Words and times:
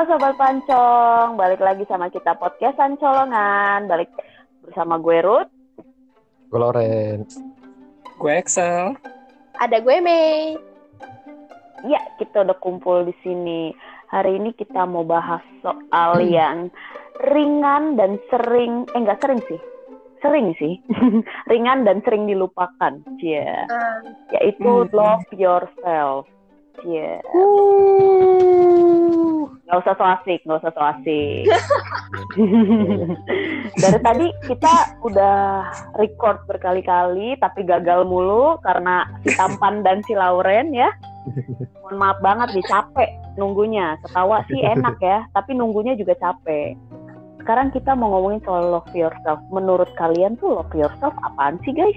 Halo 0.00 0.16
Sobat 0.16 0.40
Pancong, 0.40 1.36
balik 1.36 1.60
lagi 1.60 1.84
sama 1.84 2.08
kita 2.08 2.32
podcastan 2.40 2.96
colongan. 2.96 3.84
Balik 3.84 4.08
bersama 4.64 4.96
gue 4.96 5.20
Ruth. 5.20 5.52
Gue 6.48 6.56
Loren. 6.56 7.28
Gue 8.16 8.32
Excel. 8.32 8.96
Ada 9.60 9.76
gue 9.84 10.00
Mei. 10.00 10.56
Ya, 11.84 12.00
kita 12.16 12.48
udah 12.48 12.56
kumpul 12.64 13.12
di 13.12 13.14
sini. 13.20 13.76
Hari 14.08 14.40
ini 14.40 14.56
kita 14.56 14.88
mau 14.88 15.04
bahas 15.04 15.44
soal 15.60 16.24
hmm. 16.24 16.32
yang 16.32 16.56
ringan 17.20 18.00
dan 18.00 18.16
sering, 18.32 18.88
eh 18.96 19.04
enggak 19.04 19.20
sering 19.20 19.44
sih, 19.52 19.60
sering 20.24 20.56
sih, 20.56 20.80
ringan 21.52 21.84
dan 21.84 22.00
sering 22.08 22.24
dilupakan, 22.24 23.04
yeah. 23.20 23.68
uh, 23.68 24.00
yaitu 24.32 24.64
hmm. 24.64 24.96
love 24.96 25.28
yourself. 25.36 26.24
Yeah. 26.88 27.20
Uh. 27.36 29.09
Gak 29.70 29.80
usah 29.86 29.94
so 29.94 30.04
asik, 30.04 30.40
gak 30.46 30.60
usah 30.62 30.72
so 30.74 30.82
asik. 30.82 31.46
Dari 33.82 33.98
tadi 34.02 34.26
kita 34.50 34.74
udah 35.06 35.70
record 35.98 36.42
berkali-kali, 36.50 37.38
tapi 37.38 37.62
gagal 37.62 38.06
mulu 38.06 38.58
karena 38.66 39.06
si 39.22 39.30
Tampan 39.38 39.86
dan 39.86 40.02
si 40.06 40.18
Lauren 40.18 40.74
ya. 40.74 40.90
Mohon 41.86 41.96
maaf 42.00 42.18
banget 42.24 42.48
nih, 42.58 42.66
capek 42.66 43.10
nunggunya. 43.38 43.94
Ketawa 44.02 44.42
sih 44.50 44.58
enak 44.58 44.96
ya, 44.98 45.22
tapi 45.36 45.54
nunggunya 45.54 45.94
juga 45.94 46.18
capek. 46.18 46.74
Sekarang 47.40 47.72
kita 47.72 47.96
mau 47.96 48.12
ngomongin 48.12 48.44
soal 48.44 48.68
love 48.68 48.92
yourself. 48.92 49.40
Menurut 49.48 49.88
kalian 49.96 50.36
tuh 50.36 50.60
love 50.60 50.72
yourself 50.76 51.16
apaan 51.24 51.56
sih 51.64 51.72
guys? 51.72 51.96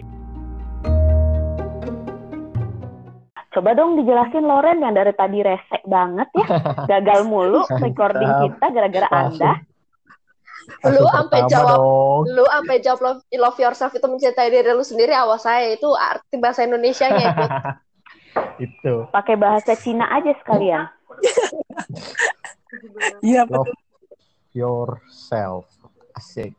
Coba 3.53 3.77
dong 3.77 4.01
dijelasin 4.01 4.49
Loren 4.49 4.81
yang 4.81 4.97
dari 4.97 5.13
tadi 5.13 5.45
resek 5.45 5.85
banget 5.85 6.25
ya. 6.33 6.47
Gagal 6.97 7.29
mulu 7.29 7.61
recording 7.77 8.31
kita 8.49 8.65
gara-gara 8.73 9.07
Anda. 9.13 9.53
Lu 10.89 11.05
sampai 11.11 11.43
jawab 11.51 11.77
dong. 11.77 12.21
lu 12.33 12.43
sampai 12.47 12.77
jawab 12.81 12.99
love, 13.03 13.21
love 13.35 13.57
yourself 13.59 13.91
itu 13.93 14.07
mencintai 14.07 14.47
diri 14.49 14.71
lu 14.71 14.81
sendiri 14.81 15.11
awas 15.11 15.43
saya 15.43 15.75
itu 15.75 15.91
arti 15.91 16.39
bahasa 16.39 16.65
Indonesia 16.65 17.07
nya 17.13 17.25
itu. 17.29 17.45
itu. 18.65 18.95
Pakai 19.13 19.35
bahasa 19.37 19.77
Cina 19.77 20.09
aja 20.09 20.33
sekalian. 20.41 20.89
Iya 23.21 23.45
betul. 23.45 23.69
Love 23.69 23.77
yourself. 24.57 25.69
Asik. 26.17 26.57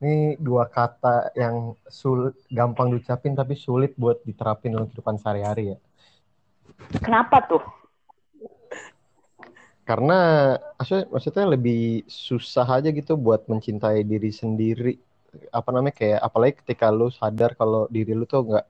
Ini 0.00 0.40
dua 0.40 0.64
kata 0.64 1.36
yang 1.36 1.76
sulit, 1.84 2.32
gampang 2.48 2.88
diucapin 2.88 3.36
tapi 3.36 3.52
sulit 3.52 3.92
buat 4.00 4.24
diterapin 4.24 4.72
dalam 4.72 4.88
kehidupan 4.88 5.20
sehari-hari 5.20 5.76
ya. 5.76 5.78
Kenapa 7.00 7.44
tuh? 7.44 7.62
Karena 9.84 10.54
maksudnya, 11.10 11.50
lebih 11.50 12.06
susah 12.06 12.62
aja 12.62 12.94
gitu 12.94 13.18
buat 13.18 13.46
mencintai 13.50 14.06
diri 14.06 14.30
sendiri. 14.30 14.94
Apa 15.50 15.70
namanya 15.74 15.94
kayak 15.94 16.20
apalagi 16.22 16.54
ketika 16.62 16.90
lu 16.90 17.10
sadar 17.10 17.54
kalau 17.54 17.90
diri 17.90 18.14
lu 18.14 18.26
tuh 18.26 18.46
nggak 18.46 18.66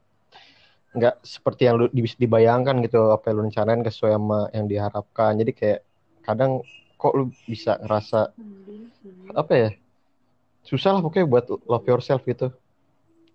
nggak 0.90 1.16
seperti 1.22 1.70
yang 1.70 1.76
lu 1.80 1.86
dibayangkan 1.92 2.82
gitu 2.84 3.14
apa 3.14 3.30
yang 3.30 3.36
lu 3.36 3.42
rencanain 3.48 3.80
sesuai 3.84 4.12
sama 4.16 4.40
yang 4.56 4.66
diharapkan. 4.68 5.36
Jadi 5.40 5.52
kayak 5.52 5.80
kadang 6.24 6.64
kok 7.00 7.12
lu 7.16 7.32
bisa 7.48 7.80
ngerasa 7.80 8.32
apa 9.32 9.52
ya 9.56 9.70
susah 10.64 10.96
lah 10.96 11.00
pokoknya 11.00 11.26
buat 11.28 11.44
love 11.64 11.86
yourself 11.88 12.24
gitu. 12.28 12.52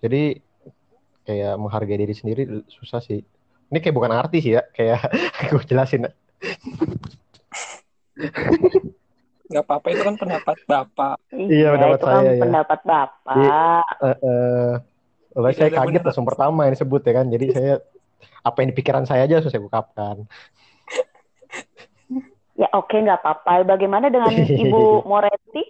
Jadi 0.01 0.41
kayak 1.25 1.53
menghargai 1.57 1.97
diri 1.97 2.13
sendiri 2.13 2.41
susah 2.69 3.01
sih. 3.01 3.25
Ini 3.73 3.77
kayak 3.81 3.95
bukan 3.95 4.13
artis 4.13 4.43
ya, 4.45 4.61
kayak 4.71 5.01
gue 5.49 5.63
jelasin. 5.65 6.09
Gak 9.45 9.63
apa-apa 9.65 9.87
itu 9.93 10.01
kan 10.01 10.15
pendapat 10.17 10.57
bapak. 10.65 11.15
Iya, 11.33 11.73
pendapat 11.77 11.97
itu 11.97 12.05
kan 12.05 12.13
saya. 12.13 12.17
Kan 12.17 12.25
ya. 12.25 12.41
pendapat 12.41 12.79
bapak. 12.85 13.35
Iya, 13.37 13.65
uh, 14.01 14.07
uh, 15.41 15.51
saya 15.53 15.69
kaget 15.73 16.03
langsung 16.05 16.27
pertama 16.27 16.65
yang 16.65 16.73
disebut 16.73 17.01
ya 17.05 17.13
kan. 17.13 17.25
Jadi 17.29 17.45
saya 17.53 17.73
apa 18.45 18.57
yang 18.61 18.69
di 18.73 18.77
pikiran 18.77 19.05
saya 19.05 19.25
aja 19.25 19.37
langsung 19.41 19.53
saya 19.53 19.65
ungkapkan. 19.65 20.15
Ya 22.55 22.71
oke 22.71 22.87
okay, 22.87 23.03
nggak 23.03 23.19
apa-apa. 23.21 23.67
Bagaimana 23.67 24.07
dengan 24.07 24.31
Ibu 24.63 25.03
Moretti? 25.05 25.63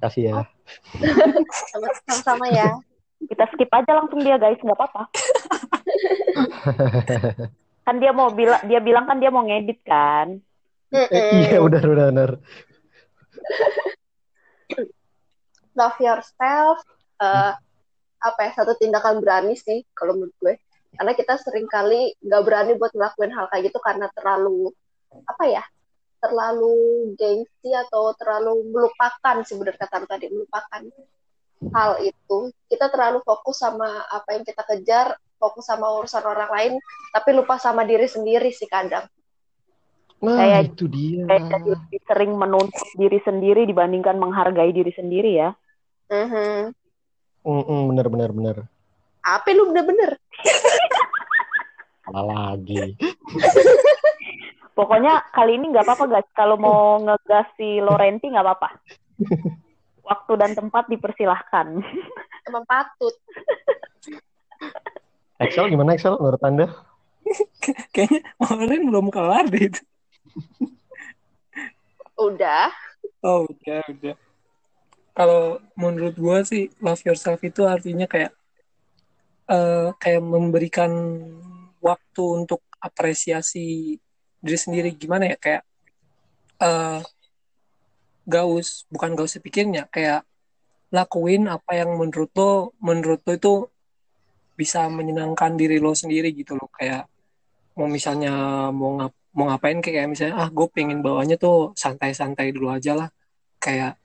Kasih 0.00 0.22
ya. 0.32 0.34
Sama-sama 2.06 2.48
ya. 2.50 2.74
Kita 3.22 3.44
skip 3.54 3.70
aja 3.70 3.92
langsung 3.96 4.20
dia 4.20 4.36
guys, 4.36 4.58
nggak 4.58 4.78
apa-apa. 4.78 5.02
kan 7.86 8.00
dia 8.00 8.16
mau 8.16 8.32
bilang 8.32 8.64
dia 8.64 8.80
bilang 8.80 9.04
kan 9.04 9.20
dia 9.20 9.28
mau 9.28 9.44
ngedit 9.44 9.80
kan? 9.84 10.40
Iya 10.90 11.60
udah 11.60 11.82
udah 11.82 12.06
benar. 12.10 12.30
Love 15.74 15.98
yourself 15.98 16.78
uh, 17.18 17.52
apa 18.24 18.40
ya 18.40 18.50
satu 18.56 18.72
tindakan 18.78 19.20
berani 19.20 19.58
sih 19.58 19.84
kalau 19.92 20.16
menurut 20.16 20.34
gue. 20.40 20.54
Karena 20.94 21.12
kita 21.18 21.34
sering 21.42 21.66
kali 21.66 22.14
nggak 22.22 22.42
berani 22.46 22.72
buat 22.78 22.94
ngelakuin 22.94 23.34
hal 23.34 23.50
kayak 23.50 23.72
gitu 23.72 23.78
karena 23.82 24.06
terlalu 24.14 24.70
apa 25.26 25.44
ya 25.46 25.64
terlalu 26.24 27.12
gengsi 27.20 27.70
atau 27.74 28.16
terlalu 28.16 28.64
melupakan 28.72 29.44
sih 29.44 29.60
benar 29.60 29.76
kata 29.76 30.08
tadi 30.08 30.32
melupakan 30.32 30.82
hal 31.72 32.02
itu 32.02 32.38
kita 32.68 32.90
terlalu 32.90 33.22
fokus 33.24 33.62
sama 33.62 33.88
apa 34.10 34.36
yang 34.36 34.44
kita 34.44 34.60
kejar 34.66 35.16
fokus 35.38 35.64
sama 35.68 35.88
urusan 36.00 36.24
orang 36.24 36.50
lain 36.50 36.72
tapi 37.12 37.30
lupa 37.32 37.56
sama 37.56 37.86
diri 37.86 38.08
sendiri 38.08 38.50
sih 38.50 38.68
kadang. 38.68 39.06
Nah, 40.24 40.40
kayak 40.40 40.72
itu 40.72 40.84
dia. 40.88 41.28
kayak 41.28 41.42
jadi 41.52 41.68
lebih 41.76 42.00
sering 42.08 42.32
menuntut 42.32 42.88
diri 42.96 43.20
sendiri 43.20 43.68
dibandingkan 43.68 44.16
menghargai 44.16 44.72
diri 44.72 44.92
sendiri 44.96 45.30
ya. 45.36 45.52
Mm 46.08 46.26
-hmm. 46.28 46.56
mm 47.44 47.62
-mm, 47.64 47.80
bener 47.92 48.06
bener 48.08 48.30
bener. 48.32 48.56
Apa 49.24 49.56
lu 49.56 49.72
bener 49.72 49.84
bener 49.88 50.10
Apa 52.04 52.20
lagi? 52.20 52.96
Pokoknya 54.76 55.24
kali 55.32 55.56
ini 55.56 55.72
nggak 55.72 55.84
apa-apa 55.86 56.04
guys. 56.08 56.28
Kalau 56.36 56.60
mau 56.60 57.00
ngegas 57.00 57.48
si 57.56 57.80
Lorenti 57.80 58.28
nggak 58.28 58.44
apa-apa 58.44 58.68
waktu 60.04 60.32
dan 60.36 60.50
tempat 60.52 60.84
dipersilahkan 60.92 61.80
emang 62.48 62.64
patut 62.68 63.14
Excel 65.42 65.66
gimana 65.66 65.98
Excel 65.98 66.14
menurut 66.22 66.42
Anda? 66.46 66.66
Kayaknya 67.94 68.20
kemarin 68.38 68.82
belum 68.86 69.06
kelar 69.10 69.44
deh 69.50 69.66
itu. 69.66 69.82
Udah. 72.14 72.70
Oh, 73.24 73.48
udah, 73.48 73.82
udah. 73.90 74.16
Kalau 75.14 75.58
menurut 75.78 76.14
gue 76.14 76.38
sih 76.46 76.64
love 76.78 77.02
yourself 77.06 77.42
itu 77.42 77.66
artinya 77.66 78.06
kayak 78.06 78.34
uh, 79.50 79.94
kayak 79.98 80.22
memberikan 80.22 80.90
waktu 81.82 82.24
untuk 82.24 82.62
apresiasi 82.78 83.98
diri 84.38 84.58
sendiri 84.58 84.90
gimana 84.94 85.34
ya 85.34 85.36
kayak 85.40 85.62
uh, 86.60 87.00
gaus 88.24 88.88
bukan 88.88 89.12
gaus 89.16 89.36
pikirnya 89.36 89.88
kayak 89.92 90.24
lakuin 90.94 91.50
apa 91.50 91.74
yang 91.74 91.98
menurut 91.98 92.30
lo 92.38 92.72
menurut 92.78 93.20
lo 93.26 93.32
itu 93.34 93.54
bisa 94.54 94.86
menyenangkan 94.86 95.58
diri 95.58 95.82
lo 95.82 95.92
sendiri 95.92 96.30
gitu 96.30 96.54
loh. 96.54 96.70
Kayak 96.70 97.10
mau 97.74 97.90
misalnya 97.90 98.32
mau 98.70 98.94
ngap 99.02 99.12
mau 99.34 99.50
ngapain 99.50 99.82
kayak 99.82 100.06
misalnya 100.06 100.38
ah 100.38 100.48
gue 100.48 100.66
pengen 100.70 101.02
bawanya 101.02 101.34
tuh 101.34 101.74
santai-santai 101.74 102.54
dulu 102.54 102.70
aja 102.70 102.94
lah. 102.94 103.08
Kayak 103.58 103.98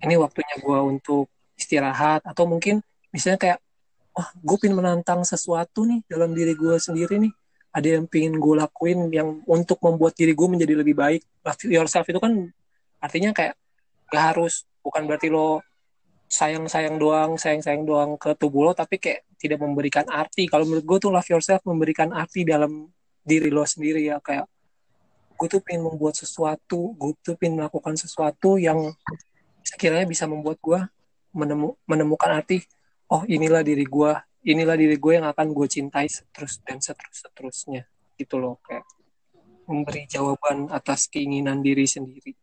ini 0.00 0.16
waktunya 0.16 0.56
gue 0.56 0.78
untuk 0.80 1.28
istirahat. 1.60 2.24
Atau 2.24 2.48
mungkin 2.48 2.80
misalnya 3.12 3.38
kayak 3.40 3.58
wah 4.16 4.28
gue 4.32 4.56
pengen 4.56 4.80
menantang 4.80 5.20
sesuatu 5.28 5.84
nih 5.84 6.00
dalam 6.08 6.32
diri 6.32 6.56
gue 6.56 6.80
sendiri 6.80 7.20
nih. 7.20 7.32
Ada 7.72 8.00
yang 8.00 8.04
pengen 8.08 8.36
gue 8.40 8.54
lakuin 8.56 9.08
yang 9.12 9.44
untuk 9.48 9.80
membuat 9.84 10.16
diri 10.16 10.32
gue 10.32 10.48
menjadi 10.48 10.80
lebih 10.80 10.96
baik. 10.96 11.20
Love 11.44 11.68
yourself 11.68 12.08
itu 12.08 12.20
kan 12.20 12.52
artinya 13.02 13.34
kayak 13.34 13.58
gak 14.08 14.24
harus 14.34 14.62
bukan 14.80 15.10
berarti 15.10 15.28
lo 15.28 15.60
sayang-sayang 16.32 16.96
doang, 16.96 17.36
sayang-sayang 17.36 17.84
doang 17.84 18.16
ke 18.16 18.32
tubuh 18.40 18.70
lo, 18.70 18.72
tapi 18.72 18.96
kayak 18.96 19.28
tidak 19.36 19.60
memberikan 19.60 20.08
arti. 20.08 20.48
Kalau 20.48 20.64
menurut 20.64 20.86
gue 20.86 20.98
tuh 21.02 21.10
love 21.12 21.28
yourself 21.28 21.60
memberikan 21.68 22.14
arti 22.14 22.46
dalam 22.46 22.88
diri 23.20 23.52
lo 23.52 23.68
sendiri 23.68 24.08
ya. 24.08 24.16
Kayak 24.24 24.48
gue 25.36 25.48
tuh 25.50 25.60
pengen 25.60 25.92
membuat 25.92 26.16
sesuatu, 26.16 26.96
gue 26.96 27.12
tuh 27.20 27.36
pengen 27.36 27.60
melakukan 27.60 28.00
sesuatu 28.00 28.56
yang 28.56 28.94
sekiranya 29.60 30.08
bisa 30.08 30.24
membuat 30.24 30.56
gue 30.64 30.80
menemu, 31.36 31.76
menemukan 31.84 32.32
arti. 32.32 32.64
Oh 33.12 33.28
inilah 33.28 33.60
diri 33.60 33.84
gue, 33.84 34.12
inilah 34.48 34.78
diri 34.78 34.96
gue 34.96 35.12
yang 35.20 35.28
akan 35.28 35.52
gue 35.52 35.66
cintai 35.68 36.08
terus 36.32 36.64
dan 36.64 36.80
seterus 36.80 37.28
seterusnya 37.28 37.84
gitu 38.16 38.38
loh 38.38 38.62
kayak 38.64 38.86
memberi 39.66 40.04
jawaban 40.08 40.68
atas 40.72 41.06
keinginan 41.12 41.60
diri 41.60 41.86
sendiri. 41.86 42.34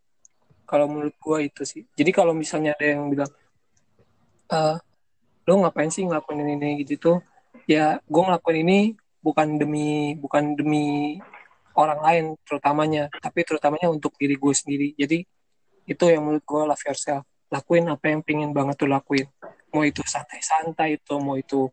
Kalau 0.69 0.85
menurut 0.85 1.17
gue 1.17 1.37
itu 1.49 1.61
sih. 1.65 1.81
Jadi 1.97 2.13
kalau 2.13 2.37
misalnya 2.37 2.77
ada 2.77 2.85
yang 2.85 3.09
bilang 3.09 3.31
uh, 4.53 4.77
lo 5.49 5.53
ngapain 5.65 5.89
sih 5.89 6.05
ngelakuin 6.05 6.45
ini 6.45 6.85
gitu 6.85 6.93
tuh 7.01 7.17
ya 7.65 7.97
gue 8.05 8.21
ngelakuin 8.21 8.57
ini 8.61 8.79
bukan 9.25 9.57
demi 9.57 10.13
bukan 10.13 10.53
demi 10.53 11.17
orang 11.73 11.99
lain 12.05 12.25
terutamanya 12.45 13.09
tapi 13.17 13.41
terutamanya 13.41 13.89
untuk 13.89 14.13
diri 14.13 14.37
gue 14.37 14.53
sendiri. 14.53 14.87
Jadi 14.93 15.25
itu 15.89 16.03
yang 16.05 16.29
menurut 16.29 16.45
gue 16.45 16.61
love 16.69 16.85
yourself. 16.85 17.25
Lakuin 17.49 17.89
apa 17.89 18.13
yang 18.13 18.21
pingin 18.21 18.53
banget 18.53 18.77
tuh 18.77 18.85
lakuin. 18.85 19.25
Mau 19.73 19.81
itu 19.81 20.05
santai-santai 20.05 21.01
itu 21.01 21.17
mau 21.17 21.33
itu 21.33 21.65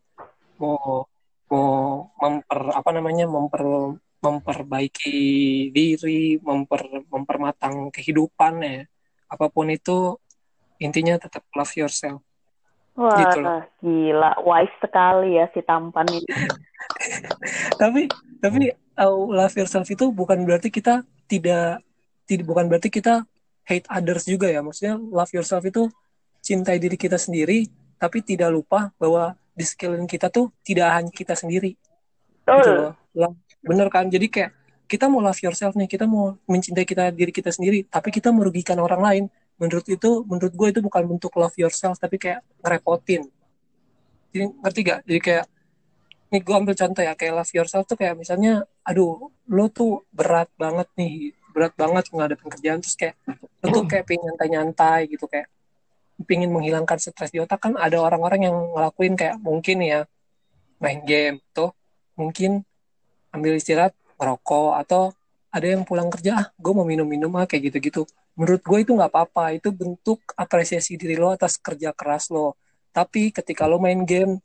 mau 0.57 1.05
mau 1.53 1.69
memper 2.17 2.59
apa 2.73 2.89
namanya 2.91 3.29
memper 3.29 3.93
memperbaiki 4.17 5.19
diri 5.69 6.41
memper 6.41 7.05
mempermatang 7.07 7.93
kehidupan 7.93 8.53
ya 8.65 8.81
apa 9.29 9.45
pun 9.51 9.69
itu 9.69 10.17
intinya 10.81 11.17
tetap 11.21 11.45
love 11.53 11.73
yourself 11.77 12.21
Wah, 12.97 13.13
Gitu 13.13 13.37
loh. 13.45 13.61
gila, 13.77 14.31
wise 14.41 14.73
sekali 14.81 15.37
ya 15.37 15.45
si 15.53 15.61
tampan 15.61 16.09
ini. 16.09 16.25
tapi 17.81 18.09
tapi 18.41 18.73
uh, 18.97 19.13
love 19.29 19.53
yourself 19.53 19.85
itu 19.85 20.09
bukan 20.09 20.41
berarti 20.49 20.73
kita 20.73 21.05
tidak 21.29 21.85
tidak 22.25 22.45
bukan 22.49 22.65
berarti 22.65 22.89
kita 22.89 23.21
hate 23.69 23.85
others 23.85 24.25
juga 24.25 24.49
ya 24.49 24.65
maksudnya 24.65 24.97
love 24.97 25.29
yourself 25.29 25.61
itu 25.61 25.85
cintai 26.41 26.81
diri 26.81 26.97
kita 26.97 27.21
sendiri 27.21 27.69
tapi 28.01 28.25
tidak 28.25 28.49
lupa 28.49 28.89
bahwa 28.97 29.37
di 29.53 29.65
sekeliling 29.65 30.09
kita 30.09 30.33
tuh 30.33 30.49
tidak 30.65 30.89
hanya 30.97 31.11
kita 31.13 31.37
sendiri 31.37 31.77
gitu 32.47 32.57
Betul. 32.65 32.77
loh 32.81 32.93
Lah, 33.17 33.33
bener 33.65 33.89
kan? 33.89 34.05
Jadi 34.07 34.29
kayak 34.29 34.51
kita 34.87 35.11
mau 35.11 35.19
love 35.19 35.41
yourself 35.43 35.75
nih 35.75 35.89
kita 35.89 36.07
mau 36.07 36.39
mencintai 36.47 36.87
kita 36.87 37.11
diri 37.11 37.35
kita 37.35 37.51
sendiri 37.51 37.83
tapi 37.91 38.09
kita 38.13 38.31
merugikan 38.31 38.79
orang 38.79 39.01
lain. 39.03 39.23
Menurut 39.59 39.83
itu 39.89 40.23
menurut 40.23 40.53
gue 40.55 40.67
itu 40.71 40.79
bukan 40.79 41.03
bentuk 41.03 41.33
love 41.35 41.57
yourself 41.59 41.99
tapi 41.99 42.15
kayak 42.15 42.39
ngerepotin. 42.63 43.27
Jadi 44.31 44.43
ngerti 44.63 44.79
gak 44.85 44.99
jadi 45.03 45.19
kayak 45.19 45.45
nih 46.27 46.41
gue 46.43 46.55
ambil 46.55 46.75
contoh 46.75 47.03
ya 47.03 47.13
kayak 47.19 47.33
love 47.35 47.53
yourself 47.55 47.83
tuh 47.87 47.97
kayak 47.99 48.15
misalnya 48.15 48.63
aduh 48.83 49.31
lo 49.47 49.65
tuh 49.71 50.03
berat 50.11 50.51
banget 50.59 50.87
nih 50.99 51.31
berat 51.55 51.73
banget 51.73 52.11
ngadepin 52.11 52.51
kerjaan 52.51 52.79
terus 52.83 52.95
kayak 52.99 53.15
lo 53.63 53.67
tuh 53.71 53.83
kayak 53.87 54.05
pengen 54.07 54.23
nyantai-nyantai 54.31 55.09
gitu 55.09 55.25
kayak 55.25 55.47
pingin 56.27 56.49
menghilangkan 56.53 56.97
stres 57.01 57.33
di 57.33 57.43
otak. 57.43 57.59
Kan 57.59 57.75
ada 57.75 57.99
orang-orang 57.99 58.47
yang 58.47 58.55
ngelakuin 58.71 59.19
kayak 59.19 59.35
mungkin 59.43 59.83
ya 59.83 59.99
main 60.79 61.01
game 61.03 61.41
tuh 61.51 61.73
mungkin 62.15 62.61
ambil 63.33 63.57
istirahat 63.59 63.93
ngerokok 64.17 64.71
atau 64.81 65.13
ada 65.53 65.67
yang 65.67 65.83
pulang 65.87 66.11
kerja 66.11 66.31
ah 66.37 66.47
gue 66.53 66.73
mau 66.75 66.85
minum-minum 66.85 67.31
ah 67.39 67.45
kayak 67.49 67.71
gitu-gitu. 67.71 68.03
Menurut 68.37 68.61
gue 68.61 68.79
itu 68.85 68.91
nggak 68.93 69.09
apa-apa 69.09 69.57
itu 69.57 69.73
bentuk 69.73 70.21
apresiasi 70.37 70.99
diri 70.99 71.17
lo 71.17 71.33
atas 71.33 71.57
kerja 71.57 71.95
keras 71.95 72.29
lo. 72.29 72.53
Tapi 72.93 73.33
ketika 73.33 73.65
lo 73.65 73.81
main 73.81 74.03
game 74.05 74.37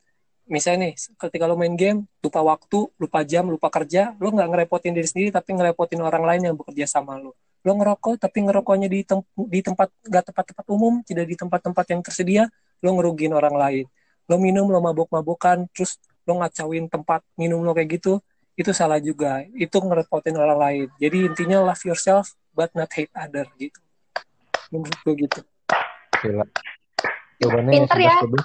misalnya 0.49 0.91
nih 0.91 0.95
ketika 1.17 1.45
lo 1.47 1.55
main 1.55 1.75
game 1.79 2.05
lupa 2.21 2.41
waktu 2.43 2.91
lupa 2.99 3.23
jam 3.23 3.47
lupa 3.47 3.69
kerja 3.71 4.13
lo 4.19 4.29
nggak 4.35 4.49
ngerepotin 4.53 4.93
diri 4.93 5.07
sendiri 5.07 5.31
tapi 5.31 5.55
ngerepotin 5.55 6.03
orang 6.03 6.25
lain 6.27 6.43
yang 6.53 6.57
bekerja 6.57 6.89
sama 6.89 7.19
lo. 7.21 7.37
Lo 7.63 7.79
ngerokok 7.79 8.19
tapi 8.19 8.43
ngerokoknya 8.43 8.89
di, 8.91 9.07
tem- 9.07 9.27
di 9.37 9.61
tempat 9.63 9.89
nggak 10.03 10.25
tempat-tempat 10.33 10.67
umum 10.73 11.01
tidak 11.07 11.27
di 11.31 11.37
tempat-tempat 11.39 11.85
yang 11.95 12.01
tersedia 12.03 12.43
lo 12.83 12.91
ngerugiin 12.99 13.33
orang 13.33 13.55
lain. 13.55 13.87
Lo 14.27 14.39
minum 14.39 14.67
lo 14.71 14.83
mabok-mabokan 14.83 15.71
terus 15.71 15.99
lo 16.27 16.39
ngacauin 16.43 16.87
tempat 16.91 17.23
minum 17.39 17.63
lo 17.63 17.75
kayak 17.75 17.99
gitu 17.99 18.23
itu 18.59 18.71
salah 18.77 19.01
juga 19.01 19.45
itu 19.57 19.77
ngerepotin 19.77 20.37
orang 20.37 20.59
lain 20.59 20.87
jadi 21.01 21.29
intinya 21.29 21.65
love 21.65 21.83
yourself 21.85 22.37
but 22.53 22.69
not 22.77 22.89
hate 22.93 23.13
other 23.17 23.49
gitu 23.57 23.81
menurut 24.73 24.99
gue 25.05 25.15
gitu 25.29 25.41
Gila. 26.23 26.47
Jawabannya 27.43 27.73
Pinter 27.75 27.99
ya. 27.99 28.17
11 28.23 28.27
lebih. 28.31 28.43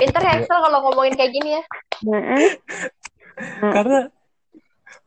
Pinter 0.00 0.22
ya 0.24 0.32
Excel 0.40 0.58
kalau 0.64 0.78
ngomongin 0.88 1.14
kayak 1.20 1.32
gini 1.36 1.50
ya. 1.60 1.62
Karena 3.76 4.00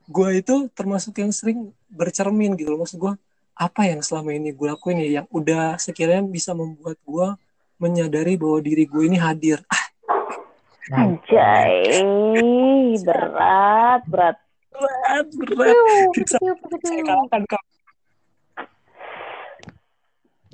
gue 0.05 0.29
itu 0.37 0.55
termasuk 0.77 1.17
yang 1.17 1.33
sering 1.33 1.73
bercermin 1.89 2.53
gitu 2.53 2.75
loh 2.75 2.85
maksud 2.85 2.99
gue 3.01 3.13
apa 3.53 3.81
yang 3.87 4.03
selama 4.03 4.35
ini 4.35 4.51
gue 4.51 4.67
lakuin 4.67 4.99
ya 4.99 5.21
yang 5.21 5.27
udah 5.31 5.79
sekiranya 5.79 6.25
bisa 6.27 6.51
membuat 6.51 6.99
gue 7.07 7.27
menyadari 7.79 8.35
bahwa 8.35 8.59
diri 8.59 8.83
gue 8.83 9.03
ini 9.07 9.15
hadir 9.15 9.63
ah, 9.71 9.82
Anjay, 10.91 11.95
berat, 12.99 14.03
berat. 14.03 14.35
berat 14.73 15.27
berat 15.31 15.77
Bisa 16.11 16.35
saya 16.83 17.03
kalahkan 17.07 17.41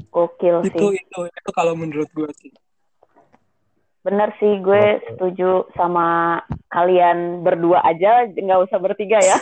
Gokil 0.10 0.66
itu 0.70 0.86
sih. 0.90 1.02
itu 1.02 1.20
itu 1.30 1.52
kalau 1.54 1.78
menurut 1.78 2.10
gue 2.14 2.30
sih 2.38 2.54
Bener 4.00 4.32
sih, 4.40 4.64
gue 4.64 5.04
setuju 5.12 5.68
sama 5.76 6.40
kalian 6.72 7.44
berdua 7.44 7.84
aja, 7.84 8.24
nggak 8.32 8.72
usah 8.72 8.80
bertiga 8.80 9.20
ya. 9.20 9.36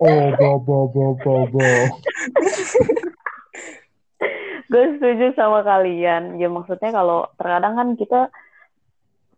Oh, 0.00 0.32
bo, 0.40 0.56
bo, 0.56 0.78
bo, 0.88 1.04
bo, 1.20 1.34
bo. 1.52 1.62
gue 4.72 4.84
setuju 4.96 5.36
sama 5.36 5.60
kalian. 5.62 6.40
Ya 6.40 6.48
maksudnya 6.48 6.96
kalau 6.96 7.28
terkadang 7.36 7.76
kan 7.76 7.88
kita, 7.94 8.32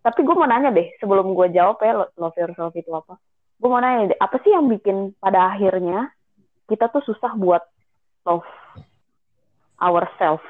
tapi 0.04 0.20
gue 0.20 0.36
mau 0.36 0.44
nanya 0.44 0.68
deh, 0.68 0.92
sebelum 1.00 1.32
gue 1.32 1.48
jawab 1.56 1.80
ya 1.80 1.96
lo- 1.96 2.12
love 2.20 2.36
yourself 2.36 2.76
itu 2.76 2.92
apa. 2.92 3.16
Gue 3.56 3.68
mau 3.72 3.80
nanya 3.80 4.12
deh, 4.12 4.18
apa 4.20 4.36
sih 4.44 4.52
yang 4.52 4.68
bikin 4.68 5.16
pada 5.16 5.56
akhirnya 5.56 6.12
kita 6.68 6.92
tuh 6.92 7.00
susah 7.08 7.32
buat 7.40 7.64
love 8.28 8.44
ourselves? 9.80 10.44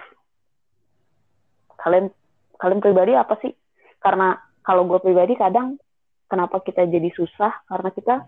Kalian 1.78 2.10
kalian 2.58 2.82
pribadi 2.82 3.14
apa 3.14 3.38
sih? 3.38 3.54
Karena 4.02 4.34
kalau 4.66 4.90
gue 4.90 4.98
pribadi 4.98 5.38
kadang 5.38 5.78
kenapa 6.26 6.58
kita 6.66 6.90
jadi 6.90 7.14
susah 7.14 7.62
karena 7.70 7.94
kita 7.94 8.26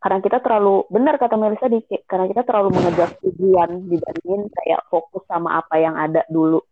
karena 0.00 0.18
kita 0.24 0.40
terlalu 0.40 0.88
benar 0.88 1.20
kata 1.20 1.36
Melisa 1.36 1.68
di 1.68 1.84
karena 2.08 2.24
kita 2.24 2.44
terlalu 2.48 2.72
mengejar 2.72 3.20
tujuan 3.20 3.84
dibandingin 3.88 4.48
kayak 4.48 4.80
fokus 4.88 5.28
sama 5.28 5.60
apa 5.60 5.76
yang 5.76 5.92
ada 5.92 6.24
dulu. 6.32 6.64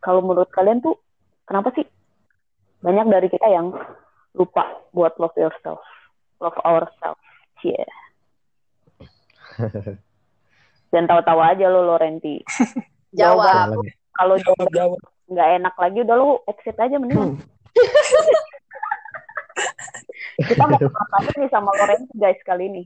Kalau 0.00 0.24
menurut 0.24 0.48
kalian 0.48 0.80
tuh 0.80 0.96
kenapa 1.44 1.68
sih 1.76 1.84
banyak 2.80 3.06
dari 3.12 3.28
kita 3.28 3.48
yang 3.48 3.72
lupa 4.32 4.64
buat 4.96 5.16
love 5.20 5.36
yourself, 5.36 5.80
love 6.40 6.56
ourselves, 6.64 7.20
yeah. 7.60 7.88
Dan 10.90 11.06
tahu-tahu 11.06 11.38
aja 11.38 11.70
lo 11.70 11.86
Lorenti. 11.86 12.42
Jawab. 13.20 13.78
Kalau 14.18 14.36
jawab 14.44 14.98
nggak 15.30 15.48
enak 15.62 15.74
lagi 15.78 15.98
udah 16.02 16.16
lo 16.18 16.42
exit 16.50 16.74
aja 16.74 16.98
mendingan. 16.98 17.38
kita 20.40 20.64
mau 20.66 20.74
apa 20.82 21.30
nih 21.38 21.50
sama 21.54 21.70
Lorenti 21.78 22.10
guys 22.18 22.40
kali 22.42 22.66
ini. 22.66 22.82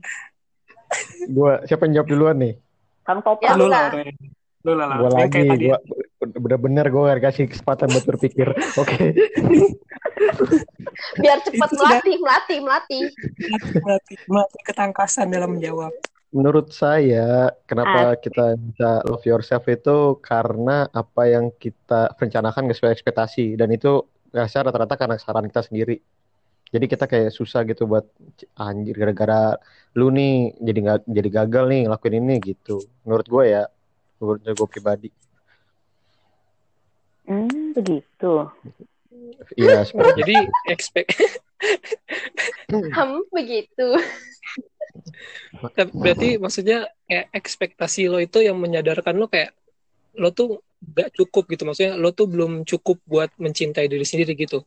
Gua 1.33 1.65
siapa 1.65 1.89
yang 1.89 2.01
jawab 2.01 2.09
duluan 2.13 2.37
nih? 2.37 2.53
Kang 3.01 3.25
Topa. 3.25 3.41
Ya, 3.41 3.57
lu 3.57 3.65
lah. 3.65 3.89
lu 4.61 4.71
lah 4.77 4.85
lah 4.85 4.97
Gua 5.01 5.09
lagi, 5.17 5.41
tadi 5.41 5.65
gua 5.73 5.77
bener-bener 6.33 6.85
gue 6.89 7.01
gak 7.01 7.21
kasih 7.21 7.45
kesempatan 7.45 7.91
buat 7.93 8.05
berpikir. 8.05 8.47
Oke. 8.81 9.13
Biar 11.21 11.39
cepat 11.43 11.69
melatih, 11.75 12.15
melatih, 12.21 12.59
melatih. 12.63 13.03
melatih, 13.83 14.17
melatih, 14.25 14.61
ketangkasan 14.65 15.29
dalam 15.29 15.57
menjawab 15.57 15.93
Menurut 16.35 16.75
saya, 16.75 17.47
kenapa 17.63 18.19
kita 18.19 18.59
bisa 18.59 18.99
love 19.07 19.23
yourself 19.23 19.63
itu 19.71 20.19
karena 20.19 20.83
apa 20.91 21.31
yang 21.31 21.47
kita 21.55 22.11
rencanakan 22.19 22.67
gak 22.67 22.75
sesuai 22.75 22.91
ekspektasi 22.91 23.55
dan 23.55 23.71
itu 23.71 24.03
rasa 24.35 24.67
rata-rata 24.67 24.99
karena 24.99 25.15
kesalahan 25.15 25.47
kita 25.47 25.63
sendiri. 25.63 25.97
Jadi 26.75 26.85
kita 26.91 27.07
kayak 27.07 27.31
susah 27.31 27.63
gitu 27.63 27.87
buat 27.87 28.03
anjir 28.59 28.99
gara-gara 28.99 29.55
lu 29.95 30.11
nih 30.11 30.59
jadi 30.59 30.79
nggak 30.83 30.99
jadi 31.07 31.29
gagal 31.31 31.63
nih 31.71 31.81
ngelakuin 31.87 32.15
ini 32.19 32.35
gitu. 32.43 32.83
Menurut 33.07 33.27
gue 33.31 33.43
ya, 33.55 33.63
menurut 34.19 34.43
gue 34.43 34.67
pribadi. 34.67 35.09
Hmm, 37.25 37.73
begitu. 37.73 38.31
Iya, 39.55 39.85
seperti 39.85 40.11
jadi 40.21 40.37
expect 40.69 41.09
Hmm, 42.69 43.25
begitu. 43.33 43.87
Tapi 45.75 45.91
berarti 45.91 46.29
maksudnya 46.37 46.85
kayak 47.09 47.25
ekspektasi 47.33 48.07
lo 48.11 48.21
itu 48.21 48.39
yang 48.43 48.57
menyadarkan 48.59 49.17
lo 49.17 49.27
kayak 49.27 49.55
lo 50.15 50.31
tuh 50.31 50.63
gak 50.85 51.11
cukup 51.17 51.49
gitu 51.51 51.63
maksudnya 51.67 51.97
lo 51.97 52.13
tuh 52.13 52.29
belum 52.29 52.63
cukup 52.63 53.01
buat 53.03 53.33
mencintai 53.41 53.89
diri 53.89 54.05
sendiri 54.05 54.37
gitu 54.37 54.63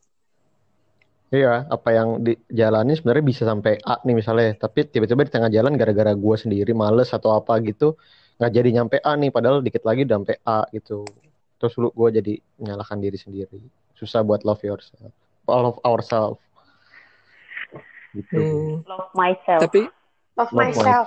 Iya, 1.28 1.68
apa 1.68 1.92
yang 1.92 2.24
dijalani 2.24 2.96
sebenarnya 2.96 3.20
bisa 3.20 3.44
sampai 3.44 3.76
A 3.84 4.00
nih 4.00 4.16
misalnya, 4.16 4.56
tapi 4.56 4.88
tiba-tiba 4.88 5.28
di 5.28 5.32
tengah 5.36 5.52
jalan 5.52 5.76
gara-gara 5.76 6.16
gue 6.16 6.36
sendiri 6.40 6.72
males 6.72 7.12
atau 7.12 7.36
apa 7.36 7.60
gitu, 7.60 8.00
nggak 8.40 8.48
jadi 8.56 8.68
nyampe 8.80 8.96
A 9.04 9.12
nih, 9.12 9.28
padahal 9.28 9.60
dikit 9.60 9.84
lagi 9.84 10.08
udah 10.08 10.24
sampai 10.24 10.36
A 10.48 10.64
gitu. 10.72 11.04
Terus 11.58 11.74
lu 11.76 11.90
gue 11.90 12.08
jadi 12.14 12.34
menyalahkan 12.56 12.98
diri 12.98 13.18
sendiri. 13.18 13.58
Susah 13.98 14.22
buat 14.22 14.46
love 14.46 14.62
yourself, 14.62 15.10
love 15.44 15.78
ourselves. 15.82 16.38
Gitu. 18.16 18.38
Hmm, 18.40 18.74
Love 18.88 19.12
myself. 19.12 19.60
tapi 19.68 19.84
Love 20.32 20.48
Love 20.48 20.56
myself. 20.56 21.06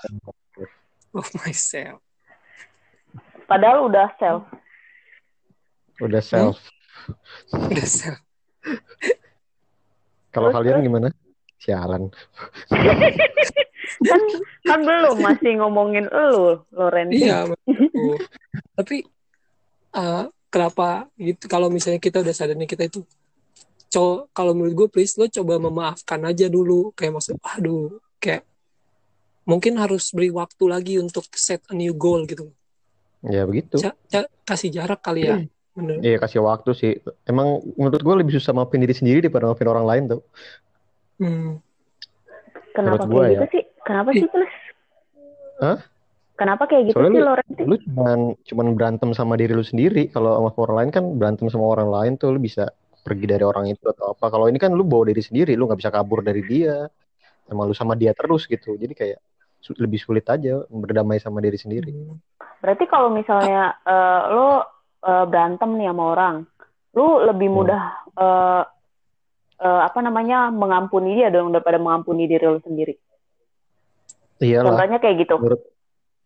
love 1.18 1.32
myself 1.42 1.98
Padahal 3.50 3.90
udah 3.90 4.08
self. 4.16 4.44
Udah 6.00 6.24
self. 6.24 6.56
udah 7.52 7.88
self. 7.90 8.22
Kalau 10.32 10.48
Terus, 10.48 10.56
kalian 10.56 10.88
gimana? 10.88 11.08
Sialan. 11.60 12.08
Kan 14.08 14.22
kan 14.64 14.80
belum 14.88 15.20
masih 15.20 15.60
ngomongin 15.60 16.08
elu, 16.08 16.64
Loren. 16.72 17.12
Iya, 17.12 17.52
tapi 18.80 19.04
uh, 19.92 20.32
kenapa 20.52 21.08
gitu? 21.16 21.48
Kalau 21.48 21.72
misalnya 21.72 21.98
kita 22.04 22.20
udah 22.20 22.36
sadar 22.36 22.60
nih 22.60 22.68
kita 22.68 22.92
itu, 22.92 23.08
co 23.88 24.28
kalau 24.36 24.52
menurut 24.52 24.76
gue 24.76 24.88
please 24.92 25.16
lo 25.16 25.26
coba 25.32 25.58
memaafkan 25.58 26.20
aja 26.28 26.52
dulu. 26.52 26.92
Kayak 26.94 27.18
maksud, 27.18 27.40
aduh, 27.40 27.98
kayak 28.20 28.44
mungkin 29.48 29.80
harus 29.80 30.12
beri 30.12 30.30
waktu 30.30 30.64
lagi 30.68 30.94
untuk 31.00 31.26
set 31.34 31.64
a 31.72 31.74
new 31.74 31.96
goal 31.96 32.28
gitu. 32.28 32.52
Ya 33.24 33.48
begitu. 33.48 33.80
Ca- 33.80 33.98
ca- 34.12 34.32
kasih 34.46 34.70
jarak 34.70 35.00
kali 35.00 35.26
ya. 35.26 35.40
Bener. 35.72 36.04
Iya 36.04 36.20
kasih 36.20 36.44
waktu 36.44 36.76
sih. 36.76 36.92
Emang 37.24 37.64
menurut 37.80 38.04
gue 38.04 38.16
lebih 38.20 38.36
susah 38.36 38.52
maafin 38.52 38.84
diri 38.84 38.92
sendiri 38.92 39.24
daripada 39.24 39.48
maafin 39.48 39.72
orang 39.72 39.88
lain 39.88 40.04
tuh. 40.12 40.22
Hmm. 41.16 41.64
Kenapa 42.76 43.08
menurut 43.08 43.24
kayak 43.24 43.32
ya. 43.32 43.40
gitu 43.40 43.48
sih? 43.56 43.64
Kenapa 43.88 44.10
sih, 44.12 44.28
Plus? 44.28 44.52
Hah? 45.64 45.78
Kenapa 46.42 46.66
kayak 46.66 46.90
gitu 46.90 46.98
Soalnya 46.98 47.14
sih, 47.14 47.22
lu- 47.22 47.28
Loren? 47.30 47.48
Lu 47.70 47.76
cuman 47.86 48.20
cuman 48.42 48.68
berantem 48.74 49.10
sama 49.14 49.38
diri 49.38 49.54
lu 49.54 49.62
sendiri. 49.62 50.10
Kalau 50.10 50.42
sama 50.42 50.58
orang 50.66 50.78
lain 50.82 50.90
kan 50.90 51.04
berantem 51.14 51.46
sama 51.54 51.70
orang 51.70 51.90
lain 51.94 52.12
tuh 52.18 52.34
lu 52.34 52.42
bisa 52.42 52.66
pergi 53.06 53.30
dari 53.30 53.46
orang 53.46 53.70
itu 53.70 53.86
atau 53.86 54.18
apa. 54.18 54.26
Kalau 54.34 54.50
ini 54.50 54.58
kan 54.58 54.74
lu 54.74 54.82
bawa 54.82 55.06
diri 55.06 55.22
sendiri, 55.22 55.54
lu 55.54 55.70
nggak 55.70 55.78
bisa 55.78 55.94
kabur 55.94 56.26
dari 56.26 56.42
dia. 56.42 56.90
Emang 57.46 57.70
lu 57.70 57.78
sama 57.78 57.94
dia 57.94 58.18
terus 58.18 58.50
gitu. 58.50 58.74
Jadi 58.74 58.98
kayak 58.98 59.22
lebih 59.78 60.02
sulit 60.02 60.26
aja 60.26 60.66
berdamai 60.66 61.22
sama 61.22 61.38
diri 61.46 61.62
sendiri. 61.62 61.94
Berarti 62.58 62.90
kalau 62.90 63.14
misalnya 63.14 63.78
eh, 63.86 64.22
lo 64.34 64.66
eh, 65.06 65.26
berantem 65.30 65.78
nih 65.78 65.94
sama 65.94 66.04
orang, 66.10 66.36
lu 66.98 67.22
lebih 67.22 67.54
Hmm. 67.54 67.58
mudah 67.62 67.82
eh, 68.18 68.64
eh, 69.62 69.82
apa 69.86 70.00
namanya 70.02 70.50
mengampuni 70.50 71.22
dia 71.22 71.30
dong 71.30 71.54
daripada 71.54 71.78
mengampuni 71.78 72.26
diri 72.26 72.50
lo 72.50 72.58
sendiri. 72.66 72.98
Iyalah. 74.42 74.74
Contohnya 74.74 74.98
kayak 74.98 75.22
gitu. 75.22 75.38
Menurut 75.38 75.62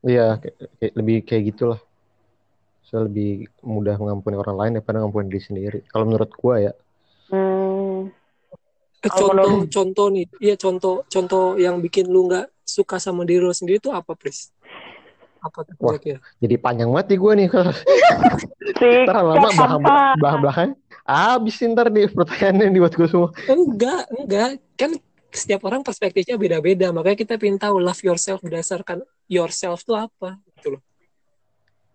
iya 0.06 0.38
kayak, 0.38 0.56
kayak- 0.78 0.96
lebih 0.96 1.16
kayak 1.22 1.44
gitulah. 1.50 1.80
Saya 2.86 3.06
lebih 3.06 3.50
mudah 3.60 3.98
mengampuni 3.98 4.36
orang 4.36 4.56
lain 4.56 4.72
daripada 4.78 5.02
mengampuni 5.02 5.28
diri 5.28 5.42
sendiri. 5.42 5.80
Kalau 5.90 6.06
menurut 6.06 6.30
gua 6.32 6.62
ya. 6.62 6.74
Hmm, 7.28 8.14
Eh, 9.02 9.10
contoh 9.12 9.34
menurut- 9.34 9.70
contoh 9.70 10.08
nih 10.10 10.26
iya 10.40 10.56
contoh 10.56 11.06
contoh 11.06 11.58
yang 11.58 11.78
bikin 11.78 12.06
lu 12.06 12.26
nggak 12.26 12.50
suka 12.62 12.98
sama 12.98 13.22
diri 13.22 13.38
lu 13.38 13.50
sendiri 13.50 13.78
itu 13.78 13.90
apa 13.90 14.14
please 14.14 14.50
apa 15.38 15.62
tuh 15.62 15.78
Wah. 15.78 15.94
kira-kira 15.94 16.18
Jadi 16.42 16.56
panjang 16.58 16.90
banget 16.90 17.14
nih 17.14 17.20
gua 17.20 17.34
nih. 17.36 17.48
Ntar 19.06 19.16
lama 19.22 19.46
apa? 19.46 19.94
belakang 20.18 20.42
belakang. 20.42 20.72
Abis 21.06 21.62
ntar 21.64 21.88
nih 21.88 22.10
pertanyaannya 22.10 22.66
dibuat 22.72 22.94
gue 22.94 23.06
semua. 23.06 23.30
enggak 23.46 24.02
enggak 24.12 24.50
kan 24.74 24.92
setiap 25.36 25.62
orang 25.64 25.82
perspektifnya 25.82 26.36
beda-beda 26.36 26.90
makanya 26.90 27.18
kita 27.18 27.34
pengen 27.36 27.58
tahu 27.58 27.78
love 27.78 28.00
yourself 28.00 28.40
berdasarkan 28.40 29.00
yourself 29.28 29.82
tuh 29.82 30.00
apa 30.00 30.40
gitu 30.56 30.76
loh 30.76 30.82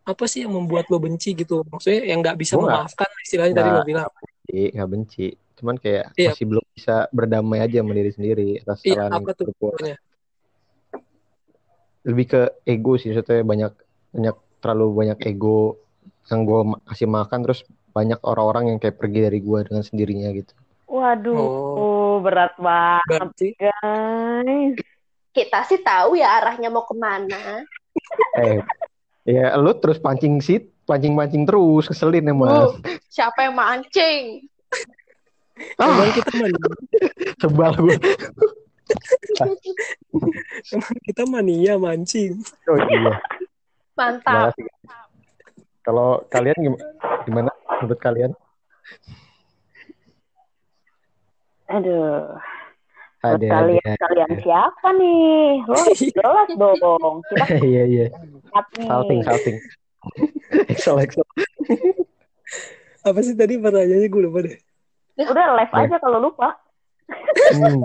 apa 0.02 0.24
sih 0.24 0.42
yang 0.42 0.52
membuat 0.52 0.86
lo 0.86 0.98
benci 0.98 1.32
gitu 1.32 1.62
maksudnya 1.64 2.02
yang 2.04 2.20
nggak 2.20 2.36
bisa 2.36 2.54
Gua 2.54 2.66
memaafkan 2.66 3.08
istilahnya 3.20 3.54
tadi 3.54 3.64
lo 3.64 3.74
nggak- 3.74 3.88
bilang 3.88 4.08
Benci, 4.10 4.62
nggak 4.72 4.90
benci. 4.90 5.26
Cuman 5.54 5.76
kayak 5.76 6.04
Iya. 6.14 6.30
masih 6.32 6.44
belum 6.44 6.64
bisa 6.70 6.96
berdamai 7.10 7.58
aja 7.60 7.76
sama 7.78 7.92
diri 7.92 8.10
sendiri 8.10 8.48
atas 8.58 8.80
iya 8.82 9.06
apa 9.06 9.30
tuh 9.30 9.52
Lebih 12.00 12.26
ke 12.26 12.40
ego 12.64 12.96
sih, 12.96 13.12
maksudnya 13.12 13.44
banyak 13.44 13.72
banyak 14.10 14.36
terlalu 14.58 14.86
banyak 14.96 15.18
ego 15.22 15.76
yang 16.26 16.42
gue 16.42 16.60
kasih 16.86 17.06
makan 17.06 17.38
terus 17.44 17.60
banyak 17.90 18.16
orang-orang 18.22 18.64
yang 18.70 18.78
kayak 18.78 18.96
pergi 18.96 19.20
dari 19.22 19.38
gue 19.38 19.58
dengan 19.62 19.82
sendirinya 19.82 20.28
gitu. 20.32 20.52
Waduh, 20.86 21.36
Oh. 21.36 21.99
Berat 22.22 22.54
banget 22.60 23.04
berarti 23.08 23.48
guys. 23.56 24.76
Kita 25.30 25.58
sih 25.66 25.80
tahu 25.80 26.18
ya 26.18 26.40
arahnya 26.42 26.68
mau 26.68 26.84
ke 26.84 26.94
mana. 26.94 27.64
Eh, 28.38 28.58
ya 29.26 29.54
lu 29.58 29.72
terus 29.78 29.98
pancing 29.98 30.42
sit, 30.42 30.70
pancing-pancing 30.84 31.46
terus, 31.46 31.86
keselin 31.86 32.30
ya 32.30 32.34
mas. 32.34 32.50
Uh, 32.50 32.70
siapa 33.06 33.46
yang 33.46 33.54
mancing? 33.54 34.46
Ah, 35.76 35.92
emang 35.92 36.12
kita 36.16 36.32
mania 36.40 36.68
sebal 37.36 37.72
gue. 37.76 37.96
emang 40.74 40.96
kita 41.06 41.22
mania 41.28 41.74
mancing 41.78 42.42
Oh 42.66 42.74
iya. 42.74 43.12
Mantap. 43.94 44.56
Sih? 44.56 44.66
Kalau 45.84 46.24
kalian 46.32 46.56
gim- 46.58 46.82
gimana 47.28 47.52
menurut 47.80 48.00
kalian? 48.00 48.32
Aduh, 51.70 52.26
Ada 53.20 53.46
kalian 53.46 53.84
ada. 53.84 54.00
kalian 54.00 54.30
siapa 54.40 54.88
nih? 54.92 55.60
Lo 55.68 55.76
jelas 55.92 56.48
dong. 56.52 57.14
Kita 57.28 57.44
Iya 57.70 57.82
iya. 57.86 58.06
Salting 58.80 59.20
salting. 59.22 59.56
Excel 60.72 60.96
Excel. 60.98 61.26
apa 63.00 63.18
sih 63.20 63.32
tadi 63.32 63.56
pertanyaannya 63.56 64.08
gue 64.08 64.22
lupa 64.22 64.38
deh 64.42 64.56
Udah 65.16 65.46
live 65.54 65.72
aja 65.74 65.96
kalau 65.96 66.18
lupa. 66.18 66.56
Hmm, 67.52 67.84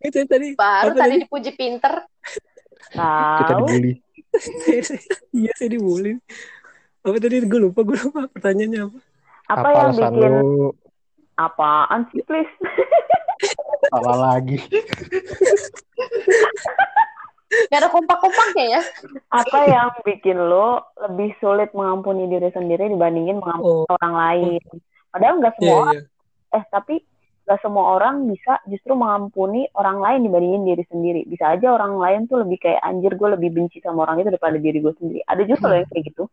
itu 0.00 0.18
tadi 0.24 0.52
Baru 0.52 0.92
apa 0.92 0.98
tadi 0.98 1.14
dipuji 1.20 1.50
pinter. 1.52 2.04
kita 2.92 3.52
dibully. 3.56 3.92
iya 5.32 5.52
saya 5.54 5.68
dibully 5.70 6.16
apa 7.00 7.16
tadi 7.16 7.40
gue 7.40 7.60
lupa 7.62 7.80
gue 7.82 7.96
lupa 7.98 8.28
pertanyaannya 8.28 8.80
apa 8.82 8.98
Apa, 9.48 9.58
Apa 9.58 9.68
yang 9.70 9.90
bikin 9.94 10.30
lu 10.34 10.72
apaan 11.36 12.08
sih, 12.10 12.20
please? 12.24 12.50
salah 13.92 14.36
lagi? 14.36 14.56
Gak 17.68 17.84
ada 17.84 17.88
kompak-kompaknya 17.92 18.80
ya. 18.80 18.82
Apa 19.28 19.58
yang 19.68 19.88
bikin 20.08 20.40
lo 20.40 20.88
lebih 20.96 21.36
sulit 21.36 21.68
mengampuni 21.76 22.24
diri 22.24 22.48
sendiri 22.48 22.88
dibandingin 22.88 23.44
mengampuni 23.44 23.84
oh 23.84 23.92
orang 23.92 24.14
lain? 24.16 24.62
Padahal 25.12 25.36
nggak 25.36 25.54
semua 25.60 25.68
iya 25.68 25.80
orang, 25.84 25.96
iya 26.00 26.02
eh 26.52 26.64
tapi 26.68 26.94
nggak 27.42 27.60
semua 27.60 27.84
orang 27.98 28.14
bisa 28.28 28.60
justru 28.68 28.92
mengampuni 28.96 29.68
orang 29.76 30.00
lain 30.00 30.20
dibandingin 30.24 30.64
diri 30.64 30.84
sendiri. 30.88 31.20
Bisa 31.28 31.52
aja 31.52 31.76
orang 31.76 32.00
lain 32.00 32.20
tuh 32.24 32.40
lebih 32.40 32.56
kayak 32.56 32.80
anjir 32.80 33.12
gue 33.20 33.28
lebih 33.36 33.50
benci 33.52 33.84
sama 33.84 34.08
orang 34.08 34.24
itu 34.24 34.32
daripada 34.32 34.56
diri 34.56 34.78
gue 34.80 34.94
sendiri. 34.96 35.20
Ada 35.28 35.42
juga 35.44 35.64
loh 35.68 35.76
yang 35.76 35.88
kayak 35.92 36.04
gitu. 36.08 36.24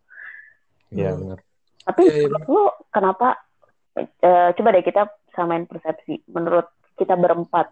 Iya 0.96 1.10
Hmm. 1.12 1.20
benar. 1.20 1.40
Tapi 1.84 2.02
Iya, 2.06 2.12
iya. 2.16 2.24
menurut 2.32 2.48
lo 2.48 2.64
kenapa? 2.96 3.28
Eh, 4.08 4.50
coba 4.56 4.70
deh 4.76 4.84
kita 4.86 5.10
samain 5.36 5.66
persepsi. 5.66 6.24
Menurut 6.30 6.68
kita 6.96 7.16
berempat, 7.20 7.72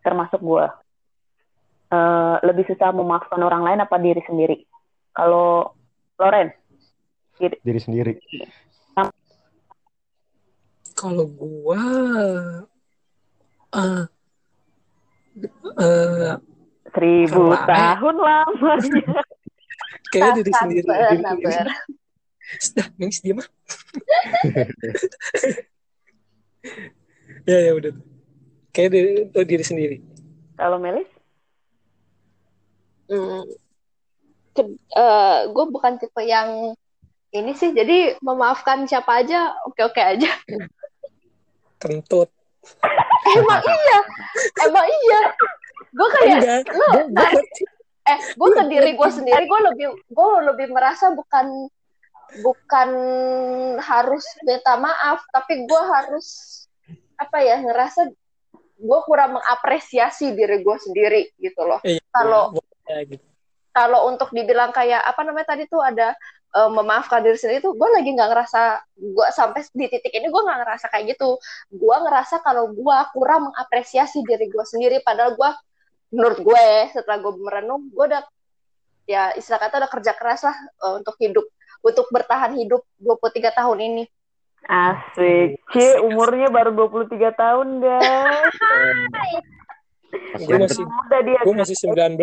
termasuk 0.00 0.40
gue, 0.40 0.66
eh, 1.92 2.36
lebih 2.46 2.64
susah 2.70 2.94
memaafkan 2.94 3.40
orang 3.42 3.62
lain 3.66 3.80
apa 3.84 3.96
diri 4.00 4.22
sendiri? 4.24 4.56
Kalau 5.12 5.76
Loren, 6.16 6.48
Diri 7.42 7.80
sendiri. 7.82 8.14
kalau 10.92 11.26
gua 11.26 11.82
eh 13.74 14.04
eh 15.82 16.32
seribu 16.94 17.56
tahun 17.66 18.16
lamanya. 18.22 19.22
kayaknya 20.12 20.32
diri 20.38 20.50
Sabar, 20.52 20.62
sendiri 20.62 20.86
sabar. 20.86 21.66
Sudah, 22.58 22.86
nangis 22.98 23.22
dia 23.22 23.34
mah. 23.34 23.48
ya 27.46 27.58
ya 27.58 27.72
udah. 27.74 27.92
Kayak 28.72 28.90
diri, 28.92 29.10
oh, 29.30 29.44
diri 29.44 29.64
sendiri. 29.64 29.96
Kalau 30.56 30.78
Melis, 30.80 31.08
Hmm. 33.12 33.44
gue 35.52 35.64
bukan 35.68 36.00
tipe 36.00 36.22
yang 36.24 36.72
ini 37.28 37.52
sih, 37.52 37.72
jadi 37.72 38.16
memaafkan 38.24 38.88
siapa 38.88 39.20
aja, 39.20 39.52
oke-oke 39.68 40.00
aja. 40.00 40.28
Kentut. 41.76 42.28
Emang 43.36 43.60
iya, 43.64 43.98
emang 44.64 44.86
iya. 44.86 45.20
Gue 45.92 46.08
kayak, 46.08 46.40
lu, 46.72 46.84
Gua- 46.88 47.08
gua- 47.10 47.44
eh, 48.08 48.18
gue 48.32 48.48
ke 48.48 48.62
diri 48.68 48.90
gue 48.96 49.08
sendiri, 49.12 49.44
gue 49.44 49.60
lebih, 49.72 49.86
gue 50.08 50.28
lebih 50.52 50.66
merasa 50.72 51.12
bukan, 51.12 51.68
bukan 52.40 52.90
harus 53.82 54.24
minta 54.46 54.80
maaf, 54.80 55.20
tapi 55.28 55.68
gue 55.68 55.82
harus 55.82 56.26
apa 57.20 57.38
ya 57.44 57.60
ngerasa 57.60 58.08
gue 58.82 59.00
kurang 59.06 59.38
mengapresiasi 59.38 60.34
diri 60.34 60.64
gue 60.64 60.76
sendiri 60.80 61.22
gitu 61.38 61.62
loh. 61.62 61.78
Iya, 61.84 62.02
Kalau 62.10 62.56
gitu. 63.06 63.24
kalau 63.72 64.00
untuk 64.10 64.34
dibilang 64.34 64.74
kayak 64.74 65.00
apa 65.00 65.20
namanya 65.24 65.54
tadi 65.54 65.64
tuh 65.70 65.80
ada 65.80 66.12
eh, 66.52 66.70
memaafkan 66.72 67.22
diri 67.24 67.38
sendiri 67.38 67.60
tuh 67.62 67.72
gue 67.78 67.88
lagi 67.88 68.10
nggak 68.12 68.28
ngerasa 68.28 68.60
gue 69.00 69.26
sampai 69.32 69.64
di 69.72 69.86
titik 69.88 70.12
ini 70.12 70.28
gue 70.28 70.42
nggak 70.42 70.58
ngerasa 70.66 70.86
kayak 70.92 71.16
gitu 71.16 71.40
gue 71.72 71.96
ngerasa 72.04 72.44
kalau 72.44 72.68
gue 72.74 72.96
kurang 73.16 73.48
mengapresiasi 73.48 74.20
diri 74.28 74.50
gue 74.50 74.64
sendiri 74.66 75.00
padahal 75.00 75.38
gue 75.38 75.50
menurut 76.12 76.38
gue 76.44 76.66
setelah 76.92 77.18
gue 77.24 77.32
merenung 77.40 77.88
gue 77.88 78.04
udah 78.04 78.22
ya 79.08 79.32
istilah 79.34 79.58
kata 79.58 79.82
udah 79.82 79.90
kerja 79.90 80.12
keras 80.14 80.44
lah 80.44 80.56
eh, 80.58 80.94
untuk 81.00 81.16
hidup 81.16 81.46
untuk 81.82 82.06
bertahan 82.08 82.54
hidup 82.54 82.82
23 82.98 83.50
tahun 83.52 83.78
ini 83.82 84.04
asik. 84.62 85.58
C, 85.68 85.98
umurnya 85.98 86.46
baru 86.46 86.70
23 86.70 87.10
tahun, 87.34 87.82
guys. 87.82 88.54
Gue 90.38 90.54
masih 90.54 90.84
Muda 90.84 91.18
dia. 91.24 91.40
gue 91.40 91.54
masih 91.56 91.74
19. 91.74 92.14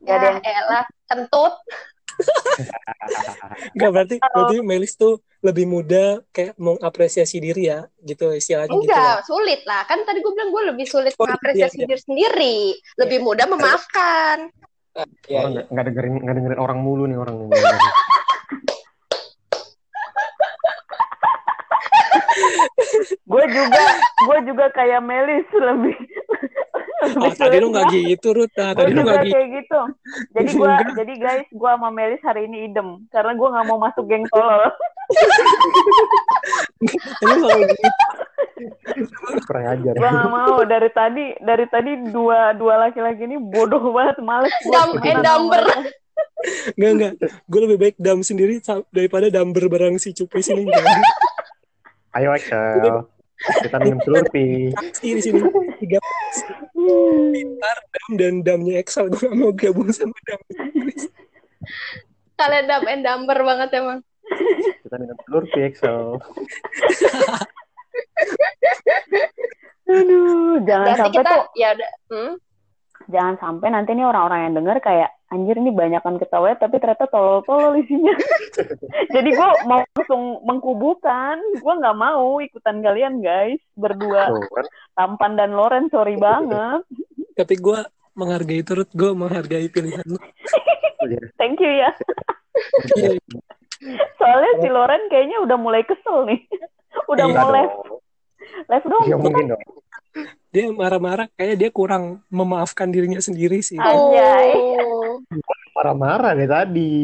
Gak 0.00 0.16
ada 0.16 0.24
Ya 0.24 0.32
yang- 0.32 0.40
elah, 0.40 0.84
kentut. 1.04 1.52
Enggak 3.76 3.90
berarti 3.92 4.14
berarti 4.22 4.56
Melis 4.64 4.96
tuh 4.96 5.20
lebih 5.44 5.68
muda 5.68 6.24
kayak 6.32 6.56
mengapresiasi 6.56 7.36
diri 7.38 7.68
ya 7.68 7.84
gitu 8.00 8.32
istilahnya 8.32 8.72
gitu. 8.72 8.88
Enggak, 8.88 9.14
lah. 9.20 9.26
sulit 9.26 9.60
lah. 9.68 9.82
Kan 9.84 10.00
tadi 10.02 10.24
gue 10.24 10.32
bilang 10.32 10.48
gue 10.48 10.62
lebih 10.72 10.86
sulit 10.88 11.12
Oh, 11.14 11.26
mengapresiasi 11.26 11.76
iya, 11.76 11.82
iya. 11.84 11.88
diri 11.92 12.00
sendiri. 12.00 12.58
Lebih 12.96 13.18
mudah 13.20 13.46
memaafkan. 13.46 14.48
Iya, 15.28 15.44
Orang 15.44 15.50
iya. 15.52 15.60
nggak 15.60 15.66
nggak 15.68 15.84
dengerin 15.84 16.12
nggak 16.24 16.34
dengerin 16.40 16.60
orang 16.62 16.78
mulu 16.80 17.04
nih 17.04 17.18
orang 17.20 17.36
Gue 23.26 23.44
juga, 23.48 23.82
gue 24.26 24.38
juga 24.46 24.66
kayak 24.72 25.00
Melis 25.02 25.46
lebih. 25.52 25.96
Ah, 26.96 27.28
tadi 27.32 27.60
lu 27.60 27.70
nggak 27.70 27.92
gitu, 27.92 28.28
Ruth. 28.32 28.56
Ah, 28.56 28.72
Gue 28.72 28.88
tadi 28.88 28.92
lu 28.96 29.04
juga 29.04 29.12
nggak 29.14 29.24
gitu. 29.28 29.34
kayak 29.36 29.48
gitu. 29.52 29.80
Jadi 30.32 30.48
gue, 30.56 30.64
Enggak. 30.66 30.94
jadi 30.96 31.12
guys, 31.20 31.46
gue 31.52 31.70
sama 31.70 31.88
Melis 31.92 32.22
hari 32.24 32.40
ini 32.48 32.56
idem 32.66 32.88
karena 33.12 33.32
gue 33.36 33.48
nggak 33.52 33.66
mau 33.68 33.78
masuk 33.78 34.04
geng 34.08 34.24
tolol. 34.32 34.64
Lu 37.22 37.34
gitu. 37.36 37.88
Kurang 39.46 39.64
ajar. 39.76 39.94
gue 39.94 40.08
nggak 40.08 40.30
mau 40.32 40.54
dari 40.64 40.90
tadi, 40.90 41.24
dari 41.38 41.66
tadi 41.68 41.90
dua 42.10 42.56
dua 42.56 42.88
laki-laki 42.88 43.28
ini 43.28 43.36
bodoh 43.38 43.92
banget, 43.92 44.16
males. 44.24 44.52
gua 44.64 44.88
mereka. 44.96 45.76
Enggak, 46.76 46.90
enggak. 46.96 47.12
Gue 47.48 47.60
lebih 47.68 47.78
baik 47.78 47.96
dam 48.00 48.24
sendiri 48.24 48.60
daripada 48.88 49.28
damber 49.28 49.68
bareng 49.68 50.00
si 50.00 50.16
Cupris 50.16 50.48
ini. 50.48 50.64
Jangan. 50.64 51.00
Ayo 52.16 52.32
Axel. 52.32 53.04
Kita 53.36 53.76
minum 53.84 54.00
Slurpee. 54.00 54.72
Taksi 54.72 55.20
di 55.20 55.20
sini. 55.20 55.40
Tiga 55.76 56.00
pintar, 57.28 57.78
dam, 57.92 58.10
dan 58.16 58.34
damnya 58.40 58.80
Excel. 58.80 59.12
Gue 59.12 59.28
mau 59.36 59.52
gabung 59.52 59.92
sama 59.92 60.16
dam. 60.24 60.40
Kalian 62.40 62.64
dumb 62.64 62.88
and 62.88 63.02
dumber 63.04 63.38
banget 63.44 63.68
emang. 63.76 64.00
Kita 64.80 64.96
minum 64.96 65.18
Slurpee 65.28 65.68
Axel. 65.68 66.16
Aduh, 69.86 70.58
jangan 70.66 70.86
Berarti 70.88 71.00
sampai 71.04 71.14
kita 71.20 71.30
tuh, 71.30 71.44
ya 71.54 71.68
udah. 71.76 71.92
Hmm? 72.10 72.32
jangan 73.06 73.34
sampai 73.38 73.70
nanti 73.70 73.94
nih 73.94 74.02
orang-orang 74.02 74.50
yang 74.50 74.54
denger 74.58 74.82
kayak 74.82 75.10
anjir 75.26 75.58
ini 75.58 75.74
banyakan 75.74 76.22
ketawa 76.22 76.54
tapi 76.54 76.78
ternyata 76.78 77.10
tolol-tolol 77.10 77.74
isinya. 77.78 78.14
Jadi 79.14 79.30
gue 79.34 79.48
mau 79.66 79.82
langsung 79.82 80.40
mengkubukan, 80.46 81.36
gue 81.58 81.74
nggak 81.82 81.98
mau 81.98 82.38
ikutan 82.38 82.78
kalian 82.78 83.18
guys 83.18 83.58
berdua 83.74 84.30
kan. 84.30 84.66
Tampan 84.94 85.34
dan 85.34 85.50
Loren 85.58 85.90
sorry 85.90 86.14
banget. 86.26 86.86
Tapi 87.34 87.54
gue 87.58 87.78
menghargai 88.14 88.62
turut. 88.62 88.88
Gue 88.94 89.12
menghargai 89.12 89.66
pilihan 89.68 90.06
lu. 90.06 90.16
Thank 91.40 91.60
you 91.60 91.70
ya. 91.70 91.90
Iya, 92.96 93.20
Soalnya 94.16 94.52
si 94.64 94.68
Loren 94.72 95.02
kayaknya 95.12 95.44
udah 95.44 95.58
mulai 95.60 95.84
kesel 95.84 96.24
nih. 96.24 96.40
Udah 97.06 97.28
Iya 97.28 97.34
mau 97.36 97.44
dong. 97.44 97.52
live, 97.52 97.74
live 98.72 98.86
dong. 98.88 99.04
Ya 99.04 99.16
mungkin 99.20 99.44
dong. 99.52 99.62
Dia 100.54 100.70
marah-marah. 100.72 101.26
Kayaknya 101.34 101.56
dia 101.56 101.70
kurang 101.70 102.22
memaafkan 102.30 102.88
dirinya 102.88 103.20
sendiri 103.20 103.60
sih. 103.60 103.76
Ah. 103.76 103.92
Anjay. 103.92 104.50
Oh. 104.82 105.20
Marah-marah 105.76 106.32
nih 106.32 106.48
tadi. 106.48 106.96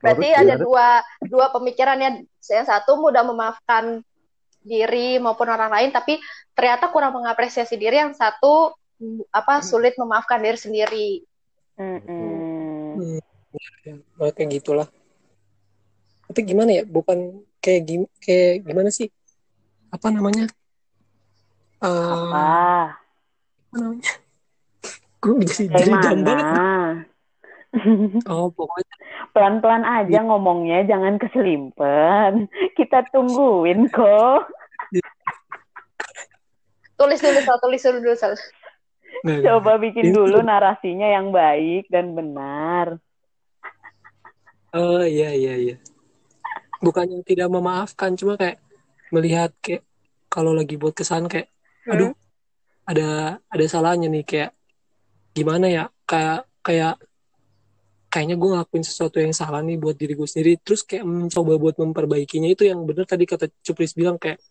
Berarti 0.00 0.28
ada 0.32 0.54
dua 0.56 1.04
dua 1.28 1.46
pemikirannya. 1.52 2.24
Yang 2.40 2.66
satu 2.72 2.96
mudah 2.96 3.20
memaafkan 3.26 4.00
diri 4.60 5.20
maupun 5.20 5.48
orang 5.48 5.72
lain, 5.72 5.90
tapi 5.92 6.20
ternyata 6.56 6.88
kurang 6.88 7.12
mengapresiasi 7.16 7.76
diri. 7.76 8.00
Yang 8.00 8.16
satu 8.16 8.72
mm, 8.96 9.28
apa 9.28 9.60
sulit 9.60 9.96
memaafkan 10.00 10.40
diri 10.40 10.58
sendiri. 10.58 11.08
Mm-mm. 11.76 13.20
Ya, 13.84 13.96
nah, 14.16 14.32
kayak 14.32 14.60
gitulah. 14.60 14.88
Tapi 16.28 16.40
gimana 16.48 16.80
ya? 16.80 16.82
Bukan 16.88 17.44
kayak 17.60 17.80
gim 17.84 18.02
kayak 18.18 18.64
gimana 18.64 18.88
sih? 18.88 19.08
Apa 19.88 20.08
namanya? 20.08 20.48
Eh, 21.80 22.32
Ah, 22.32 22.96
apa 23.70 23.76
namanya? 23.76 24.10
Gue 25.22 25.44
jadi 25.44 25.68
kayak 25.68 25.78
jadi 25.78 25.92
jam 26.00 26.18
banget. 26.24 26.46
Oh, 28.26 28.50
pokoknya 28.50 28.94
Pelan-pelan 29.30 29.86
aja 29.86 30.26
ngomongnya, 30.26 30.82
jangan 30.90 31.22
keselimpan. 31.22 32.50
Kita 32.78 33.06
tungguin 33.14 33.86
kok. 33.86 34.50
Tulis 36.98 37.20
dulu, 37.22 37.40
Sal. 37.40 37.56
tulis 37.62 37.80
dulu, 37.80 38.12
Sal. 38.12 38.34
nggak. 39.22 39.40
Coba 39.46 39.78
bikin 39.78 40.10
Itu- 40.10 40.26
dulu 40.26 40.42
narasinya 40.42 41.06
yang 41.06 41.30
baik 41.30 41.86
dan 41.88 42.12
benar. 42.12 42.98
Oh 44.70 45.02
iya 45.02 45.30
iya 45.30 45.54
iya. 45.54 45.76
Bukannya 46.80 47.20
tidak 47.22 47.48
memaafkan, 47.52 48.16
cuma 48.16 48.40
kayak 48.40 48.58
melihat 49.12 49.52
kayak 49.60 49.84
kalau 50.32 50.56
lagi 50.56 50.80
buat 50.80 50.96
kesan 50.96 51.28
kayak, 51.28 51.52
aduh, 51.84 52.16
ada 52.88 53.38
ada 53.52 53.64
salahnya 53.68 54.08
nih 54.08 54.24
kayak 54.24 54.50
gimana 55.36 55.66
ya? 55.68 55.84
Kayak 56.08 56.48
kayak 56.64 56.94
kayaknya 58.10 58.36
gue 58.40 58.48
ngelakuin 58.56 58.84
sesuatu 58.84 59.22
yang 59.22 59.30
salah 59.30 59.62
nih 59.62 59.78
buat 59.78 59.94
diri 59.94 60.18
gue 60.18 60.26
sendiri. 60.26 60.58
Terus 60.58 60.82
kayak 60.82 61.06
mencoba 61.06 61.52
buat 61.60 61.76
memperbaikinya 61.78 62.50
itu 62.50 62.66
yang 62.66 62.82
bener 62.82 63.06
tadi 63.06 63.28
kata 63.28 63.46
Cupris 63.62 63.94
bilang 63.94 64.18
kayak 64.18 64.42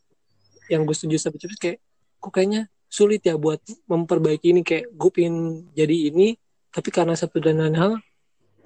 yang 0.69 0.85
gue 0.85 0.95
setuju 0.95 1.17
sama 1.17 1.35
Cupris 1.41 1.59
kayak 1.59 1.77
kok 2.21 2.31
kayaknya 2.31 2.69
sulit 2.89 3.21
ya 3.21 3.37
buat 3.37 3.61
memperbaiki 3.85 4.53
ini 4.53 4.61
kayak 4.65 4.89
gue 4.93 5.09
pengen 5.13 5.69
jadi 5.77 6.13
ini 6.13 6.37
tapi 6.69 6.89
karena 6.89 7.13
satu 7.13 7.37
dan 7.41 7.61
lain 7.61 7.77
hal 7.77 7.91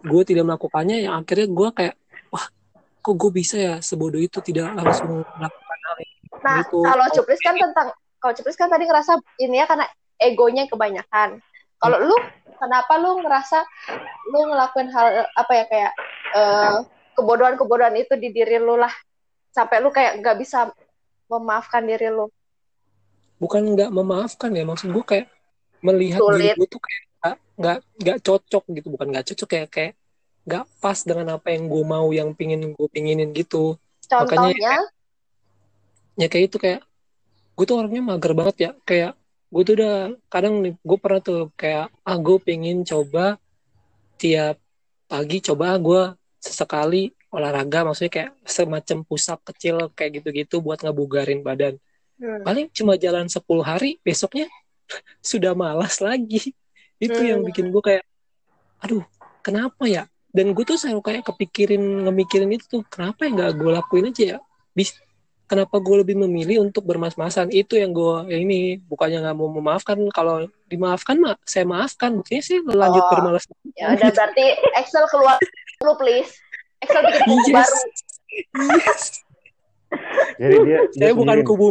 gue 0.04 0.24
tidak 0.28 0.44
melakukannya 0.48 1.08
yang 1.08 1.14
akhirnya 1.20 1.48
gue 1.48 1.70
kayak 1.76 1.96
kok 3.04 3.16
gue 3.20 3.32
bisa 3.36 3.56
ya 3.60 3.76
sebodoh 3.84 4.18
itu 4.18 4.40
tidak 4.40 4.72
langsung 4.74 5.22
melakukan 5.36 5.80
hal 5.92 5.98
ini 6.00 6.14
Nah, 6.44 6.60
Gitu. 6.60 6.80
kalau 6.84 7.06
Cupris 7.16 7.40
kan 7.40 7.56
tentang 7.56 7.88
kalau 8.20 8.34
Cupris 8.36 8.60
kan 8.60 8.68
tadi 8.68 8.84
ngerasa 8.84 9.16
ini 9.40 9.64
ya 9.64 9.66
karena 9.68 9.88
egonya 10.20 10.68
kebanyakan. 10.68 11.40
Kalau 11.80 11.98
lu 12.04 12.16
kenapa 12.60 13.00
lu 13.00 13.20
ngerasa 13.24 13.64
lu 14.32 14.40
ngelakuin 14.52 14.92
hal 14.92 15.28
apa 15.36 15.52
ya 15.56 15.66
kayak 15.72 15.92
eh, 16.36 16.76
kebodohan-kebodohan 17.16 17.96
itu 17.96 18.16
di 18.20 18.32
diri 18.36 18.60
lu 18.60 18.76
lah 18.76 18.92
sampai 19.56 19.80
lu 19.80 19.92
kayak 19.92 20.20
nggak 20.20 20.36
bisa 20.40 20.68
memaafkan 21.32 21.84
diri 21.88 22.12
lu. 22.12 22.28
bukan 23.42 23.76
nggak 23.76 23.92
memaafkan 23.92 24.56
ya 24.56 24.64
maksud 24.64 24.88
gue 24.96 25.04
kayak 25.04 25.28
melihat 25.84 26.24
diri 26.24 26.56
Sulit. 26.56 26.56
gue 26.56 26.68
tuh 26.72 26.80
kayak 26.80 27.04
nggak 27.20 27.36
nggak 27.60 27.78
nggak 28.00 28.18
cocok 28.24 28.64
gitu 28.72 28.88
bukan 28.88 29.08
nggak 29.12 29.26
cocok 29.28 29.48
kayak 29.52 29.68
kayak 29.68 29.94
nggak 30.44 30.66
pas 30.84 31.00
dengan 31.08 31.40
apa 31.40 31.56
yang 31.56 31.72
gue 31.72 31.84
mau 31.88 32.08
yang 32.12 32.36
pingin 32.36 32.76
gue 32.76 32.88
pinginin 32.92 33.32
gitu. 33.32 33.80
Contohnya, 34.06 34.84
ya 36.20 36.28
kayak 36.28 36.46
itu 36.52 36.58
kayak 36.60 36.82
gue 37.56 37.66
tuh 37.66 37.78
orangnya 37.80 38.04
mager 38.04 38.34
banget 38.36 38.56
ya. 38.60 38.72
Kayak 38.84 39.12
gue 39.54 39.64
tuh 39.64 39.74
udah 39.80 39.96
kadang 40.28 40.60
nih 40.60 40.74
gue 40.76 40.98
pernah 41.00 41.22
tuh 41.24 41.50
kayak 41.56 41.88
ah 42.04 42.18
gue 42.20 42.38
pengen 42.44 42.84
coba 42.84 43.38
tiap 44.20 44.60
pagi 45.08 45.38
coba 45.40 45.78
gue 45.80 46.02
sesekali 46.44 47.16
olahraga. 47.32 47.88
Maksudnya 47.88 48.12
kayak 48.12 48.32
semacam 48.44 48.98
pusat 49.08 49.40
kecil 49.48 49.76
kayak 49.96 50.22
gitu-gitu 50.22 50.60
buat 50.60 50.84
ngebugarin 50.84 51.40
badan. 51.40 51.80
Hmm, 52.20 52.44
paling 52.46 52.68
cuma 52.76 52.94
jalan 53.00 53.26
10 53.26 53.42
hari 53.64 53.98
besoknya 54.04 54.46
sudah 55.24 55.56
malas 55.56 56.04
lagi. 56.04 56.52
Itu 57.00 57.16
Hmm. 57.16 57.30
yang 57.32 57.42
bikin 57.48 57.72
gue 57.72 57.80
kayak 57.80 58.04
aduh 58.84 59.08
kenapa 59.40 59.88
ya 59.88 60.04
dan 60.34 60.50
gue 60.52 60.66
tuh 60.66 60.76
selalu 60.76 61.02
kayak 61.06 61.24
kepikirin 61.30 62.10
ngemikirin 62.10 62.50
itu 62.50 62.66
tuh 62.66 62.82
kenapa 62.90 63.30
ya 63.30 63.32
nggak 63.38 63.52
gue 63.54 63.72
lakuin 63.72 64.10
aja 64.10 64.24
ya 64.36 64.38
bis 64.74 64.98
kenapa 65.46 65.78
gue 65.78 66.02
lebih 66.02 66.18
memilih 66.18 66.66
untuk 66.66 66.82
bermas-masan 66.90 67.54
itu 67.54 67.78
yang 67.78 67.94
gue 67.94 68.34
ya 68.34 68.42
ini 68.42 68.82
bukannya 68.82 69.22
nggak 69.22 69.38
mau 69.38 69.54
memaafkan 69.54 70.02
kalau 70.10 70.50
dimaafkan 70.66 71.22
mah 71.22 71.38
saya 71.46 71.70
maafkan 71.70 72.18
buktinya 72.18 72.42
sih 72.42 72.58
lanjut 72.66 73.06
Oh. 73.06 73.10
bermalas 73.14 73.46
ya 73.78 73.94
udah 73.94 74.10
berarti 74.10 74.46
Excel 74.82 75.06
keluar 75.14 75.38
lu 75.86 75.94
please. 76.02 76.34
Excel 76.82 77.02
bikin 77.06 77.22
buku 77.30 77.48
Yes. 77.48 77.54
baru. 77.54 77.80
Yes. 78.74 79.04
Jadi 80.42 80.56
dia, 80.66 80.80
dia 80.90 81.06
saya 81.06 81.14
bukan 81.14 81.38
sendiri 81.38 81.46
kubu 81.46 81.66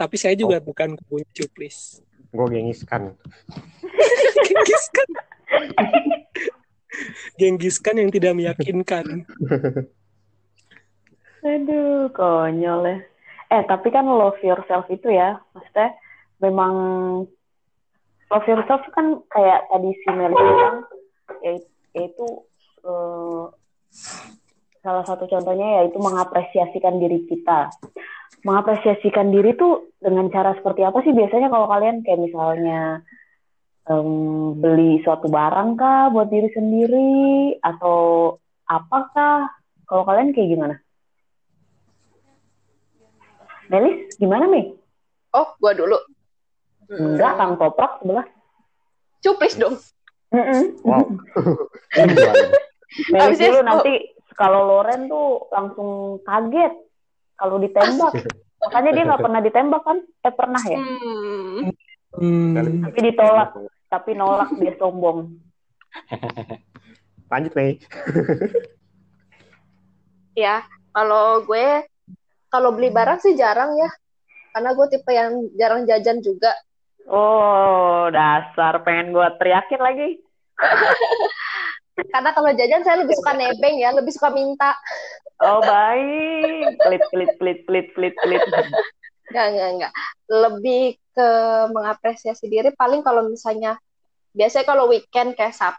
tapi 0.00 0.16
saya 0.16 0.32
juga 0.32 0.56
bukan 0.64 0.96
kubu 0.96 1.20
cuplis 1.36 2.00
gue 2.32 2.46
gengiskan. 2.48 3.12
Genggiskan. 6.98 7.38
Genggiskan 7.38 7.94
yang 8.00 8.10
tidak 8.10 8.32
meyakinkan. 8.34 9.04
Aduh, 11.46 12.10
konyol 12.12 12.82
ya. 12.84 12.98
Eh, 13.48 13.62
tapi 13.64 13.88
kan 13.88 14.04
love 14.04 14.36
yourself 14.44 14.84
itu 14.92 15.08
ya, 15.08 15.40
maksudnya 15.56 15.96
memang 16.44 16.74
love 18.28 18.46
yourself 18.50 18.84
kan 18.92 19.24
kayak 19.32 19.64
tadi 19.72 19.90
si 19.96 20.08
Meli 20.12 20.36
bilang, 20.36 20.78
yaitu, 21.40 21.68
yaitu 21.96 22.26
eh, 22.84 23.44
salah 24.84 25.04
satu 25.08 25.24
contohnya 25.24 25.80
yaitu 25.80 25.96
mengapresiasikan 25.96 27.00
diri 27.00 27.24
kita. 27.28 27.72
mengapresiasikan 28.46 29.34
diri 29.34 29.58
tuh 29.58 29.90
dengan 29.98 30.30
cara 30.30 30.54
seperti 30.54 30.86
apa 30.86 31.02
sih 31.02 31.10
biasanya 31.10 31.50
kalau 31.50 31.66
kalian 31.66 32.06
kayak 32.06 32.22
misalnya 32.22 33.02
um, 33.88 34.54
beli 34.60 35.00
suatu 35.02 35.26
barang 35.26 35.80
kah 35.80 36.12
buat 36.12 36.28
diri 36.28 36.52
sendiri 36.52 37.56
atau 37.64 38.36
apakah 38.68 39.48
kalau 39.88 40.04
kalian 40.04 40.36
kayak 40.36 40.52
gimana? 40.52 40.76
Melis, 43.68 44.16
gimana 44.16 44.48
nih? 44.48 44.72
Oh, 45.36 45.52
gua 45.60 45.76
dulu. 45.76 45.96
Enggak, 46.88 47.36
Kang 47.36 47.60
Toprak 47.60 48.00
sebelah. 48.00 48.24
Cuplis 49.20 49.54
dong. 49.60 49.76
Mm 50.32 50.44
-mm. 50.44 50.62
Wow. 50.84 51.04
Melis 53.12 53.40
dulu 53.40 53.60
nanti 53.60 53.92
kalau 54.32 54.64
Loren 54.64 55.08
tuh 55.08 55.48
langsung 55.52 56.20
kaget 56.24 56.72
kalau 57.36 57.60
ditembak. 57.60 58.12
Makanya 58.64 58.90
dia 58.90 59.04
nggak 59.04 59.22
pernah 59.22 59.40
ditembak 59.44 59.82
kan? 59.84 59.98
Eh 60.00 60.34
pernah 60.34 60.62
ya? 60.64 60.80
Hmm. 60.80 61.60
Hmm. 62.18 62.82
Tapi 62.88 62.98
ditolak, 63.04 63.52
tapi 63.88 64.12
nolak 64.14 64.52
dia 64.60 64.76
sombong. 64.76 65.36
Lanjut 67.32 67.52
nih. 67.56 67.74
Ya, 70.38 70.62
kalau 70.94 71.42
gue 71.42 71.82
kalau 72.46 72.70
beli 72.70 72.94
barang 72.94 73.18
sih 73.18 73.34
jarang 73.34 73.74
ya. 73.74 73.90
Karena 74.54 74.70
gue 74.70 74.86
tipe 74.86 75.10
yang 75.10 75.50
jarang 75.58 75.82
jajan 75.82 76.22
juga. 76.22 76.54
Oh, 77.08 78.12
dasar 78.12 78.84
pengen 78.84 79.16
gua 79.16 79.32
teriakin 79.40 79.80
lagi. 79.80 80.20
Karena 82.12 82.30
kalau 82.36 82.52
jajan 82.54 82.84
saya 82.84 83.02
lebih 83.02 83.16
suka 83.16 83.32
nebeng 83.34 83.80
ya, 83.80 83.90
lebih 83.96 84.12
suka 84.14 84.30
minta. 84.30 84.76
Oh, 85.42 85.58
baik. 85.64 86.78
Klit, 86.78 87.02
klit, 87.10 87.32
klit, 87.40 87.58
klit, 87.66 87.86
klit, 87.96 88.14
klit. 88.14 88.44
Enggak, 89.32 89.46
enggak, 89.50 89.68
enggak. 89.74 89.92
Lebih 90.28 90.84
ke 91.18 91.28
mengapresiasi 91.74 92.46
diri 92.46 92.70
paling 92.78 93.02
kalau 93.02 93.26
misalnya 93.26 93.74
biasanya 94.30 94.66
kalau 94.70 94.86
weekend 94.86 95.34
kayak 95.34 95.50
Sab 95.50 95.74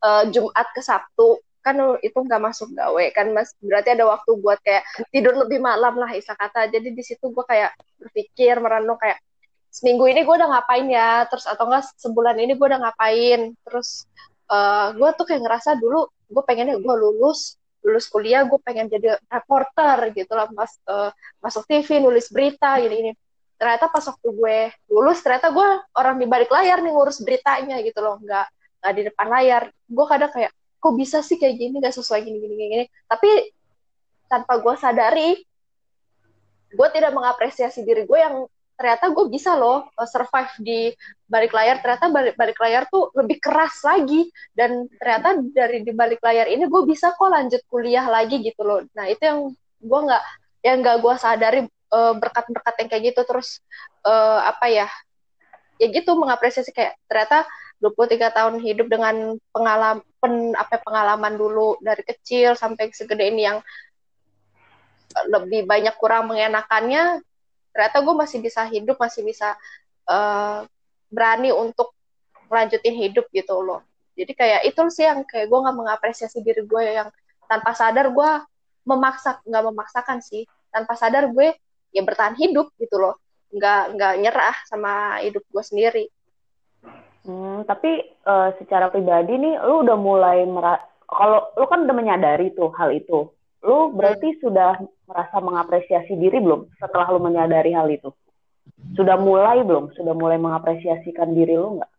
eh, 0.00 0.24
Jumat 0.32 0.68
ke 0.72 0.80
Sabtu 0.80 1.44
kan 1.68 1.76
itu 2.00 2.16
nggak 2.16 2.40
masuk 2.40 2.72
gawe 2.72 3.04
kan 3.12 3.28
mas. 3.36 3.52
Berarti 3.60 3.92
ada 3.92 4.08
waktu 4.08 4.30
buat 4.40 4.56
kayak 4.64 4.88
tidur 5.12 5.36
lebih 5.36 5.60
malam 5.60 6.00
lah 6.00 6.08
istilah 6.16 6.38
kata. 6.40 6.72
Jadi 6.72 6.96
di 6.96 7.02
situ 7.04 7.28
gue 7.28 7.44
kayak 7.44 7.76
berpikir 8.00 8.56
merenung 8.64 8.96
kayak 8.96 9.20
seminggu 9.68 10.08
ini 10.08 10.24
gue 10.24 10.34
udah 10.34 10.48
ngapain 10.48 10.86
ya? 10.88 11.28
Terus 11.28 11.44
atau 11.44 11.68
enggak 11.68 11.84
sebulan 12.00 12.36
ini 12.40 12.52
gue 12.56 12.66
udah 12.72 12.80
ngapain? 12.88 13.40
Terus 13.68 14.08
eh 14.48 14.88
gue 14.96 15.08
tuh 15.12 15.24
kayak 15.28 15.42
ngerasa 15.44 15.70
dulu 15.76 16.08
gue 16.08 16.42
pengennya 16.48 16.80
gue 16.80 16.94
lulus 16.96 17.60
lulus 17.84 18.08
kuliah 18.08 18.48
gue 18.48 18.58
pengen 18.64 18.88
jadi 18.88 19.20
reporter 19.28 20.16
gitu 20.16 20.32
lah 20.32 20.48
mas. 20.56 20.72
Eh, 20.88 21.10
masuk 21.44 21.68
TV 21.68 22.00
nulis 22.00 22.32
berita 22.32 22.80
gini 22.80 22.94
gini 22.96 23.12
ternyata 23.58 23.90
pas 23.90 24.06
waktu 24.06 24.28
gue 24.30 24.58
lulus 24.88 25.18
ternyata 25.20 25.50
gue 25.50 25.68
orang 25.98 26.16
di 26.22 26.26
balik 26.30 26.48
layar 26.48 26.78
nih 26.78 26.94
ngurus 26.94 27.20
beritanya 27.26 27.82
gitu 27.82 27.98
loh. 27.98 28.16
Nggak 28.22 28.46
nggak 28.78 28.92
di 28.94 29.02
depan 29.10 29.26
layar. 29.28 29.62
Gue 29.90 30.06
kadang 30.06 30.30
kayak 30.30 30.52
kok 30.78 30.94
bisa 30.94 31.18
sih 31.26 31.36
kayak 31.36 31.58
gini? 31.58 31.82
Nggak 31.82 31.98
sesuai 31.98 32.22
gini 32.22 32.38
gini 32.38 32.54
gini. 32.54 32.84
Tapi 33.10 33.30
tanpa 34.30 34.62
gue 34.62 34.74
sadari 34.78 35.30
gue 36.68 36.88
tidak 36.92 37.12
mengapresiasi 37.16 37.80
diri 37.82 38.04
gue 38.04 38.18
yang 38.20 38.44
ternyata 38.78 39.10
gue 39.10 39.24
bisa 39.26 39.56
loh 39.58 39.90
uh, 39.98 40.06
survive 40.06 40.54
di 40.62 40.94
balik 41.26 41.50
layar. 41.50 41.82
Ternyata 41.82 42.14
balik 42.14 42.38
balik 42.38 42.58
layar 42.62 42.86
tuh 42.86 43.10
lebih 43.18 43.42
keras 43.42 43.82
lagi. 43.82 44.30
Dan 44.54 44.86
ternyata 45.02 45.34
dari 45.50 45.82
di 45.82 45.90
balik 45.90 46.22
layar 46.22 46.46
ini 46.46 46.70
gue 46.70 46.82
bisa 46.86 47.10
kok 47.10 47.26
lanjut 47.26 47.58
kuliah 47.66 48.06
lagi 48.06 48.38
gitu 48.38 48.62
loh. 48.62 48.86
Nah 48.94 49.10
itu 49.10 49.22
yang 49.26 49.50
gue 49.82 50.00
nggak 50.06 50.24
yang 50.62 50.78
nggak 50.82 50.96
gue 51.02 51.14
sadari 51.18 51.60
berkat-berkat 51.92 52.74
yang 52.84 52.88
kayak 52.88 53.04
gitu 53.14 53.20
terus 53.24 53.64
uh, 54.04 54.44
apa 54.44 54.68
ya 54.68 54.88
ya 55.78 55.86
gitu 55.88 56.18
mengapresiasi 56.18 56.74
kayak 56.74 56.98
ternyata 57.06 57.46
23 57.78 58.34
tahun 58.34 58.54
hidup 58.58 58.90
dengan 58.90 59.38
pengalaman 59.54 60.02
pen, 60.18 60.52
apa 60.58 60.82
pengalaman 60.82 61.38
dulu 61.38 61.78
dari 61.78 62.02
kecil 62.02 62.58
sampai 62.58 62.90
segede 62.90 63.30
ini 63.30 63.46
yang 63.46 63.58
lebih 65.30 65.64
banyak 65.64 65.94
kurang 65.96 66.28
mengenakannya 66.28 67.22
ternyata 67.70 68.02
gue 68.02 68.14
masih 68.18 68.38
bisa 68.42 68.66
hidup 68.66 68.98
masih 68.98 69.22
bisa 69.22 69.54
uh, 70.10 70.66
berani 71.08 71.54
untuk 71.54 71.94
melanjutin 72.48 72.96
hidup 72.96 73.28
gitu 73.30 73.60
loh. 73.60 73.84
Jadi 74.18 74.32
kayak 74.34 74.60
itu 74.66 74.82
sih 74.90 75.06
yang 75.06 75.22
kayak 75.22 75.46
gue 75.46 75.58
nggak 75.62 75.76
mengapresiasi 75.78 76.42
diri 76.42 76.66
gue 76.66 76.82
yang 76.82 77.08
tanpa 77.46 77.70
sadar 77.76 78.10
gue 78.10 78.30
memaksa 78.82 79.38
nggak 79.46 79.64
memaksakan 79.70 80.18
sih. 80.18 80.42
Tanpa 80.74 80.98
sadar 80.98 81.30
gue 81.30 81.54
ya 81.92 82.02
bertahan 82.04 82.36
hidup 82.36 82.72
gitu 82.80 82.96
loh 83.00 83.16
nggak 83.52 83.96
nggak 83.96 84.14
nyerah 84.20 84.56
sama 84.68 85.22
hidup 85.24 85.42
gue 85.48 85.64
sendiri 85.64 86.04
Hmm, 87.28 87.60
tapi 87.68 88.00
eh, 88.08 88.50
secara 88.56 88.88
pribadi 88.88 89.36
nih, 89.36 89.60
lu 89.60 89.84
udah 89.84 89.98
mulai 90.00 90.48
mera 90.48 90.80
kalau 91.04 91.52
lu 91.60 91.68
kan 91.68 91.84
udah 91.84 91.96
menyadari 91.96 92.56
tuh 92.56 92.72
hal 92.72 92.88
itu, 92.88 93.28
lu 93.64 93.92
berarti 93.92 94.40
sudah 94.40 94.80
merasa 95.04 95.36
mengapresiasi 95.36 96.16
diri 96.16 96.40
belum 96.40 96.72
setelah 96.80 97.12
lu 97.12 97.20
menyadari 97.20 97.76
hal 97.76 97.84
itu? 97.92 98.08
Sudah 98.96 99.20
mulai 99.20 99.60
belum? 99.60 99.92
Sudah 99.92 100.16
mulai 100.16 100.40
mengapresiasikan 100.40 101.36
diri 101.36 101.52
lu 101.52 101.76
nggak? 101.76 101.92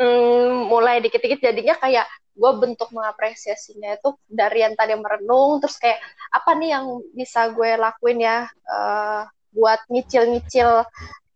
Hmm, 0.00 0.64
mulai 0.64 1.04
dikit-dikit 1.04 1.44
jadinya 1.44 1.76
kayak 1.76 2.08
gue 2.32 2.52
bentuk 2.56 2.88
mengapresiasinya 2.88 4.00
itu 4.00 4.16
dari 4.24 4.64
yang 4.64 4.72
tadi 4.72 4.96
merenung 4.96 5.60
terus 5.60 5.76
kayak 5.76 6.00
apa 6.32 6.56
nih 6.56 6.72
yang 6.72 7.04
bisa 7.12 7.52
gue 7.52 7.76
lakuin 7.76 8.24
ya 8.24 8.48
eh, 8.48 9.22
buat 9.50 9.80
nyicil-nyicil 9.90 10.86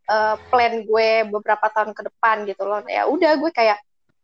uh, 0.08 0.36
plan 0.50 0.74
gue 0.86 1.08
beberapa 1.28 1.66
tahun 1.72 1.92
ke 1.92 2.02
depan 2.08 2.46
gitu 2.46 2.62
loh. 2.64 2.80
Ya 2.86 3.10
udah 3.10 3.36
gue 3.42 3.50
kayak 3.50 3.80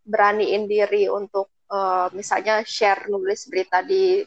beraniin 0.06 0.70
diri 0.70 1.10
untuk 1.10 1.50
uh, 1.70 2.08
misalnya 2.14 2.62
share 2.66 3.10
nulis 3.10 3.46
berita 3.50 3.82
di 3.84 4.24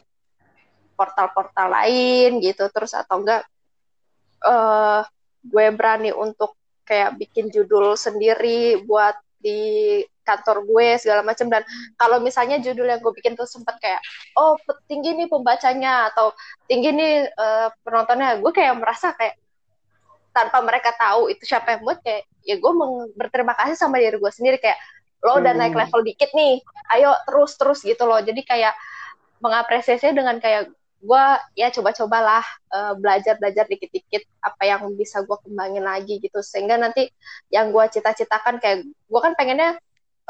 portal-portal 0.94 1.74
lain 1.74 2.38
gitu 2.38 2.70
terus 2.70 2.94
atau 2.94 3.18
enggak 3.18 3.42
uh, 4.46 5.02
gue 5.42 5.66
berani 5.74 6.14
untuk 6.14 6.54
kayak 6.86 7.18
bikin 7.18 7.50
judul 7.50 7.98
sendiri 7.98 8.78
buat 8.86 9.16
di 9.44 9.60
kantor 10.24 10.64
gue 10.64 10.96
segala 10.96 11.20
macam 11.20 11.52
dan 11.52 11.60
kalau 12.00 12.16
misalnya 12.24 12.56
judul 12.64 12.88
yang 12.88 13.04
gue 13.04 13.12
bikin 13.12 13.36
tuh 13.36 13.44
sempet 13.44 13.76
kayak 13.76 14.00
oh 14.40 14.56
tinggi 14.88 15.12
nih 15.12 15.28
pembacanya 15.28 16.08
atau 16.08 16.32
tinggi 16.64 16.96
nih 16.96 17.28
uh, 17.36 17.68
penontonnya. 17.84 18.40
Gue 18.40 18.50
kayak 18.56 18.80
merasa 18.80 19.12
kayak 19.12 19.36
tanpa 20.32 20.64
mereka 20.64 20.96
tahu 20.96 21.28
itu 21.28 21.44
siapa 21.44 21.76
yang 21.76 21.84
buat 21.84 22.00
kayak 22.00 22.24
ya 22.42 22.56
gue 22.56 22.72
berterima 23.14 23.52
kasih 23.54 23.76
sama 23.76 24.00
diri 24.00 24.16
gue 24.16 24.32
sendiri. 24.32 24.56
Kayak 24.56 24.80
lo 25.20 25.40
udah 25.40 25.52
naik 25.56 25.76
level 25.76 26.00
dikit 26.04 26.32
nih 26.32 26.60
ayo 26.96 27.12
terus 27.28 27.52
terus 27.60 27.78
gitu 27.84 28.08
loh. 28.08 28.18
Jadi 28.24 28.40
kayak 28.48 28.72
mengapresiasi 29.44 30.16
dengan 30.16 30.40
kayak 30.40 30.72
gue 31.04 31.24
ya 31.60 31.68
coba-cobalah 31.68 32.40
uh, 32.72 32.96
belajar 32.96 33.36
belajar 33.36 33.68
dikit-dikit 33.68 34.24
apa 34.40 34.62
yang 34.64 34.88
bisa 34.96 35.20
gue 35.20 35.36
kembangin 35.44 35.84
lagi 35.84 36.16
gitu. 36.18 36.40
Sehingga 36.40 36.80
nanti 36.80 37.12
yang 37.52 37.68
gue 37.68 37.84
cita-citakan 37.92 38.56
kayak 38.56 38.88
gue 38.88 39.20
kan 39.20 39.36
pengennya 39.36 39.76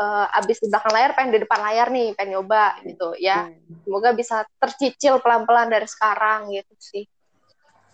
uh, 0.02 0.26
abis 0.42 0.58
di 0.58 0.66
belakang 0.66 0.94
layar 0.94 1.10
pengen 1.14 1.32
di 1.38 1.40
depan 1.46 1.60
layar 1.62 1.88
nih 1.94 2.18
pengen 2.18 2.42
nyoba 2.42 2.82
gitu. 2.82 3.14
Ya 3.22 3.54
semoga 3.86 4.10
bisa 4.12 4.42
tercicil 4.58 5.22
pelan-pelan 5.22 5.70
dari 5.70 5.86
sekarang 5.86 6.50
gitu 6.50 6.74
sih. 6.82 7.04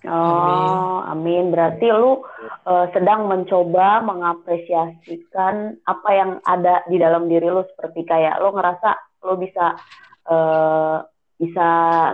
Oh, 0.08 1.04
amin. 1.04 1.52
Berarti 1.52 1.92
lu 1.92 2.24
uh, 2.64 2.86
sedang 2.96 3.28
mencoba 3.28 4.00
mengapresiasikan 4.00 5.76
apa 5.84 6.10
yang 6.16 6.30
ada 6.48 6.80
di 6.88 6.96
dalam 6.96 7.28
diri 7.28 7.44
lu 7.52 7.60
seperti 7.76 8.08
kayak 8.08 8.40
lu 8.40 8.56
ngerasa 8.56 8.96
lu 9.28 9.36
bisa 9.36 9.76
uh, 10.24 11.04
bisa 11.40 11.68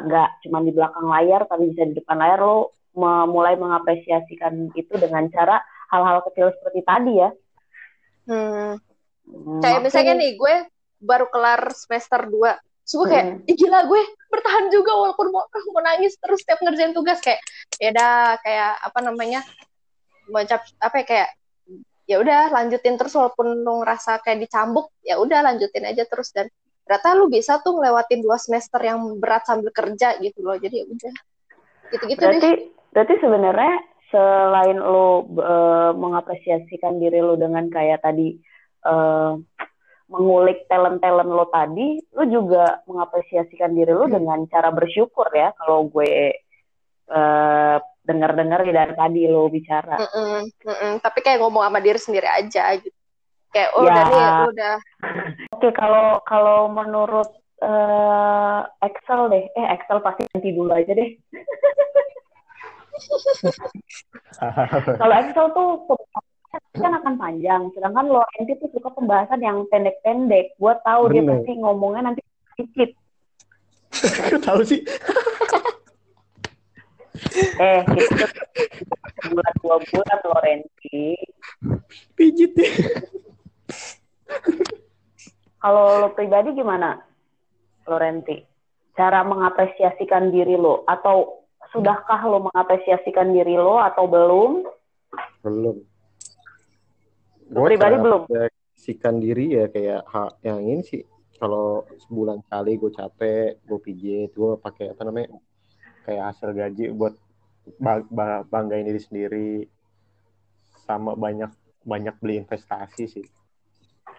nggak 0.06 0.46
cuma 0.46 0.62
di 0.62 0.70
belakang 0.70 1.06
layar 1.10 1.50
tapi 1.50 1.74
bisa 1.74 1.82
di 1.82 1.98
depan 1.98 2.22
layar 2.22 2.38
lu 2.38 2.70
mulai 3.26 3.58
mengapresiasikan 3.58 4.72
itu 4.72 4.94
dengan 4.96 5.26
cara 5.28 5.60
hal-hal 5.92 6.22
kecil 6.30 6.54
seperti 6.54 6.80
tadi 6.86 7.12
ya. 7.18 7.30
Hmm. 8.30 8.78
Kayak 9.60 9.80
misalnya 9.82 10.14
nih 10.16 10.38
gue 10.38 10.54
baru 11.02 11.26
kelar 11.28 11.74
semester 11.74 12.24
2 12.30 12.66
Terus 12.86 13.02
gue 13.02 13.08
kayak, 13.10 13.26
hmm. 13.42 13.56
gila 13.58 13.80
gue 13.90 14.02
bertahan 14.30 14.70
juga 14.70 14.94
walaupun 14.94 15.34
mau, 15.34 15.42
mau 15.74 15.82
nangis 15.82 16.14
terus 16.22 16.38
setiap 16.46 16.62
ngerjain 16.62 16.94
tugas 16.94 17.18
kayak, 17.18 17.42
ya 17.82 17.90
udah 17.90 18.38
kayak 18.46 18.72
apa 18.78 18.98
namanya, 19.02 19.40
mengucap 20.30 20.62
apa 20.78 21.02
ya 21.02 21.04
kayak, 21.04 21.30
ya 22.06 22.16
udah 22.22 22.54
lanjutin 22.54 22.94
terus 22.94 23.10
walaupun 23.18 23.66
lu 23.66 23.82
ngerasa 23.82 24.22
kayak 24.22 24.46
dicambuk, 24.46 24.94
ya 25.02 25.18
udah 25.18 25.42
lanjutin 25.42 25.82
aja 25.82 26.06
terus 26.06 26.30
dan 26.30 26.46
ternyata 26.86 27.18
lu 27.18 27.26
bisa 27.26 27.58
tuh 27.60 27.74
ngelewatin 27.76 28.22
dua 28.22 28.38
semester 28.38 28.78
yang 28.78 29.02
berat 29.18 29.42
sambil 29.42 29.74
kerja 29.74 30.14
gitu 30.22 30.40
loh, 30.46 30.54
jadi 30.54 30.80
ya 30.80 30.84
udah 30.86 31.14
gitu-gitu 31.90 32.22
berarti, 32.22 32.38
deh. 32.40 32.56
Berarti 32.94 33.14
sebenarnya 33.20 33.74
selain 34.06 34.78
lu 34.78 35.26
uh, 35.42 35.90
mengapresiasikan 35.98 37.02
diri 37.02 37.18
lu 37.18 37.34
dengan 37.34 37.66
kayak 37.66 38.06
tadi 38.06 38.38
uh, 38.86 39.34
mengulik 40.06 40.70
talent-talent 40.70 41.26
lo 41.26 41.50
tadi, 41.50 41.98
lo 42.14 42.24
juga 42.30 42.80
mengapresiasikan 42.86 43.74
diri 43.74 43.90
lo 43.90 44.06
dengan 44.06 44.46
cara 44.46 44.70
bersyukur 44.70 45.26
ya. 45.34 45.50
Kalau 45.58 45.90
gue 45.90 46.38
uh, 47.10 47.76
dengar-dengar 48.06 48.62
dari 48.62 48.94
tadi 48.94 49.26
lo 49.26 49.50
bicara. 49.50 49.98
Mm-mm, 49.98 50.40
mm-mm. 50.62 50.92
Tapi 51.02 51.18
kayak 51.26 51.42
ngomong 51.42 51.66
sama 51.66 51.82
diri 51.82 51.98
sendiri 51.98 52.30
aja 52.30 52.78
gitu. 52.78 52.95
Kayak 53.56 53.72
oh 53.72 53.88
Ya. 53.88 53.88
udah 53.88 54.04
nih, 54.04 54.20
udah. 54.52 54.74
Oke, 55.56 55.68
kalau 55.72 56.20
kalau 56.28 56.68
menurut 56.68 57.32
eh, 57.64 58.60
Excel 58.84 59.32
deh, 59.32 59.48
eh 59.48 59.66
Excel 59.72 60.04
pasti 60.04 60.28
nanti 60.28 60.52
dulu 60.52 60.76
aja 60.76 60.92
deh. 60.92 61.16
Kalau 65.00 65.14
Excel 65.20 65.46
tuh 65.52 65.68
kan 66.76 66.92
akan 67.00 67.14
panjang, 67.16 67.62
sedangkan 67.72 68.08
Laurenti 68.12 68.52
tuh 68.60 68.68
suka 68.72 68.92
pembahasan 68.92 69.40
yang 69.40 69.64
pendek-pendek. 69.72 70.52
Gue 70.60 70.72
tahu 70.84 71.02
dia 71.12 71.24
Bener. 71.24 71.40
pasti 71.40 71.52
ngomongnya 71.60 72.02
nanti 72.12 72.20
sedikit. 72.56 72.90
Tahu 74.44 74.60
sih? 74.64 74.80
Eh, 77.56 77.80
kita 77.84 78.26
bulan 79.32 79.54
dua 79.60 79.76
bulan 79.80 80.18
Laurenti. 80.28 81.16
Pijit 82.16 82.52
ya. 82.56 82.68
Kalau 85.62 86.06
lo 86.06 86.08
pribadi 86.14 86.54
gimana, 86.54 87.00
Laurenti? 87.86 88.38
Cara 88.96 89.26
mengapresiasikan 89.26 90.32
diri 90.32 90.56
lo 90.56 90.86
atau 90.88 91.44
sudahkah 91.74 92.24
lo 92.24 92.48
mengapresiasikan 92.48 93.34
diri 93.34 93.58
lo 93.58 93.76
atau 93.76 94.08
belum? 94.08 94.64
Belum. 95.44 95.76
Lo 97.52 97.58
pribadi 97.66 97.96
belum? 98.00 98.22
Sikan 98.76 99.18
diri 99.20 99.56
ya 99.56 99.66
kayak 99.72 100.00
ha, 100.08 100.30
yang 100.44 100.62
ini 100.64 100.82
sih. 100.84 101.02
Kalau 101.36 101.84
sebulan 102.08 102.40
sekali 102.48 102.80
gue 102.80 102.90
capek, 102.96 103.60
gue 103.60 103.78
pijit, 103.84 104.30
gue 104.32 104.56
pakai 104.56 104.96
apa 104.96 105.04
namanya 105.04 105.36
kayak 106.08 106.32
hasil 106.32 106.56
gaji 106.56 106.84
buat 106.96 107.12
ba- 107.76 108.08
ba- 108.08 108.44
banggain 108.48 108.88
diri 108.88 109.00
sendiri, 109.02 109.52
sama 110.88 111.12
banyak 111.12 111.52
banyak 111.84 112.14
beli 112.22 112.40
investasi 112.40 113.04
sih. 113.04 113.26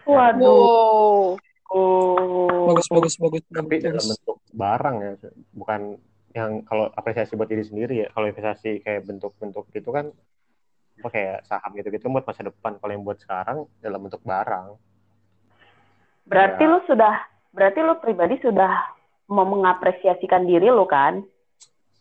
Waduh. 0.08 1.36
Wow. 1.68 2.72
bagus 2.72 2.88
bagus 2.88 3.14
bagus 3.20 3.44
Tapi 3.52 3.76
dalam 3.84 4.00
bentuk 4.00 4.38
barang 4.56 4.96
ya, 5.04 5.12
bukan 5.52 6.00
yang 6.32 6.64
kalau 6.64 6.88
apresiasi 6.96 7.36
buat 7.36 7.52
diri 7.52 7.68
sendiri 7.68 7.94
ya. 8.04 8.08
Kalau 8.16 8.32
investasi 8.32 8.80
kayak 8.88 9.04
bentuk-bentuk 9.04 9.68
gitu 9.76 9.92
kan 9.92 10.10
apa 10.98 11.10
kayak 11.14 11.46
saham 11.46 11.72
gitu-gitu 11.76 12.08
buat 12.08 12.24
masa 12.24 12.48
depan. 12.48 12.80
Kalau 12.80 12.92
yang 12.96 13.04
buat 13.04 13.20
sekarang 13.20 13.68
dalam 13.84 14.00
bentuk 14.00 14.24
barang. 14.24 14.80
Berarti 16.28 16.64
Ya. 16.64 16.72
lo 16.72 16.80
sudah, 16.88 17.16
berarti 17.52 17.80
lo 17.84 18.00
pribadi 18.00 18.36
sudah 18.40 18.96
mau 19.28 19.44
mengapresiasikan 19.44 20.48
diri 20.48 20.72
lo 20.72 20.88
kan? 20.88 21.20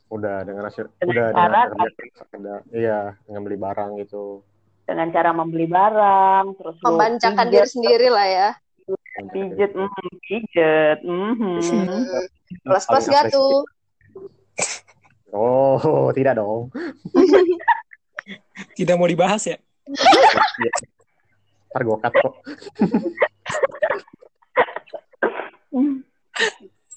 udah 0.06 0.46
dengan 0.46 0.70
hasil 0.70 0.86
Dengan 1.02 1.10
udah 1.10 1.26
cara 1.34 1.60
dengan 1.66 1.90
kerja 1.98 2.54
iya 2.70 3.00
dengan 3.26 3.42
beli 3.42 3.58
barang 3.58 3.98
gitu 4.06 4.38
Dengan 4.86 5.10
cara 5.10 5.34
membeli 5.34 5.66
barang, 5.66 6.44
terus 6.62 6.78
Membancakan 6.80 7.46
diri 7.50 7.66
sendiri 7.66 8.08
lah 8.08 8.26
ya. 8.26 8.50
pijet, 9.34 9.74
mm, 9.74 10.20
pijet. 10.22 10.98
Plus-plus 12.62 13.04
Paling 13.10 13.10
gak 13.10 13.24
tuh? 13.34 13.66
oh 15.36 16.08
tidak 16.16 16.40
dong 16.40 16.72
tidak 18.78 18.96
mau 18.96 19.08
dibahas 19.08 19.42
ya 19.44 19.56
ntar 21.76 21.84
gue 21.84 21.98
cut 22.00 22.14
kok. 22.24 22.34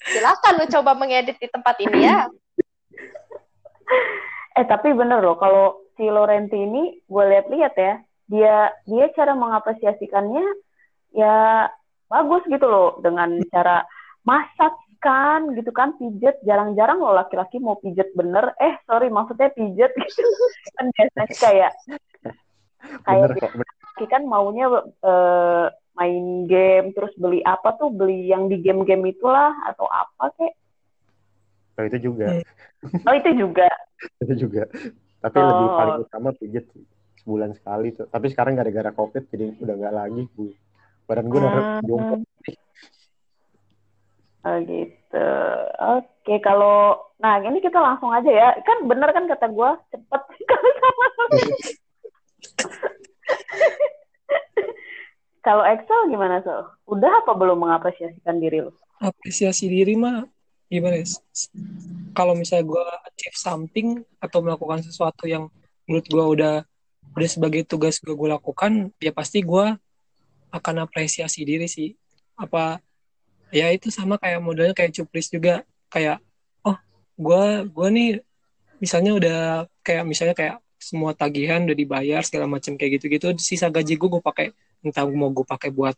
Silakan 0.08 0.52
lu 0.56 0.66
coba 0.72 0.96
mengedit 0.96 1.36
di 1.36 1.46
tempat 1.52 1.76
ini 1.84 2.08
ya. 2.08 2.26
Eh 4.56 4.64
tapi 4.64 4.96
bener 4.96 5.20
loh, 5.20 5.36
kalau 5.36 5.84
si 6.00 6.08
Laurenti 6.08 6.56
ini 6.56 6.96
gue 7.04 7.24
lihat-lihat 7.28 7.74
ya, 7.76 7.94
dia 8.24 8.72
dia 8.88 9.04
cara 9.12 9.36
mengapresiasikannya 9.36 10.48
ya 11.12 11.68
bagus 12.08 12.40
gitu 12.48 12.64
loh 12.64 12.96
dengan 13.04 13.36
cara 13.52 13.84
masak 14.24 14.72
kan 15.04 15.52
gitu 15.52 15.68
kan 15.76 15.92
pijet. 16.00 16.40
Jarang-jarang 16.48 17.04
loh 17.04 17.12
laki-laki 17.12 17.60
mau 17.60 17.76
pijet 17.76 18.08
bener. 18.16 18.56
Eh 18.56 18.80
sorry 18.88 19.12
maksudnya 19.12 19.52
pijet 19.52 19.92
gitu. 19.92 20.24
Kan 20.80 20.88
biasanya 20.96 21.28
kayak 21.36 21.72
kayak 23.04 23.28
bener. 23.36 23.60
laki 23.60 24.04
kan 24.08 24.24
maunya 24.24 24.66
eh, 25.04 25.66
main 25.92 26.48
game 26.48 26.96
terus 26.96 27.12
beli 27.20 27.44
apa 27.44 27.76
tuh 27.76 27.92
beli 27.92 28.32
yang 28.32 28.48
di 28.48 28.56
game-game 28.64 29.12
itulah 29.12 29.52
atau 29.68 29.84
apa 29.84 30.32
kek. 30.40 30.52
Oh, 31.76 31.84
itu 31.84 32.08
juga. 32.08 32.40
Oh 33.04 33.14
itu 33.16 33.30
juga. 33.36 33.68
Itu 34.24 34.48
juga 34.48 34.64
tapi 35.20 35.36
Oh. 35.36 35.46
lebih 35.46 35.68
paling 35.70 35.96
utama 36.00 36.28
pijet 36.32 36.66
sih. 36.70 36.84
sebulan 37.20 37.52
sekali 37.52 37.92
tuh 37.92 38.08
tapi 38.08 38.26
sekarang 38.26 38.56
gara-gara 38.56 38.90
covid 38.90 39.28
jadi 39.28 39.52
udah 39.54 39.74
nggak 39.76 39.92
lagi 39.94 40.22
gue 40.30 40.56
badan 41.04 41.26
gue 41.26 41.38
udah 41.38 41.52
Hmm. 41.52 41.80
jongkok 41.84 42.20
Oh 44.40 44.56
gitu. 44.64 45.28
Oke, 45.92 46.40
kalau 46.40 46.96
nah 47.16 47.36
ini 47.38 47.60
kita 47.60 47.76
langsung 47.76 48.08
aja 48.08 48.24
ya. 48.24 48.56
Kan 48.62 48.88
bener 48.88 49.12
kan 49.12 49.28
kata 49.28 49.46
gue 49.46 49.70
cepet 49.90 50.22
kalau 50.42 50.70
sama. 50.80 51.06
Kalau 55.40 55.64
Excel 55.66 56.08
gimana 56.08 56.40
so? 56.40 56.56
Udah 56.86 57.20
apa 57.20 57.32
belum 57.32 57.56
mengapresiasikan 57.58 58.36
diri 58.38 58.60
lo? 58.60 58.72
apresiasi 58.98 59.64
diri 59.66 59.92
mah 59.94 60.28
gimana 60.70 61.02
ya? 61.02 61.06
Kalau 62.14 62.38
misalnya 62.38 62.64
gue 62.70 62.84
achieve 63.10 63.36
something 63.36 63.88
atau 64.22 64.38
melakukan 64.40 64.86
sesuatu 64.86 65.26
yang 65.26 65.50
menurut 65.84 66.06
gue 66.06 66.24
udah 66.38 66.54
udah 67.18 67.28
sebagai 67.28 67.66
tugas 67.66 67.98
gue 67.98 68.14
gue 68.14 68.28
lakukan, 68.30 68.94
ya 69.02 69.10
pasti 69.10 69.42
gue 69.42 69.74
akan 70.54 70.74
apresiasi 70.86 71.42
diri 71.42 71.66
sih. 71.66 71.98
Apa 72.38 72.78
ya 73.50 73.66
itu 73.74 73.90
sama 73.90 74.14
kayak 74.16 74.38
modelnya 74.38 74.74
kayak 74.74 74.94
cuplis 74.94 75.26
juga 75.26 75.66
kayak 75.90 76.22
oh 76.62 76.78
gue 77.18 77.66
gue 77.66 77.88
nih 77.90 78.10
misalnya 78.78 79.12
udah 79.18 79.38
kayak 79.82 80.06
misalnya 80.06 80.34
kayak 80.38 80.56
semua 80.80 81.12
tagihan 81.12 81.60
udah 81.66 81.76
dibayar 81.76 82.22
segala 82.24 82.48
macam 82.48 82.78
kayak 82.78 83.02
gitu-gitu 83.02 83.36
sisa 83.36 83.68
gaji 83.68 83.98
gue 83.98 84.08
gue 84.08 84.22
pakai 84.22 84.54
entah 84.80 85.04
mau 85.10 85.28
gue 85.28 85.44
pakai 85.44 85.68
buat 85.68 85.92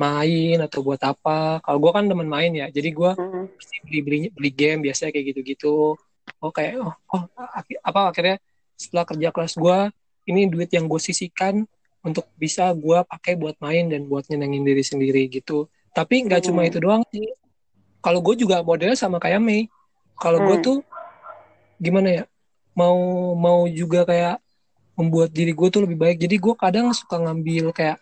main 0.00 0.56
atau 0.64 0.80
buat 0.80 1.00
apa. 1.04 1.60
Kalau 1.60 1.76
gue 1.76 1.92
kan 1.92 2.08
temen 2.08 2.24
main 2.24 2.48
ya 2.50 2.72
jadi 2.72 2.88
gue 2.88 3.10
Hmm. 3.12 3.44
pasti 3.52 3.76
beli 3.84 4.00
beli 4.00 4.18
beli 4.32 4.50
game 4.50 4.80
biasanya 4.88 5.12
kayak 5.12 5.26
gitu-gitu. 5.36 6.00
Oh 6.40 6.50
kayak 6.50 6.80
oh, 6.80 6.94
oh 7.12 7.22
apa 7.84 8.00
akhirnya 8.08 8.36
setelah 8.80 9.04
kerja 9.04 9.28
kelas 9.28 9.54
gue 9.60 9.78
ini 10.24 10.48
duit 10.48 10.72
yang 10.72 10.88
gue 10.88 10.96
sisihkan 10.96 11.68
untuk 12.00 12.24
bisa 12.40 12.72
gue 12.72 12.96
pakai 13.04 13.36
buat 13.36 13.60
main 13.60 13.92
dan 13.92 14.08
buat 14.08 14.24
nyenengin 14.32 14.64
diri 14.64 14.80
sendiri 14.80 15.28
gitu. 15.28 15.68
Tapi 15.92 16.24
nggak 16.24 16.48
cuma 16.48 16.64
Hmm. 16.64 16.70
itu 16.72 16.78
doang 16.80 17.02
sih. 17.12 17.28
Kalau 18.00 18.24
gue 18.24 18.32
juga 18.40 18.64
modelnya 18.64 18.96
sama 18.96 19.20
kayak 19.20 19.44
Mei. 19.44 19.68
Kalau 20.16 20.40
gue 20.40 20.56
Hmm. 20.56 20.64
tuh 20.64 20.78
gimana 21.76 22.08
ya 22.08 22.24
mau 22.72 22.96
mau 23.36 23.68
juga 23.68 24.08
kayak 24.08 24.40
membuat 24.96 25.28
diri 25.28 25.52
gue 25.52 25.68
tuh 25.68 25.84
lebih 25.84 26.00
baik. 26.00 26.16
Jadi 26.24 26.36
gue 26.40 26.54
kadang 26.56 26.88
suka 26.96 27.20
ngambil 27.20 27.72
kayak 27.76 28.00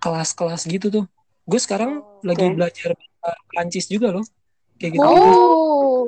kelas-kelas 0.00 0.64
gitu 0.66 0.88
tuh 0.90 1.04
gue 1.50 1.60
sekarang 1.60 1.92
lagi 2.22 2.46
Oke. 2.46 2.54
belajar 2.54 2.88
bahasa 2.94 3.28
Prancis 3.46 3.86
juga 3.86 4.14
loh 4.14 4.24
kayak 4.78 4.92
gitu 4.94 5.02
Oh. 5.02 6.06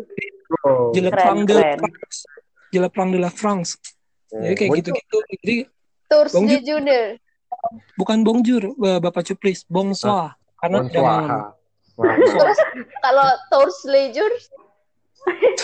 oh, 0.62 0.94
Je 0.94 1.00
le 1.00 1.10
Keren, 1.10 1.18
prends 1.18 1.44
de. 1.44 1.56
France. 1.58 2.18
Je 2.70 2.78
le 2.78 2.88
prends 2.88 3.10
de 3.10 3.18
la 3.18 3.28
France. 3.28 3.70
Jadi 4.28 4.54
kayak 4.54 4.70
gitu-gitu. 4.78 5.18
Jadi 5.34 5.56
Tours 6.06 6.32
Bang 6.32 6.46
de 6.46 6.56
Ju- 6.56 6.64
Junior. 6.76 7.04
bukan 7.94 8.18
bonjour, 8.20 8.62
eh, 8.72 8.98
Bapak 8.98 9.26
Cuplis, 9.26 9.66
bonsoir. 9.66 10.36
Karena 10.56 10.80
udah 10.80 10.88
Bonsoir. 10.88 11.20
malam. 11.20 11.40
Wah, 11.92 12.14
Terus 12.16 12.58
kalau 13.02 13.26
Tours 13.50 13.78
Leisure, 13.84 14.32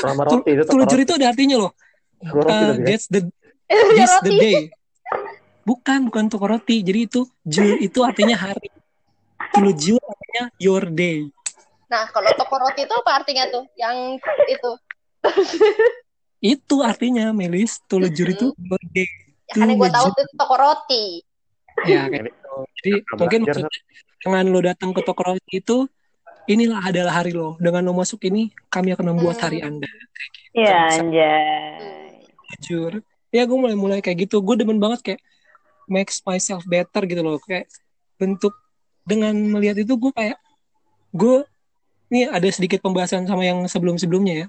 roti 0.05 0.51
itu 0.53 0.63
Tulujur 0.65 0.99
itu 1.01 1.13
ada 1.17 1.27
artinya 1.29 1.57
loh. 1.59 1.73
Roti 2.21 2.53
Eh, 2.53 2.73
that's 2.85 3.07
the 3.09 3.25
ya 3.73 4.05
this 4.05 4.15
the 4.21 4.33
day. 4.37 4.59
Bukan, 5.65 6.09
bukan 6.09 6.29
toko 6.29 6.45
roti. 6.47 6.81
Jadi 6.81 7.01
itu 7.05 7.21
jur 7.45 7.77
itu 7.77 7.99
artinya 8.01 8.37
hari. 8.37 8.69
Tulujur 9.55 10.01
artinya 10.01 10.45
your 10.61 10.85
day. 10.93 11.29
Nah, 11.89 12.05
kalau 12.13 12.29
toko 12.37 12.55
roti 12.61 12.85
itu 12.85 12.95
apa 12.95 13.11
artinya 13.25 13.49
tuh? 13.49 13.65
Yang 13.75 14.21
itu. 14.47 14.73
Itu 16.39 16.77
artinya 16.85 17.33
Melis, 17.35 17.81
tulujur 17.89 18.29
itu 18.31 18.47
your 18.55 18.85
day. 18.93 19.09
Ya 19.49 19.55
kan 19.57 19.67
yang 19.73 19.81
gue 19.81 19.91
tahu 19.91 20.07
tuh 20.13 20.25
toko 20.37 20.55
roti. 20.61 21.05
Ya 21.89 22.07
kayak 22.07 22.29
gitu. 22.29 22.53
Jadi 22.79 22.93
Nggak 23.01 23.17
mungkin 23.19 23.41
belajar, 23.49 23.65
maksudnya 23.65 23.81
dengan 24.19 24.45
lo 24.53 24.61
datang 24.61 24.91
ke 24.93 25.01
toko 25.03 25.23
roti 25.25 25.53
itu 25.57 25.77
inilah 26.45 26.81
adalah 26.85 27.13
hari 27.25 27.33
lo. 27.33 27.57
Dengan 27.57 27.83
lo 27.89 27.93
masuk 27.97 28.21
ini 28.29 28.53
kami 28.69 28.93
akan 28.93 29.17
membuat 29.17 29.41
Hmm. 29.41 29.45
hari 29.49 29.59
Anda. 29.65 29.89
Iya 30.53 30.77
anjay. 31.01 32.25
jujur 32.49 33.05
ya 33.29 33.45
gue 33.45 33.59
mulai 33.61 33.77
mulai 33.77 34.01
kayak 34.01 34.25
gitu 34.25 34.41
gue 34.41 34.57
demen 34.57 34.81
banget 34.81 35.01
kayak 35.05 35.21
makes 35.85 36.25
myself 36.25 36.65
better 36.65 37.05
gitu 37.05 37.21
loh 37.21 37.37
kayak 37.45 37.69
bentuk 38.17 38.57
dengan 39.09 39.33
melihat 39.33 39.81
itu 39.81 39.97
gue 39.97 40.13
kayak 40.13 40.37
gue 41.17 41.49
ini 42.13 42.29
ada 42.29 42.45
sedikit 42.53 42.85
pembahasan 42.85 43.25
sama 43.25 43.45
yang 43.49 43.65
sebelum 43.65 43.97
sebelumnya 43.97 44.45
ya 44.45 44.47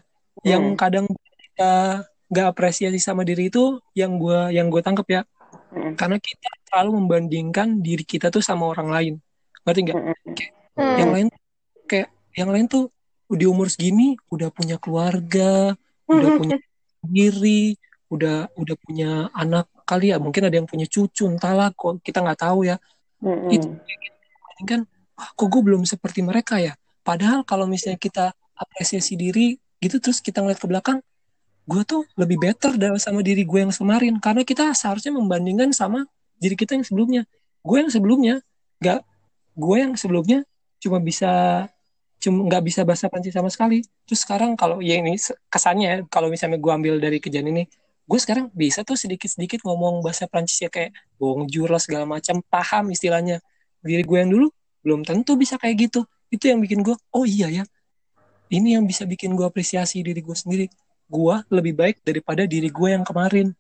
yang 0.56 0.76
Hmm. 0.76 0.80
kadang 0.80 1.06
kita 1.12 2.04
nggak 2.30 2.48
apresiasi 2.52 3.00
sama 3.00 3.24
diri 3.24 3.48
itu 3.48 3.80
yang 3.95 4.19
gue 4.19 4.54
yang 4.56 4.67
gue 4.67 4.80
tangkap 4.84 5.08
ya 5.08 5.22
Mm-mm. 5.74 5.98
karena 5.98 6.17
kita 6.22 6.50
terlalu 6.69 7.02
membandingkan 7.04 7.82
diri 7.82 8.06
kita 8.06 8.30
tuh 8.30 8.43
sama 8.43 8.69
orang 8.69 8.89
lain 8.91 9.13
ngerti 9.65 9.80
nggak 9.89 9.98
Mm-mm. 9.98 10.36
Hmm. 10.78 10.98
yang 11.00 11.10
lain 11.15 11.28
kayak 11.89 12.08
yang 12.38 12.50
lain 12.54 12.65
tuh 12.69 12.88
di 13.30 13.45
umur 13.50 13.67
segini 13.67 14.15
udah 14.30 14.50
punya 14.54 14.78
keluarga 14.78 15.74
udah 16.06 16.30
punya 16.38 16.58
diri 17.02 17.76
udah 18.10 18.50
udah 18.58 18.76
punya 18.82 19.10
anak 19.34 19.69
kali 19.86 20.13
ya 20.13 20.17
mungkin 20.17 20.50
ada 20.50 20.56
yang 20.58 20.69
punya 20.69 20.86
cucu 20.86 21.26
entahlah 21.30 21.69
kok 21.74 22.02
kita 22.02 22.22
nggak 22.22 22.39
tahu 22.39 22.65
ya 22.69 22.78
Mm-mm. 23.19 23.50
itu 23.52 23.67
kan 24.65 24.82
wah 25.15 25.30
kok 25.36 25.48
gue 25.48 25.62
belum 25.62 25.84
seperti 25.84 26.24
mereka 26.24 26.60
ya? 26.60 26.76
Padahal 27.04 27.43
kalau 27.43 27.67
misalnya 27.67 28.00
kita 28.00 28.32
apresiasi 28.56 29.15
diri 29.15 29.56
gitu 29.80 30.00
terus 30.04 30.19
kita 30.19 30.43
ngeliat 30.43 30.60
ke 30.60 30.67
belakang 30.67 31.00
gue 31.69 31.82
tuh 31.86 32.02
lebih 32.17 32.41
better 32.41 32.74
sama 32.98 33.22
diri 33.22 33.45
gue 33.45 33.60
yang 33.62 33.69
kemarin. 33.69 34.17
Karena 34.17 34.41
kita 34.41 34.74
seharusnya 34.74 35.13
membandingkan 35.13 35.69
sama 35.69 36.10
diri 36.41 36.58
kita 36.58 36.74
yang 36.74 36.86
sebelumnya. 36.86 37.22
Gue 37.62 37.86
yang 37.86 37.91
sebelumnya 37.93 38.41
nggak 38.82 39.02
gue 39.60 39.76
yang 39.78 39.93
sebelumnya 39.93 40.41
cuma 40.82 40.98
bisa 40.98 41.65
cuma 42.19 42.48
nggak 42.50 42.63
bisa 42.65 42.82
bahasa 42.82 43.06
Prancis 43.06 43.38
sama 43.38 43.54
sekali. 43.54 43.86
Terus 44.10 44.26
sekarang 44.26 44.58
kalau 44.58 44.82
ya 44.82 44.98
ini 44.98 45.15
kesannya 45.54 45.88
ya, 45.88 45.98
kalau 46.10 46.28
misalnya 46.34 46.58
gue 46.58 46.72
ambil 46.74 46.98
dari 46.98 47.22
kejadian 47.22 47.54
ini 47.54 47.63
gue 48.10 48.17
sekarang 48.17 48.50
bisa 48.58 48.82
tuh 48.82 48.98
sedikit-sedikit 48.98 49.62
ngomong 49.62 50.02
bahasa 50.02 50.26
Prancis 50.26 50.58
ya 50.65 50.74
kayak 50.74 50.98
bonjour 51.22 51.69
lah 51.69 51.78
segala 51.78 52.10
macam 52.10 52.41
paham 52.50 52.89
istilahnya 52.89 53.38
diri 53.84 54.04
gue 54.04 54.18
yang 54.18 54.32
dulu 54.32 54.48
belum 54.84 55.02
tentu 55.04 55.36
bisa 55.36 55.60
kayak 55.60 55.89
gitu. 55.89 56.02
Itu 56.30 56.52
yang 56.52 56.60
bikin 56.63 56.86
gue 56.86 56.96
oh 56.96 57.26
iya 57.26 57.52
ya. 57.52 57.63
Ini 58.50 58.80
yang 58.80 58.86
bisa 58.89 59.06
bikin 59.06 59.38
gue 59.38 59.46
apresiasi 59.46 60.02
diri 60.02 60.22
gue 60.22 60.36
sendiri. 60.36 60.65
Gue 61.10 61.36
lebih 61.50 61.74
baik 61.78 62.02
daripada 62.06 62.46
diri 62.46 62.70
gue 62.70 62.89
yang 62.89 63.04
kemarin. 63.06 63.54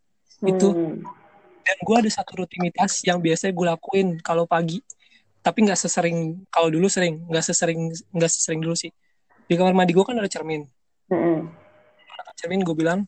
Itu. 0.43 0.71
Mm. 0.71 1.19
dan 1.59 1.77
gue 1.85 1.95
ada 2.01 2.09
satu 2.09 2.41
rutinitas 2.41 3.05
yang 3.05 3.21
biasanya 3.21 3.53
gue 3.53 3.65
lakuin 3.69 4.07
kalau 4.25 4.49
pagi. 4.49 4.81
Tapi 5.45 5.69
nggak 5.69 5.77
sesering 5.77 6.49
kalau 6.49 6.73
dulu 6.73 6.89
sering 6.89 7.29
nggak 7.29 7.45
sesering 7.45 7.93
nggak 8.09 8.31
sesering 8.31 8.57
dulu 8.63 8.73
sih. 8.73 8.89
Di 9.45 9.53
kamar 9.53 9.77
mandi 9.77 9.93
gue 9.93 10.01
kan 10.01 10.17
ada 10.17 10.25
cermin. 10.25 10.65
Mm-mm. 11.09 11.49
cermin 12.37 12.61
gue 12.63 12.75
bilang 12.77 13.03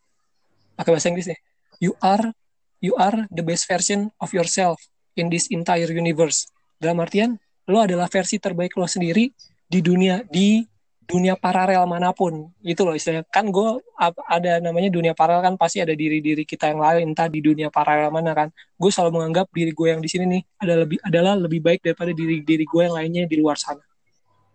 pakai 0.76 0.92
bahasa 0.98 1.08
Inggris 1.14 1.30
nih 1.30 1.40
you 1.80 1.94
are 2.02 2.34
you 2.82 2.98
are 2.98 3.30
the 3.30 3.46
best 3.46 3.70
version 3.70 4.10
of 4.18 4.34
yourself 4.34 4.82
in 5.14 5.30
this 5.30 5.48
entire 5.54 5.88
universe 5.88 6.50
dalam 6.82 6.98
artian 6.98 7.38
lo 7.70 7.86
adalah 7.86 8.10
versi 8.10 8.42
terbaik 8.42 8.74
lo 8.74 8.90
sendiri 8.90 9.30
di 9.70 9.80
dunia 9.86 10.26
di 10.26 10.66
dunia 11.06 11.36
paralel 11.36 11.84
mana 11.86 12.16
pun. 12.16 12.50
Itu 12.64 12.88
loh 12.88 12.96
istilahnya. 12.96 13.28
Kan 13.28 13.52
gue 13.52 13.84
ada 14.26 14.64
namanya 14.64 14.90
dunia 14.90 15.14
paralel 15.14 15.44
kan 15.44 15.56
pasti 15.60 15.84
ada 15.84 15.92
diri-diri 15.92 16.48
kita 16.48 16.72
yang 16.72 16.80
lain 16.80 17.12
entah 17.12 17.28
di 17.28 17.44
dunia 17.44 17.68
paralel 17.68 18.10
mana 18.10 18.32
kan. 18.32 18.48
Gue 18.80 18.90
selalu 18.90 19.20
menganggap 19.22 19.52
diri 19.52 19.76
gue 19.76 19.88
yang 19.92 20.02
di 20.02 20.10
sini 20.10 20.26
nih 20.26 20.42
ada 20.64 20.74
lebih 20.88 20.98
adalah 21.04 21.34
lebih 21.36 21.60
baik 21.60 21.84
daripada 21.84 22.16
diri 22.16 22.42
diri 22.42 22.66
gue 22.66 22.82
yang 22.82 22.96
lainnya 22.96 23.24
di 23.28 23.38
luar 23.38 23.60
sana. 23.60 23.84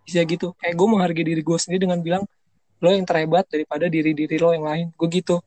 Bisa 0.03 0.25
gitu. 0.25 0.57
Kayak 0.57 0.75
gue 0.75 0.87
menghargai 0.89 1.25
diri 1.25 1.41
gue 1.45 1.57
sendiri 1.61 1.87
dengan 1.87 2.01
bilang 2.01 2.23
lo 2.77 2.89
yang 2.93 3.05
terhebat 3.05 3.45
daripada 3.47 3.85
diri-diri 3.87 4.35
lo 4.41 4.49
yang 4.51 4.65
lain. 4.65 4.85
Gue 4.97 5.07
gitu. 5.13 5.37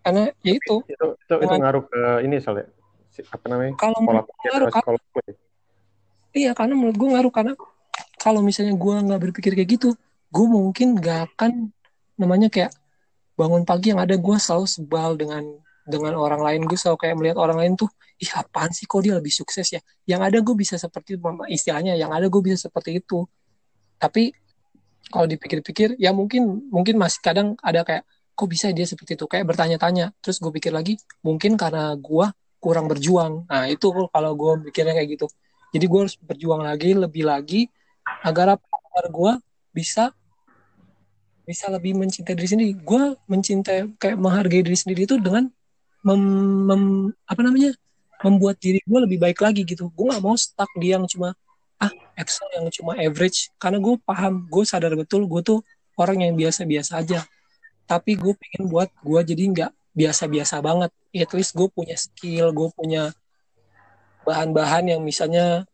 Karena 0.00 0.30
ya 0.40 0.54
itu. 0.56 0.80
itu 0.88 1.06
itu, 1.20 1.34
itu 1.42 1.54
ngaruh 1.58 1.84
ke 1.84 2.00
ini 2.24 2.38
soalnya 2.38 2.77
apa 3.28 3.44
namanya 3.50 3.72
kalau 3.78 3.98
pola 4.04 4.22
pikir 4.22 4.48
ngaruh 4.54 4.68
kan? 4.70 4.82
sekolah 4.82 5.02
iya 6.36 6.50
karena 6.54 6.74
menurut 6.78 6.96
gue 6.96 7.08
ngaruh 7.14 7.32
karena 7.34 7.52
kalau 8.18 8.40
misalnya 8.42 8.74
gue 8.74 8.94
nggak 9.08 9.20
berpikir 9.30 9.52
kayak 9.58 9.70
gitu 9.78 9.90
gue 10.28 10.46
mungkin 10.46 11.00
gak 11.00 11.32
akan 11.34 11.72
namanya 12.20 12.52
kayak 12.52 12.74
bangun 13.38 13.62
pagi 13.62 13.94
yang 13.94 14.02
ada 14.02 14.18
gue 14.18 14.36
selalu 14.36 14.66
sebal 14.66 15.14
dengan 15.14 15.46
dengan 15.88 16.18
orang 16.20 16.42
lain. 16.44 16.60
Gue 16.68 16.76
selalu 16.76 16.98
kayak 17.00 17.14
melihat 17.16 17.38
orang 17.40 17.58
lain 17.64 17.72
tuh 17.78 17.88
ih 18.20 18.28
apaan 18.36 18.74
sih 18.74 18.84
kok 18.84 19.00
dia 19.00 19.16
lebih 19.16 19.32
sukses 19.32 19.64
ya? 19.72 19.80
Yang 20.04 20.20
ada 20.28 20.38
gue 20.44 20.54
bisa 20.58 20.74
seperti 20.76 21.16
istilahnya 21.48 21.96
yang 21.96 22.12
ada 22.12 22.28
gue 22.28 22.42
bisa 22.44 22.68
seperti 22.68 23.00
itu. 23.00 23.24
Tapi 23.96 24.34
kalau 25.08 25.24
dipikir-pikir 25.24 25.96
ya 25.96 26.12
mungkin 26.12 26.68
mungkin 26.68 27.00
masih 27.00 27.24
kadang 27.24 27.56
ada 27.64 27.86
kayak 27.86 28.04
kok 28.36 28.48
bisa 28.50 28.68
dia 28.74 28.84
seperti 28.84 29.16
itu? 29.16 29.24
Kayak 29.24 29.48
bertanya-tanya 29.48 30.12
terus 30.20 30.42
gue 30.42 30.52
pikir 30.52 30.74
lagi 30.74 31.00
mungkin 31.24 31.56
karena 31.56 31.96
gue 31.96 32.26
kurang 32.58 32.90
berjuang. 32.90 33.46
Nah 33.46 33.70
itu 33.70 33.90
kalau 34.10 34.32
gue 34.34 34.52
mikirnya 34.70 34.94
kayak 34.94 35.18
gitu. 35.18 35.26
Jadi 35.74 35.84
gue 35.84 35.98
harus 36.06 36.16
berjuang 36.18 36.62
lagi 36.64 36.94
lebih 36.94 37.24
lagi 37.26 37.70
agar 38.22 38.58
apa? 38.58 38.66
Gue 39.10 39.32
bisa 39.70 40.10
bisa 41.48 41.70
lebih 41.72 41.96
mencintai 41.96 42.34
diri 42.36 42.48
sendiri. 42.50 42.72
Gue 42.82 43.16
mencintai 43.30 43.96
kayak 43.96 44.16
menghargai 44.20 44.60
diri 44.60 44.76
sendiri 44.76 45.08
itu 45.08 45.16
dengan 45.16 45.48
mem, 46.04 46.22
mem- 46.68 47.12
apa 47.24 47.40
namanya? 47.40 47.72
Membuat 48.18 48.58
diri 48.58 48.82
gue 48.82 48.98
lebih 49.06 49.18
baik 49.22 49.38
lagi 49.38 49.62
gitu. 49.62 49.88
Gue 49.94 50.10
nggak 50.10 50.22
mau 50.22 50.34
stuck 50.34 50.68
di 50.76 50.90
yang 50.92 51.06
cuma 51.06 51.32
ah 51.78 51.92
Excel 52.18 52.50
yang 52.58 52.66
cuma 52.74 52.98
average. 52.98 53.54
Karena 53.56 53.78
gue 53.78 53.94
paham 54.02 54.50
gue 54.50 54.64
sadar 54.66 54.92
betul 54.98 55.24
gue 55.30 55.40
tuh 55.46 55.58
orang 55.94 56.26
yang 56.26 56.34
biasa-biasa 56.34 56.98
aja. 57.00 57.22
Tapi 57.86 58.18
gue 58.18 58.34
pengen 58.34 58.66
buat 58.68 58.90
gue 59.00 59.20
jadi 59.22 59.42
nggak 59.54 59.70
biasa-biasa 59.98 60.62
banget. 60.62 60.90
At 61.18 61.32
least 61.34 61.58
gue 61.58 61.66
punya 61.66 61.98
skill 61.98 62.54
gue 62.54 62.68
punya 62.70 63.10
bahan-bahan 64.22 64.94
yang 64.94 65.00
misalnya 65.02 65.66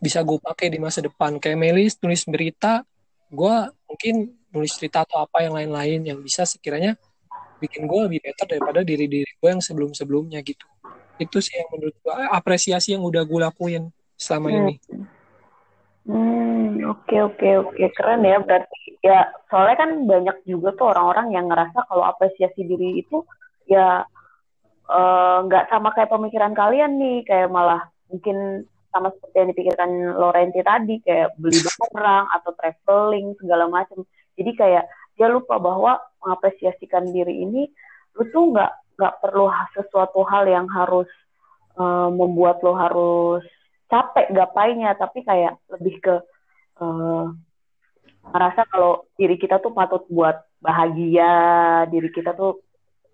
bisa 0.00 0.24
gue 0.24 0.40
pakai 0.40 0.72
di 0.72 0.80
masa 0.80 1.04
depan. 1.04 1.36
Kayak 1.36 1.58
Melis 1.60 2.00
nulis 2.00 2.24
berita 2.24 2.80
gue 3.28 3.54
mungkin 3.88 4.14
nulis 4.52 4.72
cerita 4.76 5.04
atau 5.04 5.24
apa 5.24 5.44
yang 5.44 5.56
lain-lain 5.56 6.00
yang 6.04 6.18
bisa 6.20 6.48
sekiranya 6.48 6.96
bikin 7.60 7.86
gue 7.86 8.00
lebih 8.08 8.20
better 8.24 8.56
daripada 8.56 8.80
diri-diri 8.82 9.28
gue 9.28 9.48
yang 9.48 9.62
sebelum-sebelumnya 9.62 10.40
gitu. 10.42 10.66
Itu 11.20 11.38
sih 11.38 11.54
yang 11.60 11.68
menurut 11.70 11.96
gue 12.00 12.12
apresiasi 12.12 12.96
yang 12.96 13.04
udah 13.04 13.22
gue 13.22 13.40
lakuin 13.40 13.92
selama 14.16 14.48
Hmm. 14.50 14.58
ini. 14.64 14.74
Hmm, 16.02 16.82
oke 16.90 17.16
oke 17.30 17.48
oke. 17.62 17.82
Keren 17.94 18.26
ya 18.26 18.42
berarti 18.42 18.98
ya 19.06 19.30
soalnya 19.46 19.76
kan 19.86 19.90
banyak 20.02 20.36
juga 20.42 20.74
tuh 20.74 20.90
orang-orang 20.90 21.30
yang 21.30 21.46
ngerasa 21.46 21.86
kalau 21.86 22.02
apresiasi 22.02 22.66
diri 22.66 23.06
itu 23.06 23.22
ya 23.72 24.04
eh, 24.88 25.38
nggak 25.48 25.72
sama 25.72 25.88
kayak 25.96 26.12
pemikiran 26.12 26.52
kalian 26.52 27.00
nih 27.00 27.24
kayak 27.24 27.48
malah 27.48 27.88
mungkin 28.12 28.68
sama 28.92 29.08
seperti 29.16 29.36
yang 29.40 29.50
dipikirkan 29.56 29.90
Lorenti 30.20 30.60
tadi 30.60 31.00
kayak 31.00 31.32
beli 31.40 31.56
barang 31.64 32.26
atau 32.28 32.52
traveling 32.52 33.32
segala 33.40 33.64
macam. 33.66 34.04
Jadi 34.36 34.52
kayak 34.52 34.84
dia 35.16 35.28
lupa 35.32 35.56
bahwa 35.56 35.96
mengapresiasikan 36.20 37.08
diri 37.08 37.40
ini 37.40 37.68
lu 38.20 38.28
tuh 38.28 38.52
nggak 38.52 38.72
nggak 39.00 39.14
perlu 39.24 39.48
sesuatu 39.72 40.20
hal 40.28 40.44
yang 40.44 40.68
harus 40.68 41.08
eh, 41.80 42.08
membuat 42.12 42.60
lo 42.60 42.76
harus 42.76 43.44
capek 43.88 44.32
gapainya 44.32 44.96
tapi 44.96 45.24
kayak 45.24 45.56
lebih 45.72 45.96
ke 46.00 46.14
eh, 46.80 47.26
merasa 48.28 48.62
kalau 48.68 49.08
diri 49.16 49.36
kita 49.40 49.58
tuh 49.58 49.72
patut 49.74 50.04
buat 50.12 50.36
bahagia 50.62 51.32
diri 51.90 52.12
kita 52.12 52.36
tuh 52.36 52.62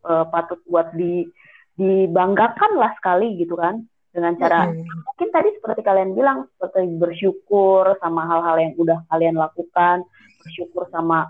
eh, 0.08 0.24
patut 0.32 0.60
buat 0.64 0.96
di 0.96 1.28
dibanggakan 1.78 2.74
lah 2.74 2.90
sekali 2.98 3.38
gitu 3.38 3.54
kan 3.54 3.84
dengan 4.08 4.34
cara 4.34 4.66
Mm. 4.66 4.82
mungkin 5.04 5.28
tadi 5.30 5.48
seperti 5.54 5.80
kalian 5.84 6.16
bilang 6.16 6.50
seperti 6.56 6.90
bersyukur 6.98 7.94
sama 8.02 8.26
hal-hal 8.26 8.56
yang 8.58 8.74
udah 8.74 8.98
kalian 9.12 9.36
lakukan 9.38 10.02
bersyukur 10.42 10.88
sama 10.90 11.28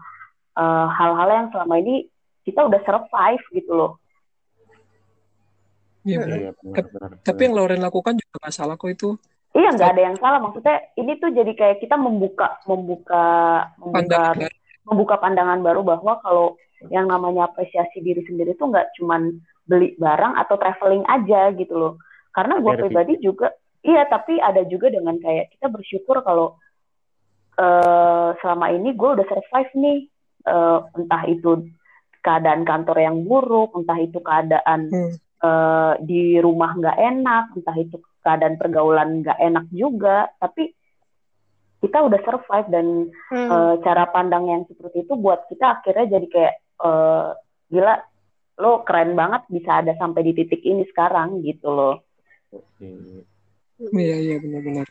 eh, 0.57 0.87
hal-hal 0.88 1.29
yang 1.29 1.47
selama 1.53 1.75
ini 1.83 2.09
kita 2.49 2.64
udah 2.64 2.81
survive 2.81 3.45
gitu 3.53 3.73
loh. 3.77 3.93
Iya, 6.09 6.25
benar. 6.25 6.38
Iya, 6.41 6.51
benar, 6.88 7.11
tapi 7.21 7.41
yang 7.45 7.55
Lauren 7.61 7.85
lakukan 7.85 8.17
juga 8.17 8.35
nggak 8.41 8.57
salah 8.57 8.81
kok 8.81 8.88
itu. 8.88 9.21
Iya 9.53 9.69
nggak 9.77 9.91
ada 9.93 10.03
yang 10.09 10.17
salah. 10.17 10.41
Maksudnya 10.41 10.77
ini 10.97 11.12
tuh 11.21 11.29
jadi 11.37 11.53
kayak 11.53 11.85
kita 11.85 12.01
membuka 12.01 12.57
membuka 12.64 13.25
membuka 13.77 14.01
pandangan 14.01 14.51
membuka 14.89 15.14
pandangan 15.20 15.61
baru 15.61 15.81
bahwa 15.85 16.16
kalau 16.24 16.57
yang 16.87 17.11
namanya 17.11 17.51
apresiasi 17.51 17.99
diri 17.99 18.22
sendiri 18.22 18.55
tuh 18.55 18.70
nggak 18.70 18.95
cuman 18.99 19.35
beli 19.66 19.99
barang 19.99 20.39
atau 20.39 20.55
traveling 20.55 21.03
aja 21.11 21.51
gitu 21.59 21.74
loh. 21.74 21.95
Karena 22.31 22.62
gue 22.62 22.70
Tapi 22.70 22.79
ada 22.79 22.85
pribadi 22.87 23.14
juga, 23.18 23.51
iya 23.83 24.07
tapi 24.07 24.39
ada 24.39 24.62
juga 24.70 24.95
dengan 24.95 25.18
kayak 25.18 25.59
kita 25.59 25.66
bersyukur 25.66 26.22
kalau 26.22 26.55
eh, 27.59 28.31
selama 28.39 28.70
ini 28.70 28.95
gue 28.95 29.11
udah 29.18 29.26
survive 29.26 29.72
nih, 29.74 30.01
Eh, 30.49 30.81
entah 30.97 31.22
itu 31.29 31.68
keadaan 32.24 32.64
kantor 32.64 32.97
yang 33.03 33.16
buruk, 33.26 33.74
entah 33.76 33.99
itu 34.01 34.18
keadaan 34.22 34.89
Hmm. 34.89 35.12
eh, 35.39 35.93
di 36.03 36.22
rumah 36.43 36.74
nggak 36.74 36.99
enak, 36.99 37.45
entah 37.55 37.76
itu 37.79 38.01
keadaan 38.26 38.59
pergaulan 38.59 39.22
nggak 39.22 39.39
enak 39.39 39.66
juga, 39.70 40.26
tapi 40.43 40.74
kita 41.79 42.03
udah 42.03 42.18
survive 42.26 42.68
dan 42.74 42.87
Hmm. 43.31 43.51
eh, 43.51 43.74
cara 43.87 44.11
pandang 44.11 44.51
yang 44.51 44.62
seperti 44.66 45.07
itu 45.07 45.14
buat 45.14 45.47
kita 45.47 45.79
akhirnya 45.79 46.18
jadi 46.18 46.26
kayak 46.26 46.55
eh, 46.83 47.29
gila 47.70 47.95
lo 48.59 48.83
keren 48.83 49.14
banget 49.14 49.43
bisa 49.51 49.83
ada 49.83 49.95
sampai 49.95 50.26
di 50.26 50.33
titik 50.35 50.62
ini 50.62 50.85
sekarang 50.91 51.43
gitu 51.43 51.70
loh 51.70 51.97
Iya. 53.79 54.16
Iya 54.18 54.37
benar-benar. 54.41 54.89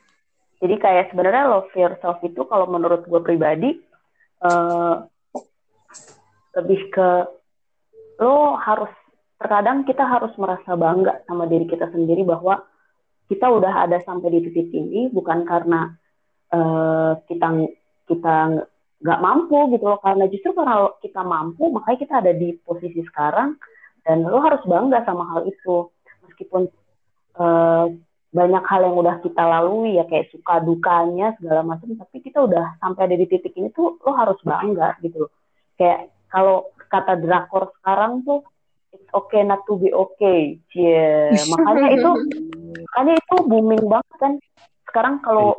jadi 0.62 0.76
kayak 0.78 1.06
sebenarnya 1.10 1.50
love 1.50 1.74
yourself 1.74 2.22
itu 2.22 2.46
kalau 2.46 2.70
menurut 2.70 3.04
gue 3.10 3.22
pribadi 3.26 3.82
eh, 4.46 4.96
lebih 6.58 6.82
ke 6.94 7.10
lo 8.18 8.58
harus 8.58 8.90
terkadang 9.38 9.86
kita 9.86 10.02
harus 10.02 10.34
merasa 10.42 10.74
bangga 10.74 11.22
sama 11.30 11.46
diri 11.46 11.70
kita 11.70 11.90
sendiri 11.94 12.26
bahwa 12.26 12.66
kita 13.30 13.46
udah 13.46 13.86
ada 13.86 14.02
sampai 14.02 14.34
di 14.34 14.50
titik 14.50 14.74
ini 14.74 15.14
bukan 15.14 15.46
karena 15.46 15.94
uh, 16.50 17.14
kita 17.30 17.70
kita 18.10 18.66
nggak 19.02 19.22
mampu 19.22 19.74
gitu 19.74 19.86
loh. 19.86 20.00
Karena 20.02 20.26
justru 20.30 20.52
karena 20.58 20.90
kita 21.02 21.22
mampu 21.22 21.70
makanya 21.70 22.00
kita 22.02 22.14
ada 22.22 22.34
di 22.34 22.58
posisi 22.62 23.02
sekarang. 23.06 23.58
Dan 24.08 24.24
lo 24.24 24.40
harus 24.40 24.64
bangga 24.64 25.04
sama 25.04 25.28
hal 25.36 25.48
itu. 25.48 25.92
Meskipun 26.24 26.72
uh, 27.38 27.86
banyak 28.28 28.64
hal 28.68 28.82
yang 28.86 28.96
udah 28.96 29.16
kita 29.24 29.44
lalui 29.44 29.98
ya 29.98 30.06
kayak 30.06 30.30
suka 30.32 30.64
dukanya 30.64 31.36
segala 31.40 31.64
macam. 31.64 31.94
Tapi 31.94 32.18
kita 32.24 32.44
udah 32.44 32.80
sampai 32.80 33.10
ada 33.10 33.16
di 33.16 33.26
titik 33.28 33.54
ini 33.56 33.70
tuh 33.74 34.00
lo 34.02 34.12
harus 34.16 34.40
bangga 34.44 34.96
gitu 35.04 35.28
loh. 35.28 35.32
Kayak 35.76 36.14
kalau 36.28 36.72
kata 36.88 37.20
drakor 37.20 37.72
sekarang 37.80 38.24
tuh 38.24 38.44
it's 38.96 39.10
okay 39.12 39.44
not 39.44 39.64
to 39.68 39.76
be 39.80 39.92
okay. 39.92 40.60
Yeah. 40.72 41.36
makanya 41.52 41.88
itu 41.96 42.12
makanya 42.88 43.14
itu 43.20 43.36
booming 43.48 43.86
banget 43.88 44.16
kan. 44.20 44.34
Sekarang 44.88 45.20
kalau 45.22 45.54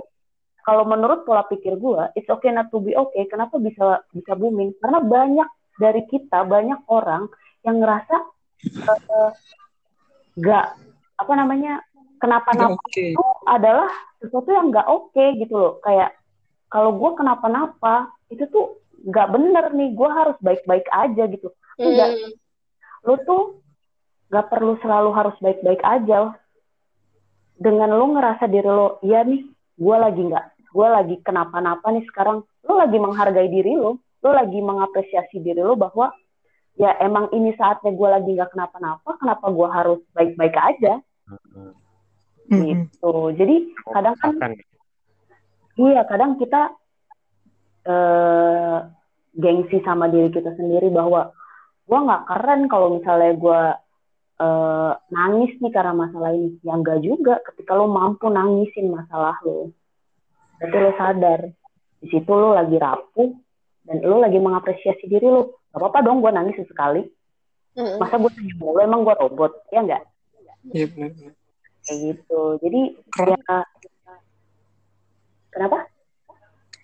kalau 0.69 0.85
menurut 0.85 1.25
pola 1.25 1.49
pikir 1.49 1.81
gue 1.81 2.13
it's 2.13 2.29
okay 2.29 2.53
not 2.53 2.69
to 2.69 2.77
be 2.77 2.93
okay. 2.93 3.25
Kenapa 3.25 3.57
bisa 3.57 4.05
bisa 4.13 4.37
booming? 4.37 4.77
Karena 4.77 5.01
banyak 5.01 5.49
dari 5.81 6.05
kita 6.05 6.45
banyak 6.45 6.85
orang 6.93 7.25
yang 7.65 7.81
ngerasa 7.81 8.17
uh, 8.85 9.33
gak 10.37 10.77
apa 11.17 11.33
namanya 11.33 11.81
kenapa-napa 12.21 12.77
okay. 12.85 13.17
itu 13.17 13.25
adalah 13.49 13.89
sesuatu 14.21 14.53
yang 14.53 14.69
gak 14.69 14.85
oke 14.93 15.09
okay, 15.09 15.41
gitu 15.41 15.57
loh. 15.57 15.75
Kayak 15.81 16.13
kalau 16.69 17.01
gue 17.01 17.11
kenapa-napa 17.17 18.13
itu 18.29 18.45
tuh 18.53 18.77
nggak 19.09 19.29
bener 19.33 19.65
nih. 19.73 19.97
Gue 19.97 20.11
harus 20.13 20.37
baik-baik 20.45 20.85
aja 20.93 21.25
gitu. 21.33 21.49
Enggak. 21.81 22.13
Hmm. 22.13 22.37
lu 23.09 23.15
tuh 23.25 23.65
nggak 24.29 24.53
perlu 24.53 24.77
selalu 24.85 25.17
harus 25.17 25.33
baik-baik 25.41 25.81
aja. 25.81 26.37
Dengan 27.57 27.97
lu 27.97 28.13
ngerasa 28.13 28.45
diri 28.53 28.69
lo 28.69 29.01
iya 29.01 29.25
nih 29.25 29.49
gue 29.79 29.97
lagi 29.97 30.23
nggak 30.29 30.58
gue 30.69 30.89
lagi 30.89 31.17
kenapa-napa 31.25 31.89
nih 31.93 32.05
sekarang. 32.09 32.45
Lu 32.69 32.75
lagi 32.77 32.99
menghargai 33.01 33.49
diri 33.49 33.75
lo 33.77 34.01
lu 34.19 34.31
lagi 34.35 34.59
mengapresiasi 34.59 35.39
diri 35.39 35.63
lo 35.63 35.79
bahwa 35.79 36.11
ya 36.79 36.95
emang 37.03 37.31
ini 37.35 37.55
saatnya 37.55 37.95
gue 37.95 38.09
lagi 38.09 38.31
nggak 38.35 38.51
kenapa-napa 38.55 39.11
kenapa 39.19 39.47
gue 39.51 39.69
harus 39.71 40.01
baik-baik 40.15 40.57
aja? 40.59 40.95
Hmm. 42.49 42.65
gitu. 42.65 43.15
Jadi 43.37 43.57
kadang 43.93 44.17
kan 44.19 44.35
iya 45.79 46.03
kadang 46.09 46.41
kita 46.41 46.73
uh, 47.87 48.79
gengsi 49.39 49.79
sama 49.87 50.11
diri 50.11 50.33
kita 50.35 50.57
sendiri 50.59 50.91
bahwa 50.91 51.31
gue 51.87 51.99
nggak 51.99 52.25
keren 52.27 52.63
kalau 52.67 52.99
misalnya 52.99 53.33
gue 53.39 53.63
uh, 54.43 54.93
nangis 55.15 55.55
nih 55.63 55.71
karena 55.71 55.95
masalah 55.95 56.35
ini. 56.35 56.59
Ya 56.67 56.75
enggak 56.75 57.07
juga. 57.07 57.39
Ketika 57.47 57.79
lo 57.79 57.87
mampu 57.87 58.27
nangisin 58.27 58.91
masalah 58.91 59.39
lo 59.47 59.71
berarti 60.59 60.77
lo 60.79 60.93
sadar 60.99 61.41
di 61.99 62.07
situ 62.11 62.31
lo 62.31 62.55
lagi 62.55 62.77
rapuh 62.79 63.31
dan 63.87 63.97
lo 64.05 64.17
lagi 64.21 64.39
mengapresiasi 64.39 65.07
diri 65.07 65.27
lo 65.27 65.63
gak 65.73 65.81
apa-apa 65.81 65.99
dong 66.05 66.19
gue 66.21 66.31
nangis 66.35 66.59
sekali 66.67 67.03
masa 68.03 68.19
gue 68.19 68.31
senyum 68.35 68.59
mulu 68.59 68.79
emang 68.83 69.07
gue 69.07 69.15
robot 69.15 69.53
ya 69.71 69.81
enggak 69.87 70.03
iya 70.75 70.87
benar 70.91 71.11
kayak 71.87 71.99
gitu 72.11 72.41
jadi 72.59 72.81
ya 73.23 73.59
kenapa 75.55 75.87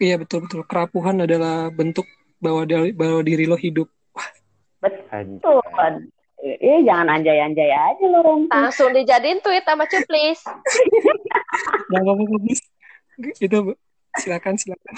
Iya 0.02 0.18
betul 0.18 0.42
betul. 0.46 0.66
Kerapuhan 0.66 1.22
adalah 1.22 1.70
bentuk 1.70 2.06
bahwa 2.42 2.66
bahwa 2.66 3.20
diri 3.22 3.46
lo 3.46 3.54
hidup. 3.54 3.86
Betul. 4.82 5.62
Iya 6.44 6.84
jangan 6.84 7.08
anjay-anjay 7.14 7.70
aja 7.72 8.04
lo 8.10 8.20
Rom. 8.20 8.40
Langsung 8.50 8.92
dijadiin 8.92 9.40
tweet 9.40 9.64
sama 9.64 9.86
Cuplis. 9.88 10.44
Gak 11.94 12.02
apa-apa 12.04 12.24
please. 12.42 12.60
Itu 13.18 13.74
silakan 14.18 14.54
silakan. 14.58 14.94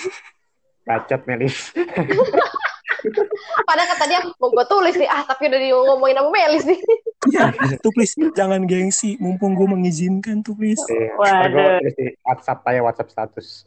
Bacot 0.87 1.23
Melis. 1.27 1.73
Padahal 3.67 3.89
kata 3.95 4.05
dia 4.09 4.21
mau 4.39 4.51
gue 4.51 4.67
tulis 4.67 4.95
nih, 4.99 5.07
ah 5.11 5.23
tapi 5.27 5.47
udah 5.51 5.61
ngomongin 5.95 6.19
sama 6.19 6.31
Melis 6.33 6.65
nih. 6.67 6.81
Ya, 7.27 7.51
tuh 7.83 7.91
please 7.91 8.15
jangan 8.39 8.71
gengsi, 8.71 9.19
mumpung 9.19 9.59
gue 9.59 9.67
mengizinkan 9.67 10.47
tuh 10.47 10.55
please. 10.55 10.79
Iya, 10.87 11.11
Waduh. 11.19 11.83
WhatsApp 12.23 12.63
aja 12.71 12.81
WhatsApp 12.87 13.11
status. 13.11 13.67